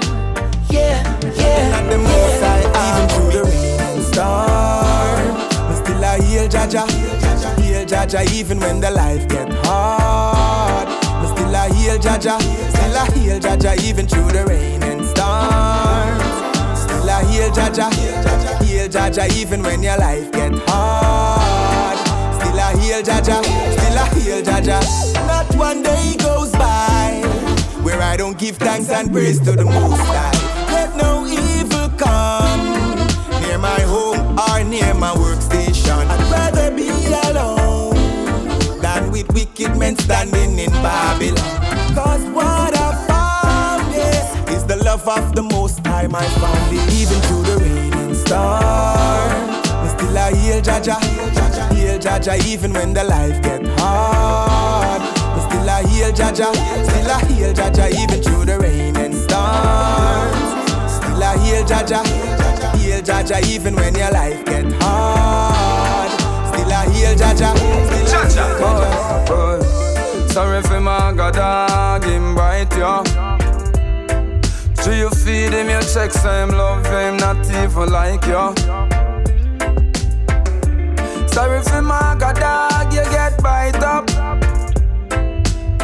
Yeah, 0.69 1.01
yeah. 1.37 1.79
And 1.79 1.91
the 1.93 1.99
most 1.99 2.43
I 2.43 2.59
even 2.89 3.09
through 3.09 3.31
the 3.39 3.45
rain 3.45 3.81
and 3.81 4.03
storm. 4.03 5.25
Me 5.71 5.75
still 5.77 6.03
a 6.03 6.23
heal 6.25 6.49
Jah 6.49 6.67
Jah, 6.67 6.87
heal 7.63 7.87
Jah 7.87 8.07
Jah 8.07 8.25
even 8.35 8.59
when 8.59 8.81
the 8.81 8.91
life 8.91 9.29
get 9.29 9.49
hard. 9.65 10.89
Me 11.23 11.29
still 11.37 11.55
a 11.55 11.73
heal 11.73 11.99
Jah 11.99 12.19
Jah, 12.19 12.41
still 12.41 12.97
a 12.97 13.05
heal 13.13 13.39
Jah 13.39 13.57
Jah 13.57 13.77
even 13.85 14.09
through 14.09 14.33
the 14.33 14.45
rain 14.45 14.83
and 14.83 15.07
storm. 15.07 16.19
Still 16.75 17.09
a 17.09 17.25
heal 17.31 17.51
Jah 17.53 17.71
Jah, 17.73 17.91
heal 18.81 18.89
Jah 18.89 19.11
Jah 19.11 19.27
even 19.37 19.63
when 19.63 19.83
your 19.83 19.97
life 19.99 20.33
get 20.33 20.53
hard. 20.67 21.99
Still 22.37 22.59
a 22.59 22.69
heal 22.81 23.03
Jah 23.03 23.21
Jah, 23.21 23.43
still 23.43 23.99
a 23.99 24.05
heal 24.15 24.43
Jah 24.43 24.61
Jah. 24.61 24.81
Not 25.27 25.55
one 25.57 25.83
day 25.83 26.17
goes 26.19 26.53
by 26.53 27.21
where 27.83 28.01
I 28.01 28.17
don't 28.17 28.39
give 28.39 28.57
thanks 28.57 28.89
and 28.91 29.13
praise 29.13 29.39
to 29.41 29.53
the 29.53 29.65
Most 29.65 30.01
High. 30.01 30.33
Let 30.73 30.97
no 30.97 31.27
evil 31.27 31.89
come 31.99 32.97
near 33.43 33.59
my 33.59 33.81
home 33.93 34.39
or 34.39 34.65
near 34.65 34.95
my 34.95 35.13
workstation. 35.15 36.07
I'd 36.15 36.31
rather 36.31 36.71
be 36.75 36.89
alone 37.29 37.97
than 38.81 39.11
with 39.11 39.29
wicked 39.35 39.77
men 39.77 39.97
standing 39.99 40.59
in 40.59 40.71
Babylon. 40.83 41.37
Cause 41.95 42.25
what 42.31 42.73
I 42.75 42.89
found 43.11 43.95
is, 43.95 44.57
is 44.57 44.65
the 44.65 44.77
love 44.77 45.07
of 45.07 45.35
the 45.35 45.43
Most 45.43 45.85
High, 45.87 46.07
my 46.07 46.25
family, 46.41 46.79
even 46.95 47.21
through 47.23 47.43
the 47.43 47.59
rain 47.59 48.00
storm. 48.31 49.51
Me 49.83 49.89
still 49.91 50.17
a 50.17 50.27
heal 50.39 50.61
Jah 50.63 50.81
Jah, 50.81 51.01
heal 51.75 51.99
Jah 51.99 52.19
Jah, 52.21 52.39
even 52.47 52.73
when 52.73 52.95
the 52.95 53.03
life 53.03 53.43
get 53.43 53.67
hard. 53.79 55.03
Me 55.35 55.41
still 55.47 55.69
a 55.69 55.77
heal 55.91 56.13
Jah 56.13 56.31
Jah, 56.31 56.53
still 56.87 57.11
a 57.11 57.19
heal 57.27 57.53
Jah 57.53 57.71
Jah, 57.71 57.89
even 57.91 58.23
through 58.23 58.45
the 58.45 58.59
rain 58.61 58.97
and 58.97 59.15
storms. 59.15 60.49
Still 60.95 61.23
a 61.23 61.31
heal 61.43 61.65
Jah 61.67 61.83
Jah, 61.91 62.05
heal 62.79 63.03
Jah 63.03 63.23
Jah, 63.25 63.41
even 63.51 63.75
when 63.75 63.95
your 63.97 64.13
life 64.13 64.45
get 64.45 64.67
hard. 64.81 66.11
Still 66.51 66.71
a 66.71 66.81
heal 66.95 67.15
Jah 67.17 67.35
Jah, 67.35 67.55
still 67.57 68.15
a 68.15 68.23
heal 68.23 68.47
Jaja. 69.27 70.31
Sorry 70.31 70.63
for 70.63 70.81
my 70.81 71.13
god 71.17 71.35
dog, 71.35 72.05
him 72.05 72.37
right, 72.37 72.71
yo. 72.77 73.03
Do 74.83 74.95
you 74.95 75.11
feed 75.11 75.53
him 75.53 75.69
your 75.69 75.83
checks, 75.83 76.23
him 76.23 76.49
love 76.49 76.87
him, 76.87 77.19
not 77.19 77.37
even 77.51 77.91
like 77.91 78.25
you. 78.27 78.55
Sorry 81.29 81.63
for 81.63 81.83
my 81.83 82.17
god 82.19 82.37
dog, 82.37 82.93
you 82.93 83.03
get 83.13 83.43
bite 83.43 83.77
up. 83.77 84.09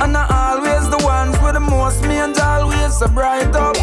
And 0.00 0.12
not 0.12 0.30
always 0.30 0.88
the 0.88 1.00
ones 1.04 1.36
with 1.42 1.54
the 1.54 1.60
most 1.60 2.02
means 2.02 2.38
always 2.38 2.98
so 2.98 3.08
bright 3.08 3.54
up. 3.54 3.76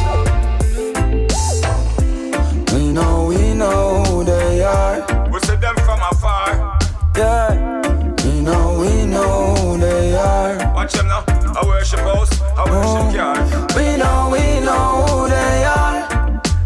We 2.73 2.91
know, 2.91 3.25
we 3.29 3.53
know 3.53 4.03
who 4.05 4.23
they 4.23 4.63
are. 4.63 5.29
We 5.31 5.39
see 5.41 5.55
them 5.57 5.75
from 5.85 5.99
afar. 6.11 6.79
Yeah. 7.15 7.81
We 8.25 8.41
know, 8.41 8.79
we 8.79 9.05
know 9.05 9.53
who 9.55 9.77
they 9.77 10.15
are. 10.15 10.57
Watch 10.73 10.93
them 10.93 11.07
now. 11.07 11.23
I 11.27 11.63
worship 11.65 11.99
house, 11.99 12.32
I 12.55 12.69
worship 12.69 13.09
oh, 13.09 13.15
yard. 13.15 13.75
We 13.75 13.97
know, 13.97 14.29
we 14.31 14.59
know 14.63 15.05
who 15.07 15.27
they 15.27 15.63
are. 15.65 16.05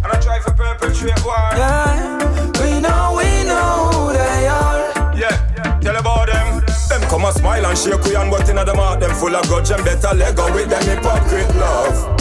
And 0.04 0.12
I 0.12 0.20
try 0.20 0.40
to 0.40 0.52
perpetrate 0.52 1.24
war. 1.24 1.36
Yeah. 1.56 2.18
We 2.60 2.82
know, 2.82 3.16
we 3.16 3.48
know 3.48 3.90
who 3.94 4.14
they 4.14 4.48
are. 4.48 5.16
Yeah, 5.16 5.80
tell 5.80 5.96
about 5.96 6.28
them. 6.28 6.64
Them 6.90 7.02
come 7.10 7.26
a 7.26 7.32
smile 7.32 7.66
and 7.66 7.78
shake 7.78 8.04
we 8.04 8.16
and 8.16 8.30
but 8.30 8.50
inna 8.50 8.66
them 8.66 8.78
heart 8.78 9.00
them 9.00 9.12
full 9.16 9.36
of 9.36 9.48
grudge 9.48 9.72
and 9.72 9.84
better 9.86 10.14
let 10.14 10.36
go 10.36 10.54
with 10.54 10.70
them 10.70 10.84
hypocrite 10.84 11.56
love. 11.56 12.17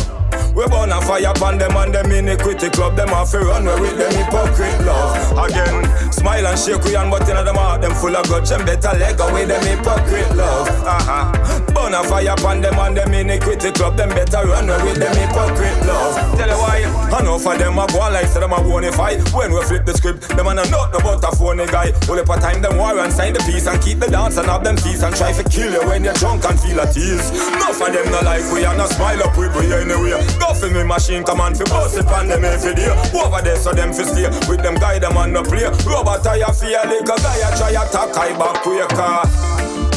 We 0.57 0.65
burn 0.69 0.89
a 0.91 1.03
fire 1.03 1.29
upon 1.29 1.59
them 1.59 1.77
and 1.77 1.95
them 1.95 2.11
iniquity 2.11 2.71
club. 2.71 2.97
Them 2.97 3.11
off 3.11 3.35
run 3.35 3.67
we 3.67 3.77
with 3.77 3.99
them 3.99 4.09
hypocrite 4.09 4.81
love. 4.89 5.37
Again, 5.37 5.85
smile 6.11 6.47
and 6.47 6.59
shake 6.59 6.83
we 6.83 6.97
and 6.97 7.11
but 7.11 7.29
inna 7.29 7.45
them 7.45 7.57
heart 7.57 7.83
them 7.83 7.93
full 7.93 8.17
of 8.17 8.25
grudge. 8.25 8.51
And 8.51 8.65
better 8.65 8.97
let 8.97 9.19
go 9.19 9.29
with 9.35 9.49
them 9.53 9.61
hypocrite 9.61 10.33
love. 10.35 10.67
Uh-huh. 10.81 11.61
Burn 11.77 11.93
a 11.93 12.01
fire 12.09 12.33
upon 12.33 12.63
them 12.63 12.73
and 12.73 12.97
them 12.97 13.13
iniquity 13.13 13.71
club. 13.71 13.99
Them 13.99 14.09
better 14.09 14.49
run 14.49 14.65
we 14.65 14.89
with 14.89 14.97
them 14.97 15.13
hypocrite 15.13 15.77
love. 15.85 16.17
Tell 16.41 16.49
you 16.49 16.57
why, 16.57 16.89
I 17.13 17.21
know 17.21 17.39
for 17.39 17.53
them 17.59 17.77
a 17.77 17.87
go 17.93 18.09
like 18.09 18.25
say 18.25 18.41
them 18.41 18.53
a 18.53 18.57
bonify 18.57 19.21
When 19.37 19.53
we 19.53 19.61
flip 19.61 19.85
the 19.85 19.93
script, 19.93 20.25
them 20.25 20.47
a 20.47 20.55
no 20.57 20.65
not 20.73 20.97
about 20.97 21.21
a 21.21 21.37
phony 21.37 21.67
guy. 21.67 21.93
Only 22.09 22.25
for 22.25 22.41
time 22.41 22.63
them 22.63 22.79
war 22.81 22.97
and 22.97 23.13
sign 23.13 23.35
the 23.35 23.45
peace 23.45 23.67
and 23.69 23.77
keep 23.85 24.01
the 24.01 24.09
dance 24.09 24.39
and 24.39 24.49
have 24.49 24.65
them 24.65 24.79
feast 24.79 25.05
And 25.05 25.15
try 25.15 25.37
to 25.37 25.45
kill 25.45 25.69
you 25.69 25.85
when 25.85 26.03
you're 26.03 26.17
drunk 26.17 26.49
and 26.49 26.57
feel 26.57 26.81
at 26.81 26.97
ease. 26.97 27.29
No 27.61 27.77
for 27.77 27.93
them 27.93 28.09
no 28.09 28.25
like 28.25 28.49
we 28.49 28.65
and 28.65 28.81
no 28.81 28.89
smile 28.89 29.21
up 29.21 29.37
with 29.37 29.53
we 29.53 29.69
anyway 29.69 30.17
for 30.55 30.71
me 30.71 30.83
machine 30.85 31.25
come 31.25 31.41
on 31.41 31.55
fi 31.55 31.65
bust 31.65 31.99
it 31.99 32.07
on 32.09 32.29
them 32.29 32.45
every 32.45 32.75
day 32.75 32.89
Over 33.15 33.43
there 33.43 33.57
so 33.57 33.73
them 33.73 33.93
fi 33.93 34.05
stay 34.05 34.29
with 34.49 34.63
them 34.63 34.75
guy 34.77 34.99
them 34.99 35.17
on 35.17 35.33
no 35.33 35.43
play 35.43 35.65
Rubber 35.87 36.19
tire 36.23 36.53
fear 36.53 36.83
like 36.85 37.03
a 37.03 37.17
guy 37.23 37.37
a 37.43 37.57
try 37.57 37.71
attack 37.71 38.17
I 38.17 38.37
back 38.39 38.63
quicker 38.63 39.23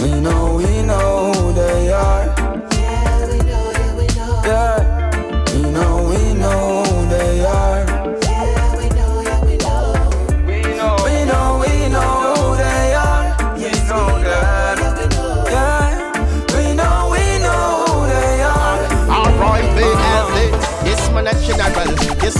We 0.03 0.11
know, 0.21 0.55
we 0.55 0.81
know 0.81 1.33
who 1.33 1.53
they 1.53 1.91
are. 1.91 2.25
Yeah, 2.71 3.27
we 3.27 3.37
know, 3.39 3.71
yeah, 3.71 3.95
we 3.95 4.07
know. 4.15 4.41
Yeah. 4.45 4.78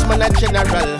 Man, 0.17 0.23
a 0.23 0.29
general. 0.31 0.97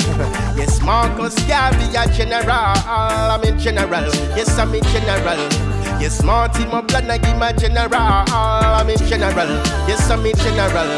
Yes, 0.56 0.80
Marcus 0.84 1.34
Garvey, 1.48 1.98
a 1.98 2.06
general. 2.14 2.52
I'm 2.52 3.44
in 3.44 3.57
general. 3.57 4.06
Yes, 4.38 4.56
I'm 4.60 4.76
in 4.76 4.84
general. 4.84 5.40
Yes, 5.99 6.22
Marty, 6.22 6.64
my 6.65 6.81
blood, 6.81 7.10
I 7.10 7.18
give 7.18 7.36
my 7.38 7.52
general. 7.52 7.90
I'm 7.91 8.88
in 8.88 8.99
general. 8.99 9.49
Yes, 9.88 10.07
I'm 10.11 10.23
in 10.23 10.36
general. 10.36 10.90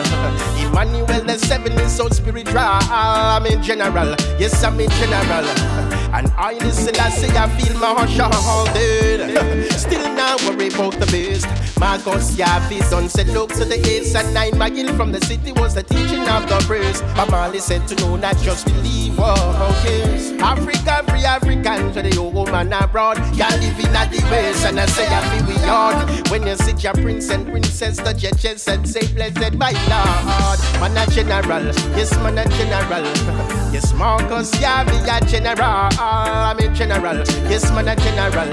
Emmanuel, 0.61 1.23
the 1.23 1.37
seven 1.39 1.71
is 1.79 1.95
so 1.95 2.09
spiritual. 2.09 2.59
I'm 2.59 3.45
in 3.45 3.63
general. 3.63 4.15
Yes, 4.37 4.61
I'm 4.61 4.77
in 4.81 4.89
general. 4.89 5.97
And 6.13 6.27
I 6.35 6.53
listen, 6.53 6.95
I 6.95 7.09
say, 7.09 7.29
I 7.37 7.47
feel 7.57 7.73
my 7.79 7.93
heart 7.93 8.09
shouldered. 8.09 9.71
Still 9.79 10.13
not 10.13 10.41
worry 10.43 10.67
about 10.67 10.99
the 10.99 11.05
best. 11.07 11.47
Marcus 11.79 12.35
Garvey 12.35 12.79
done 12.89 13.09
said, 13.09 13.27
look 13.29 13.51
to 13.53 13.65
the 13.65 13.79
east 13.89 14.15
and 14.15 14.33
nine. 14.33 14.51
McGill 14.51 14.95
from 14.97 15.11
the 15.11 15.21
city 15.21 15.51
was 15.53 15.73
the 15.73 15.83
teaching 15.83 16.27
of 16.27 16.47
the 16.49 16.63
praise. 16.67 17.01
Amali 17.15 17.61
said 17.61 17.87
to 17.87 17.95
know, 17.95 18.17
not 18.17 18.37
just 18.37 18.65
believe. 18.65 19.15
Oh, 19.17 19.81
yes. 19.85 20.31
Africa, 20.41 21.03
free 21.09 21.23
Africans, 21.23 21.95
where 21.95 22.03
the 22.03 22.17
old 22.17 22.51
man 22.51 22.73
abroad. 22.73 23.17
Y'all 23.35 23.57
living 23.59 23.95
at 23.95 24.11
the 24.11 24.21
west, 24.29 24.65
and 24.65 24.79
I 24.79 24.85
say, 24.87 25.07
I 25.07 25.21
feel 25.29 25.47
we 25.47 25.55
hard. 25.65 26.29
When 26.29 26.45
you 26.45 26.55
sit 26.55 26.83
your 26.83 26.93
prince 26.93 27.29
and 27.29 27.47
princess, 27.47 27.97
the 27.97 28.13
judges 28.13 28.67
and 28.67 28.87
say, 28.87 29.07
blessed 29.13 29.53
my 29.55 29.71
Lord. 29.89 30.59
Man 30.81 30.97
a 30.97 31.09
general, 31.09 31.65
yes, 31.95 32.11
man 32.17 32.37
a 32.37 32.45
general. 32.49 33.57
Yes, 33.71 33.93
Marcus 33.93 34.51
Garvey 34.59 34.97
a 34.97 35.25
general. 35.25 35.89
I'm 36.01 36.57
a 36.57 36.67
general. 36.73 37.17
Yes, 37.47 37.69
man, 37.71 37.87
a 37.87 37.95
general. 37.95 38.47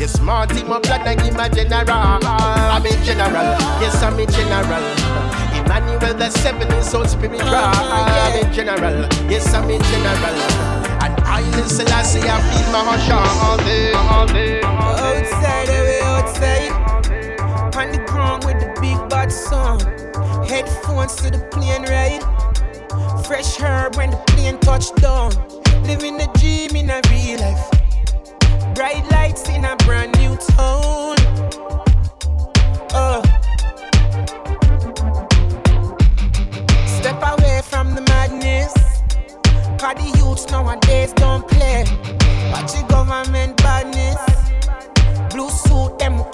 Yes, 0.00 0.18
man, 0.20 0.48
team 0.48 0.66
blood, 0.66 0.88
I 0.88 1.14
give 1.14 1.36
my 1.36 1.48
general. 1.50 1.84
I'm 1.90 2.86
a 2.86 3.04
general. 3.04 3.50
Yes, 3.82 4.02
I'm 4.02 4.18
a 4.18 4.24
general. 4.24 4.82
Emmanuel 5.60 6.14
the 6.14 6.30
seven 6.30 6.72
is 6.72 6.90
so 6.90 7.04
spiritual. 7.04 7.48
I'm 7.52 8.46
a 8.46 8.54
general. 8.54 9.06
Yes, 9.30 9.52
I'm 9.52 9.68
a 9.68 9.78
general. 9.78 10.36
And 11.02 11.20
I 11.24 11.42
is 11.60 11.76
Selassie, 11.76 12.20
I 12.20 12.40
feel 12.48 12.72
my 12.72 12.80
heart 12.82 13.28
all 13.44 13.58
day. 13.58 13.92
Outside, 14.64 15.68
away 15.68 16.00
outside. 16.02 16.72
On 17.76 17.92
the 17.92 17.98
ground 18.06 18.44
with 18.44 18.58
the 18.58 18.80
big 18.80 18.96
bad 19.10 19.30
song. 19.30 19.80
Headphones 20.48 21.14
to 21.16 21.30
the 21.30 21.40
plane 21.50 21.82
ride. 21.82 22.24
Fresh 23.26 23.58
herb 23.58 23.96
when 23.96 24.12
the 24.12 24.16
plane 24.28 24.58
touched 24.60 24.96
down. 24.96 25.59
Living 25.84 26.16
the 26.18 26.28
dream 26.38 26.76
in 26.76 26.90
a 26.90 27.00
real 27.10 27.40
life. 27.40 28.74
Bright 28.74 29.04
lights 29.10 29.48
in 29.48 29.64
a 29.64 29.76
brand 29.84 30.16
new 30.18 30.36
town. 30.36 31.16
Oh, 32.94 33.22
Step 36.86 37.20
away 37.22 37.60
from 37.64 37.94
the 37.94 38.02
madness. 38.02 38.74
Cause 39.78 39.96
the 39.96 40.12
youths 40.18 40.48
nowadays 40.50 41.12
don't 41.14 41.46
play. 41.48 41.84
Watch 42.52 42.72
the 42.72 42.84
government 42.88 43.56
badness. 43.58 44.18
Blue 45.34 45.50
suit, 45.50 45.98
them 45.98 46.24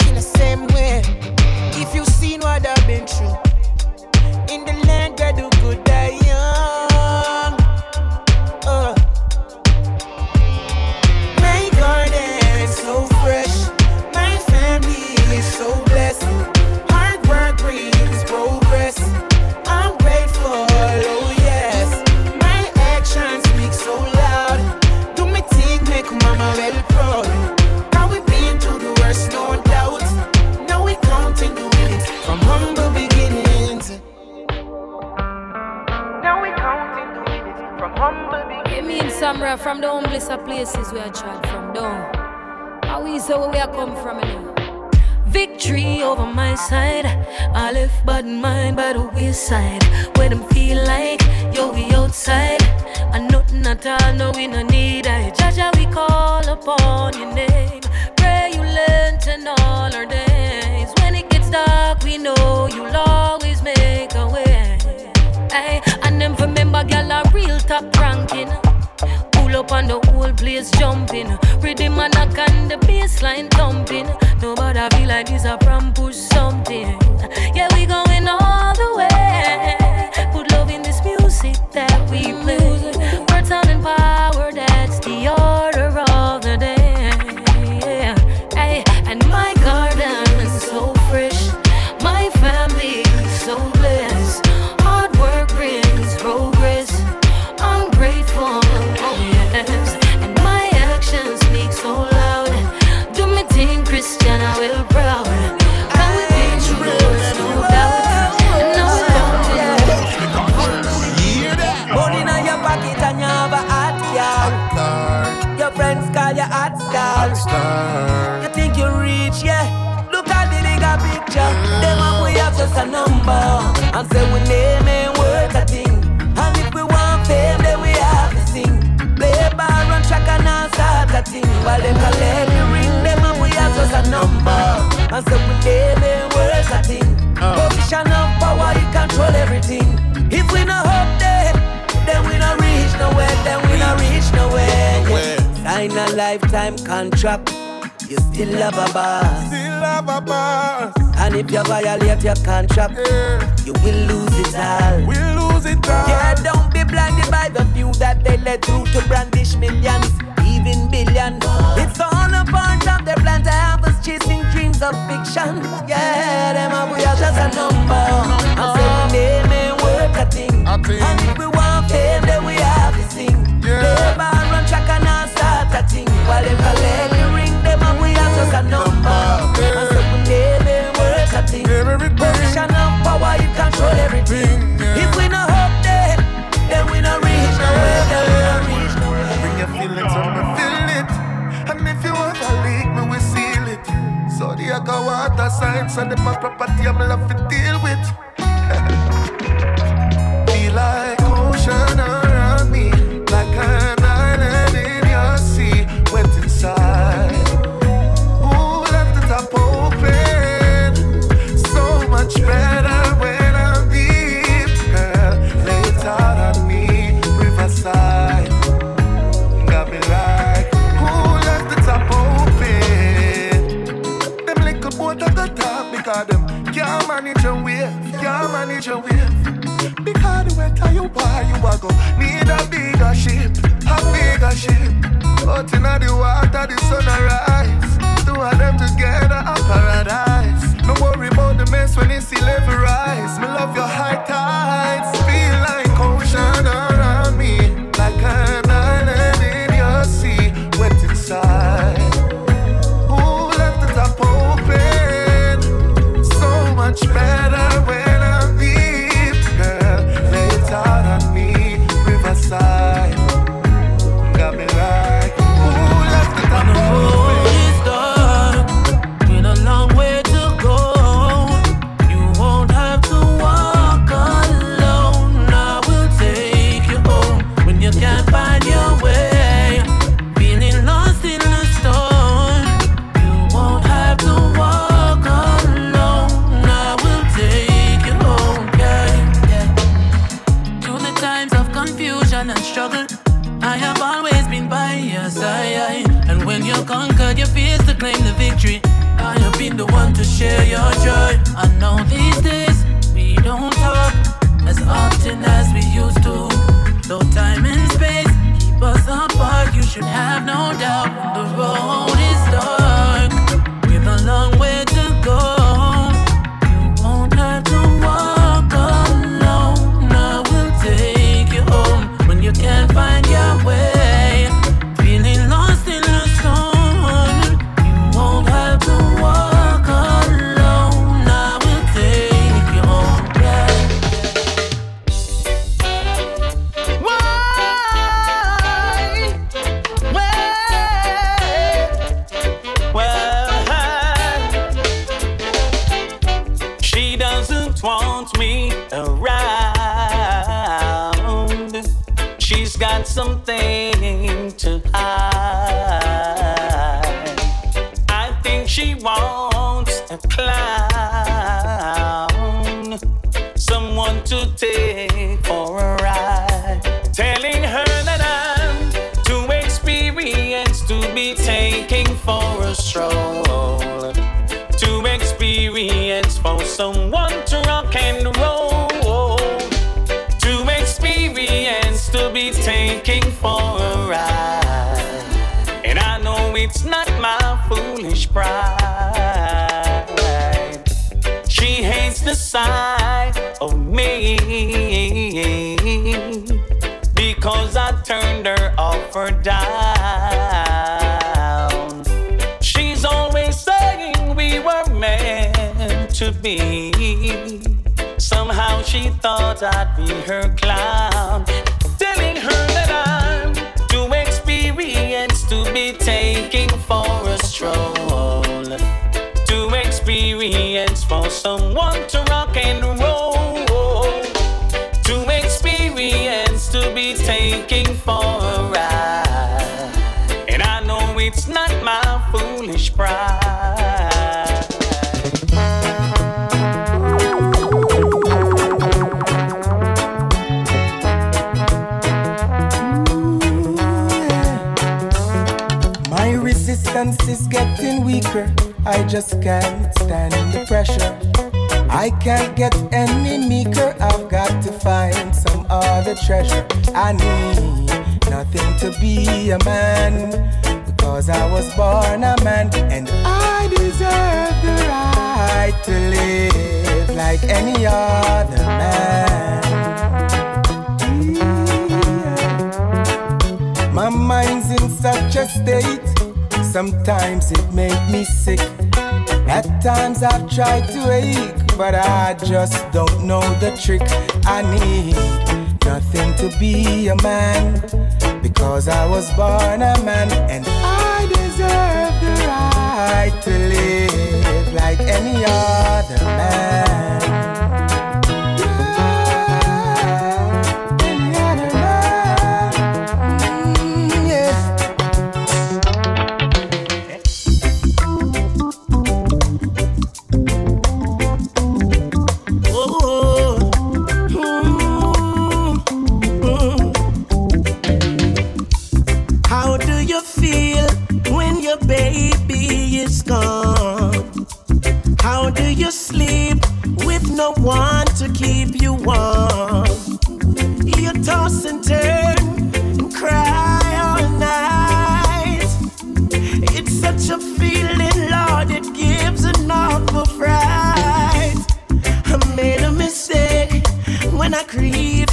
find 544.65 545.29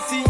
around, 0.00 0.27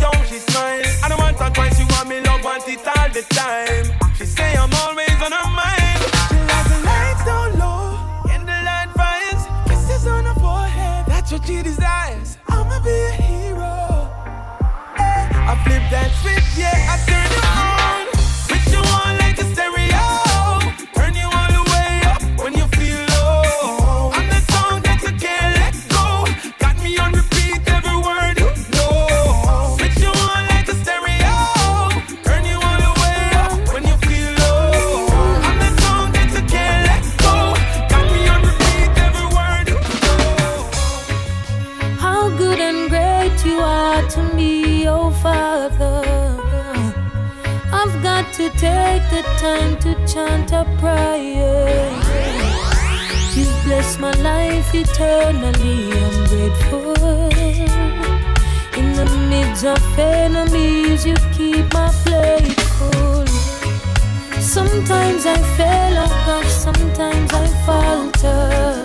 eternally. 54.91 55.93
I'm 55.93 56.25
grateful. 56.27 56.95
In 58.79 58.95
the 58.95 59.07
midst 59.29 59.65
of 59.65 59.99
enemies, 59.99 61.05
you 61.07 61.17
keep 61.33 61.73
my 61.73 61.91
plate 62.05 62.61
full. 62.77 63.27
Sometimes 64.41 65.27
I 65.27 65.37
fail, 65.57 65.95
oh 66.05 66.15
gosh, 66.27 66.53
sometimes 66.67 67.31
I 67.33 67.47
falter. 67.67 68.83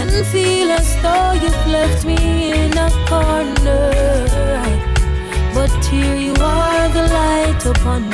And 0.00 0.26
feel 0.26 0.70
as 0.70 0.88
though 1.02 1.32
you've 1.42 1.66
left 1.66 2.04
me 2.04 2.52
in 2.52 2.72
a 2.76 2.90
corner. 3.08 3.92
But 5.54 5.84
here 5.84 6.16
you 6.16 6.34
are, 6.40 6.88
the 6.88 7.04
light 7.18 7.66
upon 7.66 8.08
my 8.08 8.11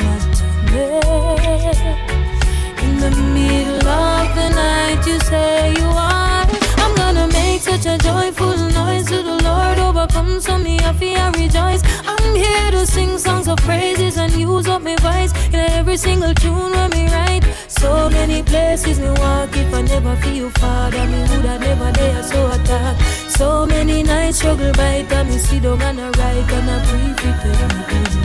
up 14.79 14.83
my 14.83 14.95
voice 14.97 15.33
in 15.47 15.55
every 15.55 15.97
single 15.97 16.33
tune 16.33 16.71
when 16.71 16.89
me 16.91 17.07
write. 17.07 17.43
So 17.67 18.09
many 18.09 18.43
places 18.43 18.99
me 18.99 19.09
walk 19.09 19.55
if 19.55 19.73
I 19.73 19.81
never 19.81 20.15
feel 20.17 20.49
Father, 20.51 21.05
me 21.07 21.21
woulda 21.29 21.59
never 21.59 21.91
dare 21.91 22.23
so 22.23 22.47
attack. 22.51 22.99
So 23.29 23.65
many 23.65 24.03
nights 24.03 24.37
struggle 24.37 24.71
by 24.73 25.03
time 25.09 25.27
me 25.27 25.59
down 25.59 25.81
and 25.81 25.99
I 25.99 26.09
write 26.17 26.51
and 26.57 26.69
I 26.71 26.77
tell 26.85 26.99
me 26.99 27.13
good 27.19 27.37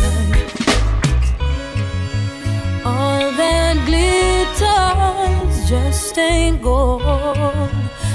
night. 0.02 0.50
All 2.84 3.32
that 3.40 3.76
glitters 3.86 5.56
just 5.68 6.18
ain't 6.18 6.62
gold. 6.62 7.02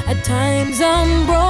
At 0.07 0.24
times 0.24 0.82
I'm 0.82 1.26
broken, 1.26 1.49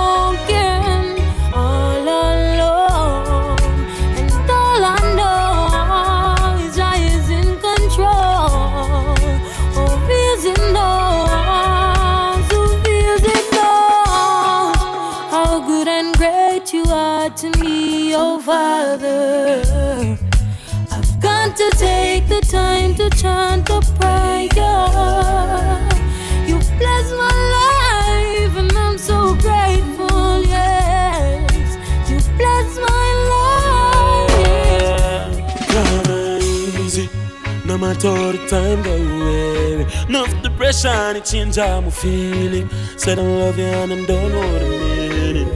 no 38.04 38.16
matter 38.16 38.38
the 38.38 38.48
time 38.48 38.82
go 38.84 38.96
away. 38.96 39.86
Enough 40.08 40.42
depression, 40.42 41.16
it 41.18 41.26
change 41.26 41.56
how 41.58 41.78
I'm 41.78 41.92
feeling. 41.92 42.70
Said 42.98 43.20
I 43.20 43.24
love 43.24 43.58
you 43.58 43.66
and 43.66 43.92
I'm 43.92 44.06
done 44.06 44.32
with 44.32 44.62
the 44.62 44.70
meaning. 44.80 45.50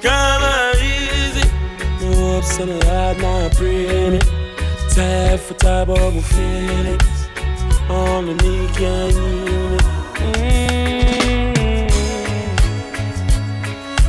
Come 0.00 0.42
on, 0.42 0.76
easy, 0.76 1.48
no 2.00 2.38
ups 2.38 2.58
and 2.58 2.82
hard, 2.84 3.18
now 3.18 3.46
I 3.46 3.48
pray 3.50 4.10
me. 4.10 4.20
Tired 4.90 5.40
for 5.40 5.54
time 5.54 5.90
of 5.90 6.14
my 6.14 6.20
feelings. 6.20 7.28
Only 7.88 8.34
me 8.34 8.68
can 8.74 9.10
heal 9.10 9.70
me. 9.70 9.78
Mm. 10.18 10.78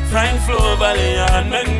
Frank 0.09 0.41
Flow 0.41 0.75
Valley 0.75 1.15
and 1.17 1.78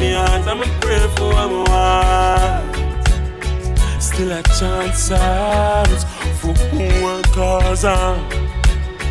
me 0.00 0.12
heart, 0.12 0.46
I'm 0.46 0.62
a 0.62 0.66
pray 0.80 0.98
for 1.16 1.28
what 1.28 1.36
I 1.36 2.62
want. 2.64 4.02
Still 4.02 4.32
a 4.32 4.42
chance 4.58 5.10
out 5.12 5.86
for 6.40 6.54
who 6.72 6.84
I 7.06 7.22
cause 7.34 7.84
on. 7.84 8.28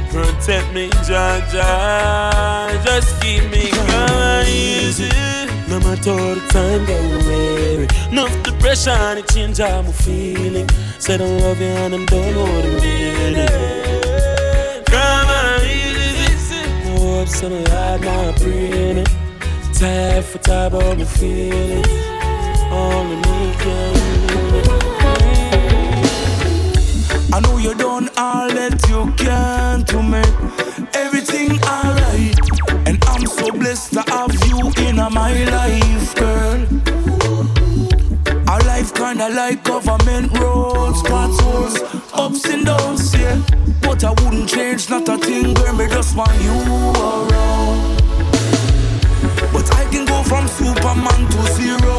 Protect 0.10 0.74
me, 0.74 0.90
Jah 1.06 1.46
Jah. 1.52 2.82
Just 2.84 3.22
keep 3.22 3.44
me 3.52 3.70
going 3.72 4.48
easy. 4.48 5.10
No 5.70 5.80
matter 5.80 6.36
the 6.36 6.42
time 6.50 6.86
that 6.88 7.02
we 7.10 7.18
weary. 7.28 7.88
Enough 8.12 8.44
depression, 8.44 9.20
it 9.20 9.28
change 9.28 9.60
how 9.60 9.80
I'm 9.80 9.92
feeling. 9.94 10.68
Said 10.98 11.22
I 11.22 11.26
love 11.26 11.62
you 11.62 11.68
and 11.68 11.94
I'm 11.94 12.06
done 12.08 12.36
with 12.36 12.66
the 12.66 12.72
meaning. 12.82 13.48
Come 14.86 15.30
on, 15.30 15.62
easy. 15.64 16.62
Ups 17.22 17.44
and 17.44 17.54
a 17.54 17.70
hard, 17.70 18.02
now 18.02 18.30
I 18.30 19.19
Tired 19.80 20.26
for 20.26 20.40
time, 20.40 20.72
but 20.74 20.98
my 20.98 21.06
feelings. 21.06 21.88
Only 22.70 23.16
me 23.16 23.54
can. 23.60 23.96
I 27.34 27.40
know 27.40 27.58
you 27.60 27.74
done 27.76 28.10
all 28.18 28.50
that 28.50 28.76
you 28.90 29.10
can 29.16 29.86
to 29.86 30.04
me. 30.04 30.22
everything 30.94 31.52
alright. 31.64 32.38
And 32.88 33.02
I'm 33.08 33.26
so 33.26 33.52
blessed 33.52 33.94
to 33.94 34.02
have 34.12 34.36
you 34.50 34.70
in 34.86 34.98
my 34.98 35.46
life, 35.46 36.14
girl. 36.16 36.68
Our 38.50 38.60
life 38.64 38.94
kinda 38.94 39.30
like 39.30 39.64
government 39.64 40.38
roads, 40.38 41.02
potholes, 41.04 41.80
ups 42.12 42.44
and 42.50 42.66
downs, 42.66 43.16
yeah. 43.16 43.40
But 43.82 44.04
I 44.04 44.10
wouldn't 44.10 44.50
change 44.50 44.90
not 44.90 45.08
a 45.08 45.18
thing, 45.18 45.54
girl. 45.54 45.74
Me 45.74 45.88
just 45.88 46.18
want 46.18 46.36
you 46.42 46.52
around. 46.52 47.39
From 50.30 50.48
Superman 50.48 51.22
to 51.32 51.42
zero 51.58 51.96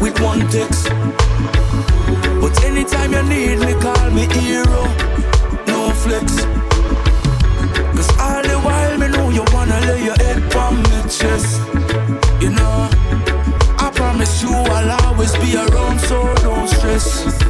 with 0.00 0.20
one 0.20 0.40
text. 0.48 0.88
But 2.40 2.54
anytime 2.64 3.12
you 3.12 3.22
need 3.22 3.58
me, 3.60 3.72
call 3.80 4.10
me 4.10 4.26
hero. 4.34 4.82
No 5.68 5.90
flex. 6.02 6.26
Cause 7.94 8.10
all 8.18 8.42
the 8.42 8.58
while 8.64 8.98
me 8.98 9.06
know 9.14 9.30
you 9.30 9.44
wanna 9.54 9.78
lay 9.86 10.04
your 10.04 10.16
head 10.24 10.38
on 10.56 10.82
my 10.82 11.02
chest. 11.08 11.60
You 12.42 12.50
know, 12.50 12.88
I 13.78 13.92
promise 13.94 14.42
you 14.42 14.50
I'll 14.50 15.06
always 15.06 15.32
be 15.36 15.54
around, 15.54 16.00
so 16.00 16.34
don't 16.42 16.68
stress. 16.68 17.41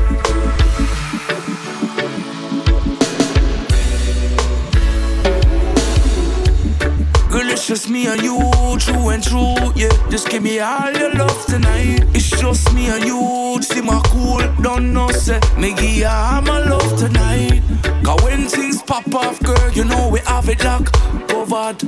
Just 7.73 7.89
me 7.89 8.07
and 8.07 8.21
you, 8.21 8.39
true 8.79 9.09
and 9.09 9.23
true, 9.23 9.57
yeah. 9.75 9.89
Just 10.11 10.29
give 10.29 10.43
me 10.43 10.61
all 10.61 10.93
your 10.93 11.11
love 11.15 11.47
tonight. 11.47 12.05
It's 12.13 12.29
just 12.29 12.71
me 12.75 12.91
and 12.91 13.03
you, 13.03 13.63
see 13.63 13.81
my 13.81 13.99
cool, 14.09 14.43
don't 14.61 14.93
know, 14.93 15.09
say. 15.09 15.41
Me 15.57 15.73
give 15.73 15.97
you 16.03 16.07
all 16.07 16.43
my 16.43 16.59
love 16.59 16.99
tonight. 16.99 17.63
Cause 18.05 18.23
when 18.25 18.47
things 18.47 18.83
pop 18.83 19.15
off, 19.15 19.41
girl, 19.43 19.71
you 19.71 19.87
know 19.87 20.11
we 20.11 20.21
have 20.27 20.51
it 20.51 20.63
locked, 20.63 20.93
covered. 21.31 21.79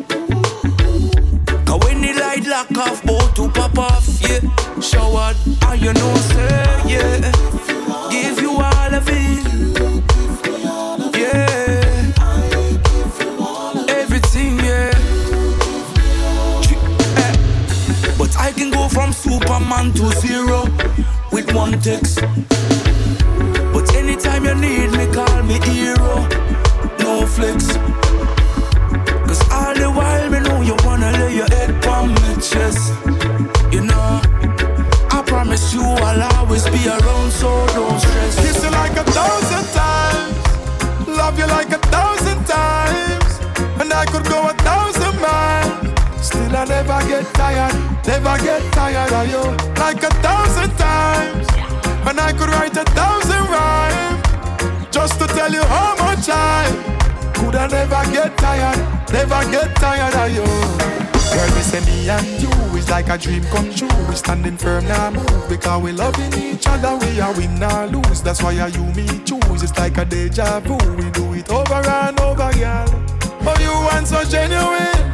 Cause 1.66 1.81
when 1.85 2.01
the 2.01 2.15
light 2.19 2.47
lock 2.47 2.70
off, 2.78 3.05
both 3.05 3.35
to 3.35 3.51
pop 3.51 3.77
off, 3.77 4.09
yeah. 4.23 4.40
Showered, 4.81 5.36
and 5.69 5.82
you 5.82 5.93
know, 5.93 6.15
say, 6.32 6.82
yeah. 6.93 8.11
Give 8.11 8.40
you 8.40 8.52
all 8.52 8.94
of 8.94 9.06
it. 9.06 9.53
Superman 19.44 19.92
to 19.92 20.08
zero 20.20 20.64
with 21.30 21.52
one 21.52 21.78
text. 21.78 22.22
But 23.74 23.94
anytime 23.94 24.46
you 24.46 24.54
need 24.54 24.90
me, 24.92 25.06
call 25.12 25.42
me 25.42 25.60
hero. 25.68 26.26
No 27.00 27.26
flex. 27.26 27.76
Cause 29.26 29.42
all 29.52 29.74
the 29.74 29.92
while 29.94 30.30
me 30.30 30.40
know 30.40 30.62
you 30.62 30.74
wanna 30.82 31.12
lay 31.12 31.36
your 31.36 31.48
head 31.48 31.86
on 31.86 32.14
my 32.14 32.34
chest. 32.40 32.94
You 33.70 33.82
know, 33.82 34.22
I 35.10 35.22
promise 35.26 35.74
you 35.74 35.82
I'll 35.82 36.22
always 36.38 36.64
be 36.64 36.88
around, 36.88 37.30
so 37.30 37.66
don't 37.74 38.00
never 46.86 47.09
get 47.09 47.35
tired, 47.35 47.74
never 48.06 48.36
get 48.44 48.73
tired 48.73 49.12
of 49.12 49.31
you. 49.31 49.44
Like 49.81 50.02
a 50.02 50.11
thousand 50.20 50.70
times, 50.77 51.48
and 52.06 52.20
I 52.20 52.32
could 52.32 52.51
write 52.51 52.77
a 52.77 52.85
thousand 52.93 53.44
rhymes 53.48 54.90
just 54.90 55.19
to 55.20 55.27
tell 55.27 55.51
you 55.51 55.62
how 55.62 55.97
much 55.97 56.28
I 56.28 56.69
could 57.35 57.55
I 57.55 57.69
never 57.69 58.02
get 58.12 58.36
tired, 58.36 58.78
never 59.12 59.51
get 59.51 59.74
tired 59.77 60.15
of 60.15 60.31
you. 60.36 60.44
Girl, 61.32 61.51
we 61.56 61.62
say 61.62 61.81
me 61.86 62.09
and 62.11 62.43
you 62.43 62.51
is 62.77 62.90
like 62.90 63.09
a 63.09 63.16
dream 63.16 63.44
come 63.44 63.73
true. 63.73 63.89
We 64.09 64.15
standing 64.15 64.59
firm 64.59 64.85
now 64.85 65.11
move 65.11 65.48
because 65.48 65.82
we 65.82 65.93
loving 65.93 66.35
each 66.35 66.66
other. 66.69 66.97
We 66.97 67.20
are 67.20 67.32
win 67.35 67.62
or 67.62 67.86
lose. 67.86 68.20
That's 68.23 68.43
why 68.43 68.59
I 68.59 68.66
you 68.66 68.85
me 68.93 69.06
choose. 69.24 69.62
It's 69.62 69.77
like 69.78 69.97
a 69.97 70.05
deja 70.05 70.61
vu. 70.61 70.77
We 70.97 71.11
do 71.11 71.32
it 71.32 71.51
over 71.51 71.74
and 71.74 72.20
over, 72.20 72.52
girl. 72.52 72.86
Oh, 73.47 73.56
you 73.61 73.73
want 73.73 74.06
so 74.06 74.23
genuine. 74.24 75.14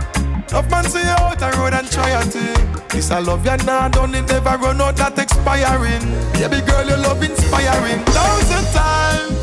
Tough 0.51 0.69
man 0.69 0.83
see 0.83 0.99
out 1.05 1.39
the 1.39 1.49
road 1.59 1.75
and 1.75 1.89
try 1.89 2.11
a 2.11 2.23
thing. 2.23 2.59
This 2.89 3.13
I 3.13 3.21
love 3.21 3.47
you 3.47 3.57
now, 3.59 3.87
done 3.87 4.17
it 4.17 4.27
never 4.27 4.59
run 4.59 4.81
out 4.81 4.97
that 4.97 5.17
expiring. 5.17 6.03
Baby 6.35 6.67
girl, 6.67 6.89
your 6.89 6.99
love 6.99 7.23
inspiring. 7.23 8.03
Thousand 8.11 8.67
times, 8.75 9.39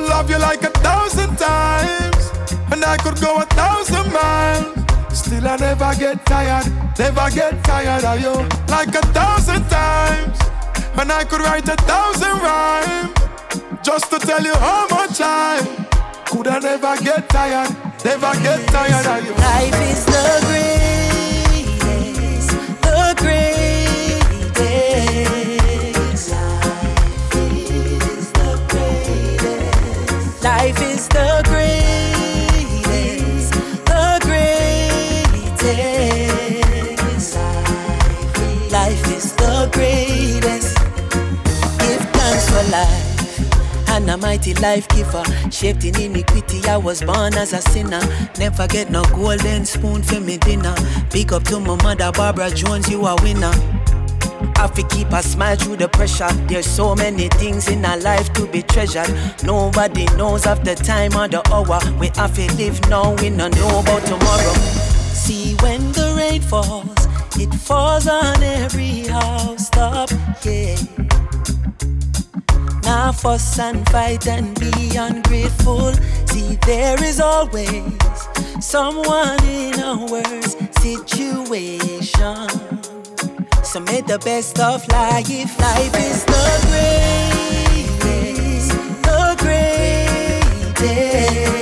love 0.00 0.28
you 0.28 0.38
like 0.38 0.64
a 0.64 0.70
thousand 0.82 1.36
times, 1.38 2.32
and 2.72 2.84
I 2.84 2.96
could 2.96 3.20
go 3.20 3.38
a 3.38 3.46
thousand 3.54 4.12
miles. 4.12 5.16
Still 5.16 5.46
I 5.46 5.54
never 5.58 5.94
get 5.94 6.26
tired, 6.26 6.66
never 6.98 7.30
get 7.30 7.62
tired 7.62 8.02
of 8.02 8.18
you. 8.18 8.34
Like 8.66 8.96
a 8.96 9.02
thousand 9.14 9.62
times, 9.70 10.38
and 10.98 11.12
I 11.12 11.22
could 11.22 11.40
write 11.40 11.68
a 11.68 11.76
thousand 11.86 12.42
rhymes 12.42 13.14
just 13.80 14.10
to 14.10 14.18
tell 14.18 14.42
you 14.42 14.54
how 14.56 14.88
much 14.88 15.20
I 15.20 15.62
could 16.26 16.48
I 16.48 16.58
never 16.58 16.96
get 16.98 17.28
tired, 17.28 17.70
never 18.04 18.32
get 18.42 18.66
tired 18.68 19.06
of 19.06 19.24
you. 19.24 19.34
Life 19.34 19.80
is 19.90 20.04
the 20.06 20.46
greatest, 20.46 20.91
And 43.92 44.08
a 44.08 44.16
mighty 44.16 44.54
life 44.54 44.88
giver, 44.88 45.22
shaped 45.50 45.84
in 45.84 46.00
iniquity. 46.00 46.66
I 46.66 46.78
was 46.78 47.02
born 47.02 47.34
as 47.34 47.52
a 47.52 47.60
sinner. 47.60 48.00
Never 48.38 48.66
get 48.66 48.90
no 48.90 49.04
golden 49.04 49.66
spoon 49.66 50.02
for 50.02 50.18
me 50.18 50.38
dinner. 50.38 50.74
Big 51.12 51.30
up 51.30 51.42
to 51.44 51.60
my 51.60 51.76
mother, 51.82 52.10
Barbara 52.10 52.50
Jones, 52.50 52.88
you 52.88 53.04
a 53.04 53.14
winner. 53.22 53.52
Have 54.56 54.72
to 54.76 54.82
keep 54.88 55.12
a 55.12 55.22
smile 55.22 55.56
through 55.56 55.76
the 55.76 55.88
pressure. 55.88 56.32
There's 56.48 56.64
so 56.64 56.94
many 56.94 57.28
things 57.28 57.68
in 57.68 57.84
our 57.84 57.98
life 57.98 58.32
to 58.32 58.46
be 58.46 58.62
treasured. 58.62 59.14
Nobody 59.44 60.06
knows 60.16 60.46
of 60.46 60.64
the 60.64 60.74
time 60.74 61.14
or 61.14 61.28
the 61.28 61.46
hour. 61.52 61.78
We 62.00 62.10
have 62.16 62.34
to 62.36 62.54
live 62.56 62.80
now, 62.88 63.14
we 63.16 63.28
don't 63.28 63.54
know 63.54 63.80
about 63.80 64.06
tomorrow. 64.06 64.54
See 65.12 65.54
when 65.56 65.92
the 65.92 66.14
rain 66.16 66.40
falls, 66.40 67.06
it 67.36 67.52
falls 67.54 68.08
on 68.08 68.42
every 68.42 69.06
house 69.08 69.68
top, 69.68 70.10
yeah. 70.44 70.76
Now 72.82 73.12
fuss 73.12 73.58
and 73.58 73.88
fight 73.90 74.26
and 74.26 74.58
be 74.58 74.96
ungrateful. 74.96 75.92
See, 76.26 76.56
there 76.66 77.02
is 77.02 77.20
always 77.20 77.84
someone 78.60 79.42
in 79.44 79.78
a 79.80 80.06
worse 80.10 80.56
situation. 80.80 82.48
So 83.62 83.80
make 83.80 84.06
the 84.06 84.18
best 84.24 84.58
of 84.60 84.86
life. 84.88 85.58
Life 85.58 85.96
is 85.96 86.24
the 86.24 86.60
greatest, 87.98 88.70
the 89.02 89.36
greatest. 90.78 91.61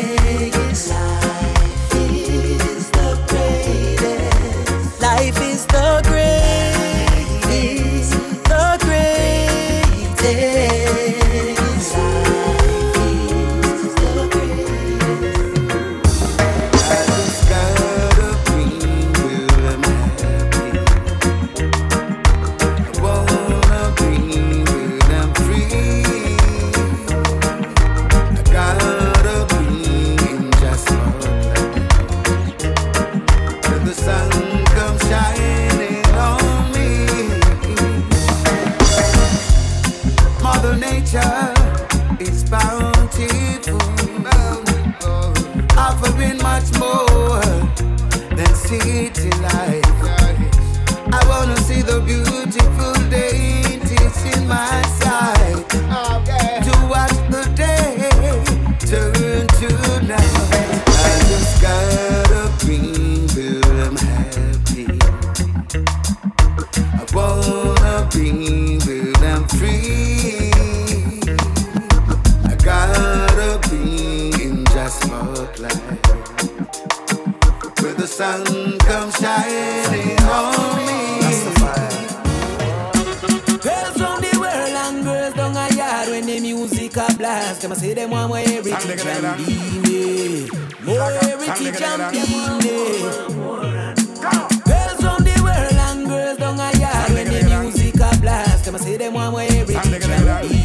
Them 98.71 98.75
a 98.75 98.79
say 98.79 98.97
them 98.97 99.15
want 99.15 99.33
more 99.33 99.41
heritage 99.41 100.60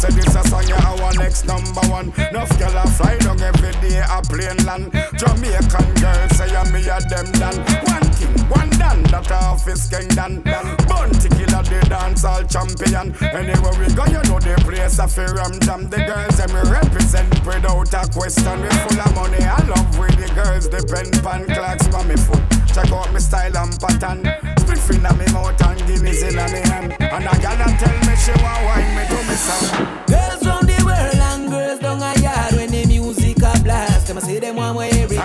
say 0.00 0.10
this 0.16 0.34
a 0.34 0.42
song, 0.48 0.64
yeah, 0.66 0.80
our 0.88 1.12
next 1.14 1.44
number 1.44 1.84
one. 1.92 2.08
Nuff 2.32 2.48
gyal 2.56 2.72
a 2.72 2.88
fly 2.88 3.18
down 3.18 3.40
every 3.42 3.72
day 3.84 4.00
a 4.00 4.22
plane 4.24 4.56
land. 4.64 4.88
Jamaican 5.20 5.88
girls 6.00 6.32
say 6.36 6.48
yeah, 6.48 6.64
me 6.72 6.80
a 6.88 6.96
them 7.12 7.28
done. 7.36 7.60
One 7.84 8.08
king, 8.16 8.32
one 8.48 8.70
dan, 8.80 9.02
that 9.12 9.30
office 9.30 9.88
king 9.88 10.08
dan. 10.08 10.40
Bounty 10.88 11.28
Killer, 11.36 11.62
the 11.68 11.84
dancehall 11.92 12.48
champion. 12.48 13.12
Anywhere 13.20 13.76
we 13.76 13.92
go, 13.92 14.04
you 14.08 14.24
know 14.24 14.40
the 14.40 14.56
place 14.64 14.98
a 14.98 15.06
ram 15.36 15.60
jam. 15.60 15.90
The 15.90 16.00
girls 16.08 16.40
and 16.40 16.52
me 16.54 16.62
represent 16.70 17.28
without 17.44 17.92
a 17.92 18.02
question. 18.08 18.56
We 18.62 18.70
full 18.80 19.00
of 19.00 19.14
money, 19.14 19.44
I 19.44 19.60
love 19.68 19.98
with 19.98 20.16
the 20.16 20.32
girls 20.32 20.68
depend 20.68 21.12
pan 21.22 21.44
clocks 21.44 21.86
me 22.08 22.16
foot. 22.16 22.59
Check 22.72 22.92
out 22.92 23.12
me 23.12 23.18
style 23.18 23.56
and 23.56 23.80
pattern. 23.80 24.22
Spliff 24.62 24.94
inna 24.94 25.12
me 25.18 25.26
mouth 25.32 25.60
and 25.66 25.80
guineas 25.86 26.22
inna 26.22 26.46
me 26.52 26.60
hand. 26.70 26.94
And 27.00 27.26
a 27.26 27.34
gal 27.42 27.60
a 27.60 27.66
tell 27.78 27.98
me 28.06 28.14
she 28.16 28.30
want 28.42 28.62
wine 28.64 28.94
me 28.94 29.02
to 29.10 29.18
me 29.26 29.34
sound. 29.34 30.06
Girls 30.06 30.42
from 30.42 30.66
the 30.66 30.78
world 30.86 31.20
and 31.30 31.50
girls 31.50 31.80
down 31.80 32.00
a 32.00 32.14
yard 32.20 32.54
when 32.54 32.70
the 32.70 32.86
music 32.86 33.42
a 33.42 33.58
blast. 33.64 34.06
Them 34.06 34.18
a 34.18 34.20
say 34.20 34.38
them 34.38 34.56
want 34.56 34.74
more 34.74 34.84
heritage 34.84 35.19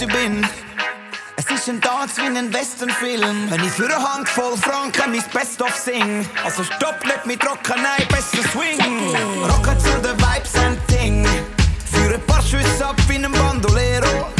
Testen 0.00 0.08
bin. 0.08 0.46
Es 1.36 1.50
ist 1.50 1.68
ein 1.68 1.80
Tanz 1.80 2.16
wie 2.16 2.26
in 2.26 2.36
einem 2.36 2.52
Westernfilm. 2.52 3.50
Wenn 3.50 3.64
ich 3.64 3.70
für 3.70 3.84
eine 3.84 3.96
Handvoll 3.96 4.56
Franken 4.56 5.10
mein 5.10 5.22
Best-of 5.32 5.74
sing. 5.74 6.26
Also 6.44 6.64
stopp 6.64 7.04
nicht 7.04 7.26
mit 7.26 7.44
Rocken, 7.44 7.82
nein, 7.82 8.06
besser 8.08 8.48
Swing. 8.50 9.14
Rocken 9.42 9.78
zu 9.78 9.90
den 10.00 10.16
Vibes 10.18 10.54
and 10.56 10.78
Ding. 10.90 11.26
Für 11.92 12.14
ein 12.14 12.20
paar 12.26 12.42
Schüsse 12.42 12.86
ab 12.86 12.96
wie 13.08 13.16
einem 13.16 13.32
Bandolero. 13.32 14.39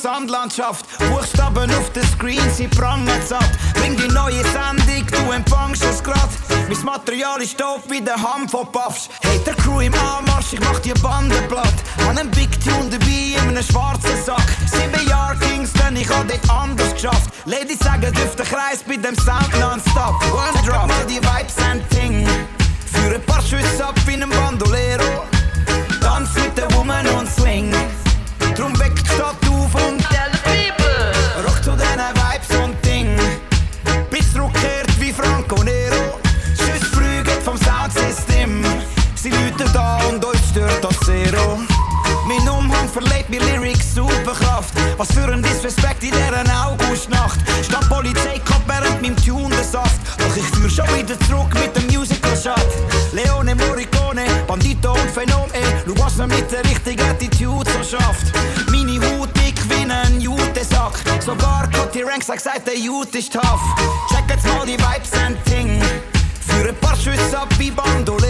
Sandlandschaft. 0.00 0.86
Buchstaben 1.10 1.70
auf 1.74 1.90
den 1.92 2.06
Screen, 2.06 2.50
sie 2.54 2.68
prangen 2.68 3.20
satt. 3.26 3.50
Bring 3.74 3.96
die 3.96 4.08
neue 4.08 4.42
Sendung, 4.44 5.06
du 5.06 5.32
empfangst 5.32 5.84
es 5.84 6.02
grad. 6.02 6.30
Mein 6.68 6.84
Material 6.84 7.42
ist 7.42 7.60
doof 7.60 7.82
wie 7.88 8.00
der 8.00 8.16
Ham 8.16 8.48
von 8.48 8.70
Puffs. 8.72 9.10
Hey, 9.20 9.38
der 9.44 9.54
Crew 9.54 9.80
im 9.80 9.94
Anmarsch, 9.94 10.52
ich 10.52 10.60
mach 10.60 10.78
die 10.80 10.94
Bande 10.94 11.36
platt. 11.48 11.74
An 12.08 12.18
einem 12.18 12.30
Big 12.30 12.50
Tune 12.64 12.88
dabei 12.90 13.36
in 13.36 13.48
einem 13.48 13.62
schwarzen 13.62 14.16
Sack. 14.24 14.42
Sieben 14.66 15.08
Jahre 15.08 15.36
Kingston, 15.36 15.94
ich 15.96 16.08
hab 16.08 16.26
dort 16.26 16.50
anders 16.50 16.94
geschafft. 16.94 17.30
Ladies 17.44 17.78
sagen, 17.80 18.12
dürft 18.12 18.38
der 18.38 18.46
Kreis 18.46 18.82
bei 18.86 18.96
dem 18.96 19.16
Sound 19.16 19.52
nonstop. 19.58 20.22
One 20.32 20.66
drop, 20.66 20.86
mal 20.86 21.04
die 21.08 21.16
Vibes 21.16 21.56
and 21.70 21.88
Ting. 21.90 22.26
Für 22.86 23.14
ein 23.14 23.22
paar 23.26 23.42
Schüsse 23.42 23.86
ab 23.86 23.94
in 24.06 24.22
einem 24.22 24.30
Bandolero. 24.30 24.69
Was 45.00 45.12
für 45.12 45.32
ein 45.32 45.42
Disrespect 45.42 46.02
in 46.02 46.10
dieser 46.10 46.66
Augustnacht. 46.66 47.40
Statt 47.64 47.88
Polizei 47.88 48.38
kommt 48.44 48.68
während 48.68 49.00
meinem 49.00 49.16
Tune 49.16 49.48
der 49.48 49.64
Saft. 49.64 49.98
Doch 50.18 50.36
ich 50.36 50.44
führ 50.44 50.68
schon 50.68 50.94
wieder 50.94 51.18
zurück 51.20 51.48
mit 51.54 51.74
dem 51.74 51.86
Musical 51.86 52.36
Shot. 52.36 52.68
Leone 53.12 53.54
Morricone, 53.54 54.26
Bandito 54.46 54.92
und 54.92 55.10
Phenom, 55.10 55.48
ey. 55.54 55.62
Schau, 55.86 56.04
was 56.04 56.16
man 56.16 56.28
mit 56.28 56.52
der 56.52 56.62
richtigen 56.66 57.00
Attitude 57.00 57.64
so 57.70 57.96
schafft. 57.96 58.26
Meine 58.70 59.00
Haut 59.00 59.30
dick 59.36 59.58
wie 59.70 59.90
ein 59.90 60.20
Jutesack. 60.20 60.92
Sogar 61.24 61.66
Cotty 61.70 62.02
Ranks 62.02 62.28
hat 62.28 62.36
gesagt, 62.36 62.66
der 62.66 62.76
Jute 62.76 63.20
ist 63.20 63.32
tough. 63.32 63.62
Check 64.10 64.28
jetzt 64.28 64.46
mal 64.48 64.66
die 64.66 64.76
Vibes 64.76 65.12
and 65.24 65.42
Ting. 65.46 65.80
Für 66.46 66.68
ein 66.68 66.76
paar 66.76 66.94
Schüsse 66.94 67.38
ab 67.38 67.48
wie 67.56 67.70
Bandolero. 67.70 68.29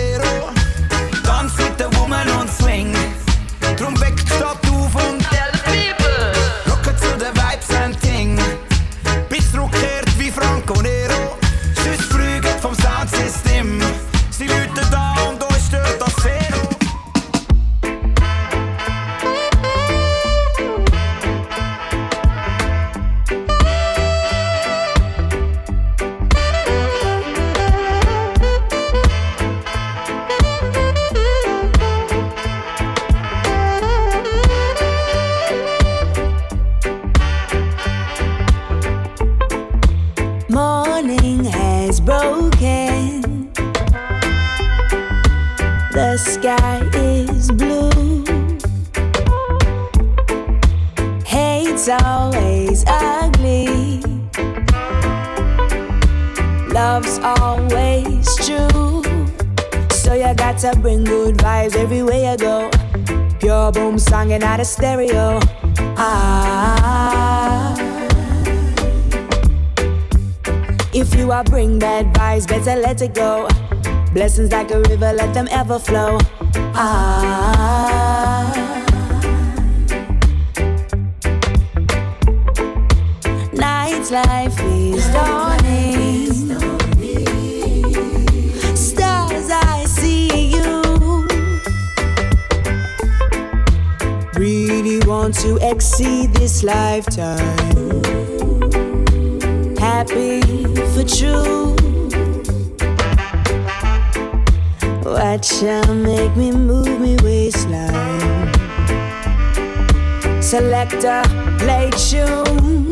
Boom 64.31 64.41
singing 64.41 64.43
out 64.43 64.61
of 64.61 64.67
stereo. 64.67 65.41
Ah. 65.97 67.75
If 70.93 71.15
you 71.15 71.33
are 71.33 71.45
bring 71.45 71.79
bad 71.79 72.13
vibes, 72.15 72.47
better 72.47 72.77
let 72.81 73.03
it 73.03 73.15
go. 73.15 73.49
Blessings 74.13 74.53
like 74.53 74.71
a 74.71 74.81
river, 74.83 75.13
let 75.13 75.35
them 75.35 75.49
ever 75.51 75.79
flow. 75.79 76.19
Ah. 76.75 77.17
Night's 83.53 84.11
life 84.11 84.61
is 84.61 85.07
dawning. 85.13 86.40
Want 95.31 95.43
to 95.43 95.71
exceed 95.71 96.35
this 96.35 96.65
lifetime 96.65 97.39
happy 99.79 100.43
for 100.91 101.05
true. 101.07 101.77
Watch 105.05 105.63
ya 105.63 105.83
make 105.93 106.35
me 106.37 106.51
move 106.51 106.99
me 107.01 107.17
waistline. 107.23 108.51
Selector, 110.43 111.23
play 111.61 111.91
tune. 111.93 112.91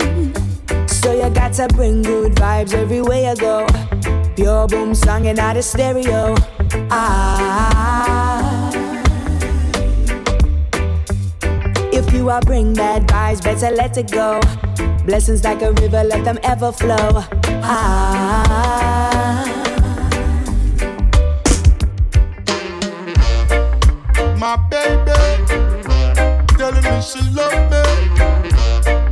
So 0.87 1.11
you 1.11 1.29
got 1.31 1.55
to 1.55 1.67
bring 1.75 2.03
good 2.03 2.37
vibes 2.37 2.73
everywhere 2.73 3.31
you 3.31 3.37
go. 3.37 3.67
Pure 4.37 4.69
boom 4.69 4.95
singing 4.95 5.41
out 5.41 5.57
of 5.57 5.65
stereo. 5.65 6.37
Ah. 6.89 7.68
You 12.29 12.35
are 12.35 12.43
bring 12.43 12.75
bad 12.75 13.07
vibes, 13.07 13.43
better 13.43 13.75
let 13.75 13.97
it 13.97 14.11
go. 14.11 14.39
Blessings 15.07 15.43
like 15.45 15.63
a 15.63 15.73
river, 15.73 16.05
let 16.05 16.25
them 16.25 16.39
ever 16.43 16.71
flow. 16.71 17.25
Ah. 17.65 18.45
My 24.37 24.57
baby 24.69 25.19
telling 26.59 26.85
me 26.85 27.01
she 27.01 27.21
love 27.33 27.59
me. 27.73 27.83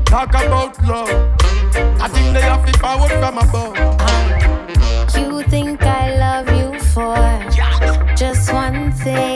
Talk 0.05 0.35
about 0.35 0.73
love. 0.85 1.09
I 2.05 2.09
think 2.09 2.35
they 2.35 2.43
have 2.43 2.67
the 2.67 2.79
power 2.79 3.09
from 3.09 3.39
above. 3.39 3.77
You 5.17 5.43
think 5.49 5.83
I 5.83 6.19
love 6.19 6.49
you 6.61 6.79
for 6.93 7.17
just 8.15 8.53
one 8.53 8.93
thing? 8.93 9.36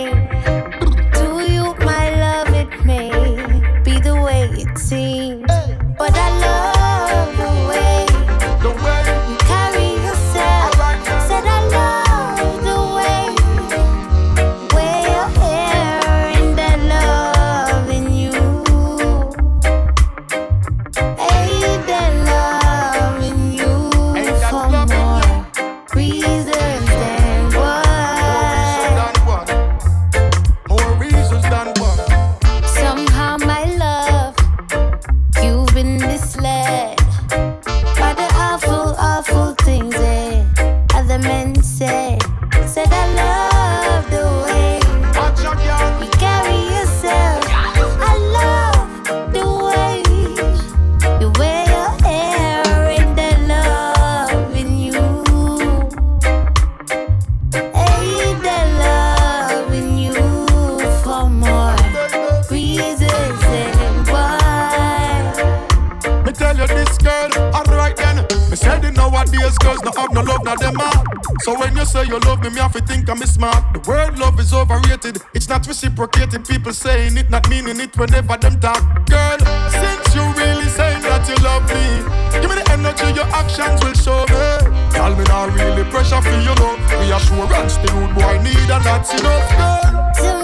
Reciprocated. 75.82 76.46
People 76.46 76.74
saying 76.74 77.16
it, 77.16 77.30
not 77.30 77.48
meaning 77.48 77.80
it 77.80 77.96
whenever 77.96 78.36
them 78.36 78.60
talk. 78.60 78.84
Girl, 79.08 79.38
since 79.70 80.14
you 80.14 80.20
really 80.36 80.68
saying 80.68 81.00
that 81.00 81.26
you 81.26 81.34
love 81.42 81.64
me, 81.72 82.04
give 82.38 82.50
me 82.50 82.56
the 82.60 82.70
energy 82.70 83.06
your 83.16 83.24
actions 83.32 83.82
will 83.82 83.94
show 83.94 84.20
me. 84.28 84.92
Tell 84.92 85.16
me 85.16 85.24
not 85.24 85.54
really 85.54 85.84
pressure 85.84 86.20
for 86.20 86.36
you 86.36 86.52
love. 86.60 86.78
Reassurance 87.00 87.78
the 87.78 87.92
rude 87.94 88.14
boy 88.14 88.20
I 88.20 88.42
need 88.42 88.70
and 88.70 88.84
that's 88.84 89.18
enough, 89.18 89.56
girl. 89.56 90.39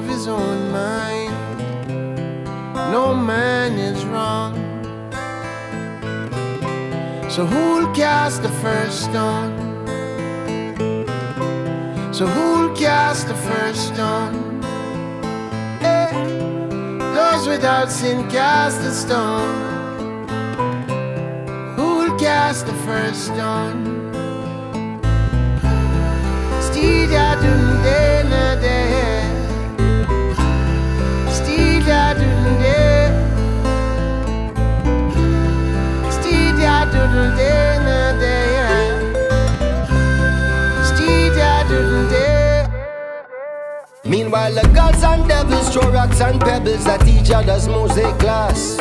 Of 0.00 0.08
his 0.08 0.26
own 0.28 0.72
mind. 0.72 1.34
No 2.96 3.14
man 3.14 3.72
is 3.78 4.02
wrong. 4.06 4.54
So 7.28 7.44
who'll 7.44 7.92
cast 7.94 8.42
the 8.42 8.54
first 8.64 8.96
stone? 9.08 9.52
So 12.14 12.26
who'll 12.26 12.74
cast 12.74 13.28
the 13.28 13.38
first 13.48 13.80
stone? 13.92 14.62
Eh, 15.82 16.12
those 17.16 17.46
without 17.46 17.90
sin 17.90 18.18
cast 18.30 18.80
the 18.80 18.92
stone. 19.04 19.54
Who'll 21.76 22.18
cast 22.18 22.66
the 22.66 22.78
first 22.88 23.20
stone? 23.30 23.80
Steed 26.66 27.10
ya 27.10 27.34
dun 27.42 27.99
The 44.50 44.68
gods 44.74 45.04
and 45.04 45.28
devils 45.28 45.72
throw 45.72 45.92
rocks 45.92 46.20
and 46.20 46.40
pebbles 46.40 46.84
at 46.88 47.06
each 47.06 47.30
other's 47.30 47.68
mosaic 47.68 48.18
glass. 48.18 48.76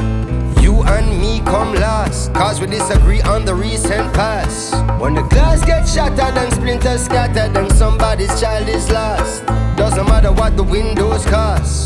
You 0.63 0.81
and 0.81 1.21
me 1.21 1.41
come 1.41 1.75
last, 1.75 2.33
cause 2.33 2.59
we 2.59 2.65
disagree 2.65 3.21
on 3.21 3.45
the 3.45 3.53
recent 3.53 4.11
past. 4.15 4.73
When 4.99 5.13
the 5.13 5.21
glass 5.21 5.63
gets 5.63 5.93
shattered 5.93 6.35
and 6.35 6.51
splinters 6.53 7.05
scattered, 7.05 7.55
and 7.55 7.71
somebody's 7.73 8.41
child 8.41 8.67
is 8.67 8.89
lost. 8.89 9.45
Doesn't 9.77 10.07
matter 10.07 10.31
what 10.31 10.57
the 10.57 10.63
windows 10.63 11.23
cost, 11.27 11.85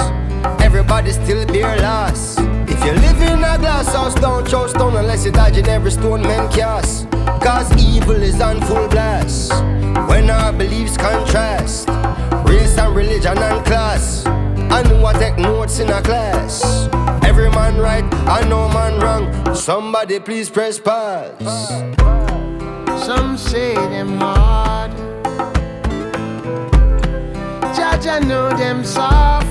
everybody 0.61 1.11
still 1.11 1.45
bear 1.45 1.77
loss. 1.81 2.37
If 2.39 2.79
you 2.85 2.93
live 2.93 3.21
in 3.21 3.39
a 3.39 3.57
glass 3.57 3.93
house, 3.93 4.15
don't 4.15 4.47
throw 4.47 4.67
stone 4.67 4.95
unless 4.95 5.25
you're 5.25 5.33
dodging 5.33 5.67
every 5.67 5.91
stone 5.91 6.21
men 6.21 6.49
cast. 6.53 7.11
Cause 7.43 7.69
evil 7.75 8.15
is 8.15 8.39
on 8.39 8.61
full 8.61 8.87
blast. 8.87 9.51
When 10.07 10.29
our 10.29 10.53
beliefs 10.53 10.95
contrast, 10.95 11.82
race 12.53 12.77
and 12.77 12.95
religion 12.95 13.37
and 13.37 13.65
class. 13.65 14.25
I 14.77 14.81
know 14.83 15.05
I 15.05 15.13
take 15.13 15.37
notes 15.37 15.79
in 15.79 15.89
a 15.89 16.01
class. 16.01 16.87
Every 17.23 17.49
man 17.49 17.77
right, 17.77 18.05
I 18.27 18.47
know 18.47 18.67
man 18.69 18.99
wrong. 18.99 19.55
Somebody 19.55 20.19
please 20.19 20.49
press 20.49 20.79
pause. 20.79 21.67
Some 23.05 23.37
say 23.37 23.73
them 23.75 24.17
hard. 24.17 24.91
Jah 28.03 28.19
know 28.19 28.49
them 28.57 28.83
soft. 28.83 29.47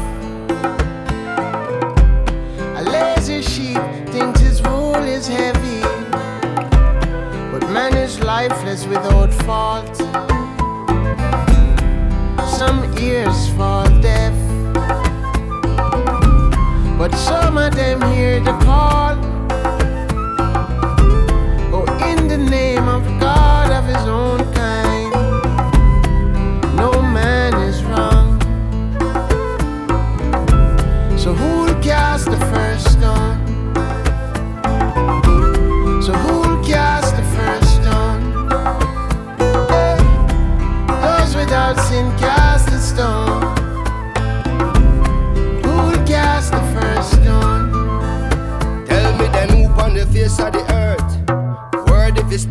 A 2.80 2.82
lazy 2.84 3.40
sheep 3.40 3.80
thinks 4.08 4.40
his 4.40 4.60
wool 4.60 5.02
is 5.16 5.26
heavy, 5.26 5.80
but 7.50 7.62
man 7.70 7.96
is 7.96 8.20
lifeless 8.20 8.84
without 8.86 9.32
fault. 9.46 9.91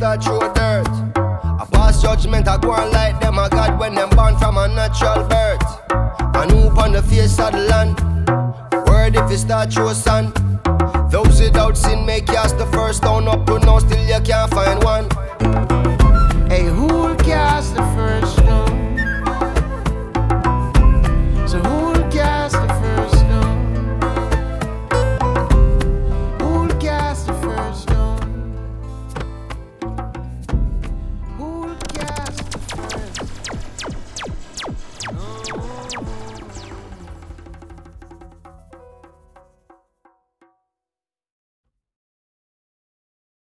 Start 0.01 0.23
through 0.23 0.39
dirt. 0.55 0.87
I 1.15 1.67
pass 1.71 2.01
judgment, 2.01 2.47
I 2.47 2.57
go 2.57 2.71
on 2.71 2.91
like 2.91 3.19
them, 3.21 3.37
I 3.37 3.47
God 3.49 3.79
when 3.79 3.93
them 3.93 4.09
born 4.09 4.35
from 4.39 4.57
a 4.57 4.67
natural 4.67 5.27
birth. 5.27 5.61
And 5.91 6.49
who 6.49 6.69
on 6.81 6.93
the 6.93 7.03
face 7.03 7.37
of 7.37 7.51
the 7.51 7.59
land. 7.69 7.99
Word 8.87 9.15
if 9.15 9.29
you 9.29 9.37
start 9.37 9.71
through 9.71 9.93
sun. 9.93 10.33
Those 11.11 11.39
without 11.39 11.77
sin 11.77 12.03
may 12.03 12.21
cast 12.21 12.57
the 12.57 12.65
first 12.65 13.03
stone 13.03 13.27
up 13.27 13.45
to 13.45 13.59
now, 13.59 13.77
still 13.77 14.03
you 14.03 14.19
can't 14.23 14.49
find 14.49 14.83
one. 14.83 15.07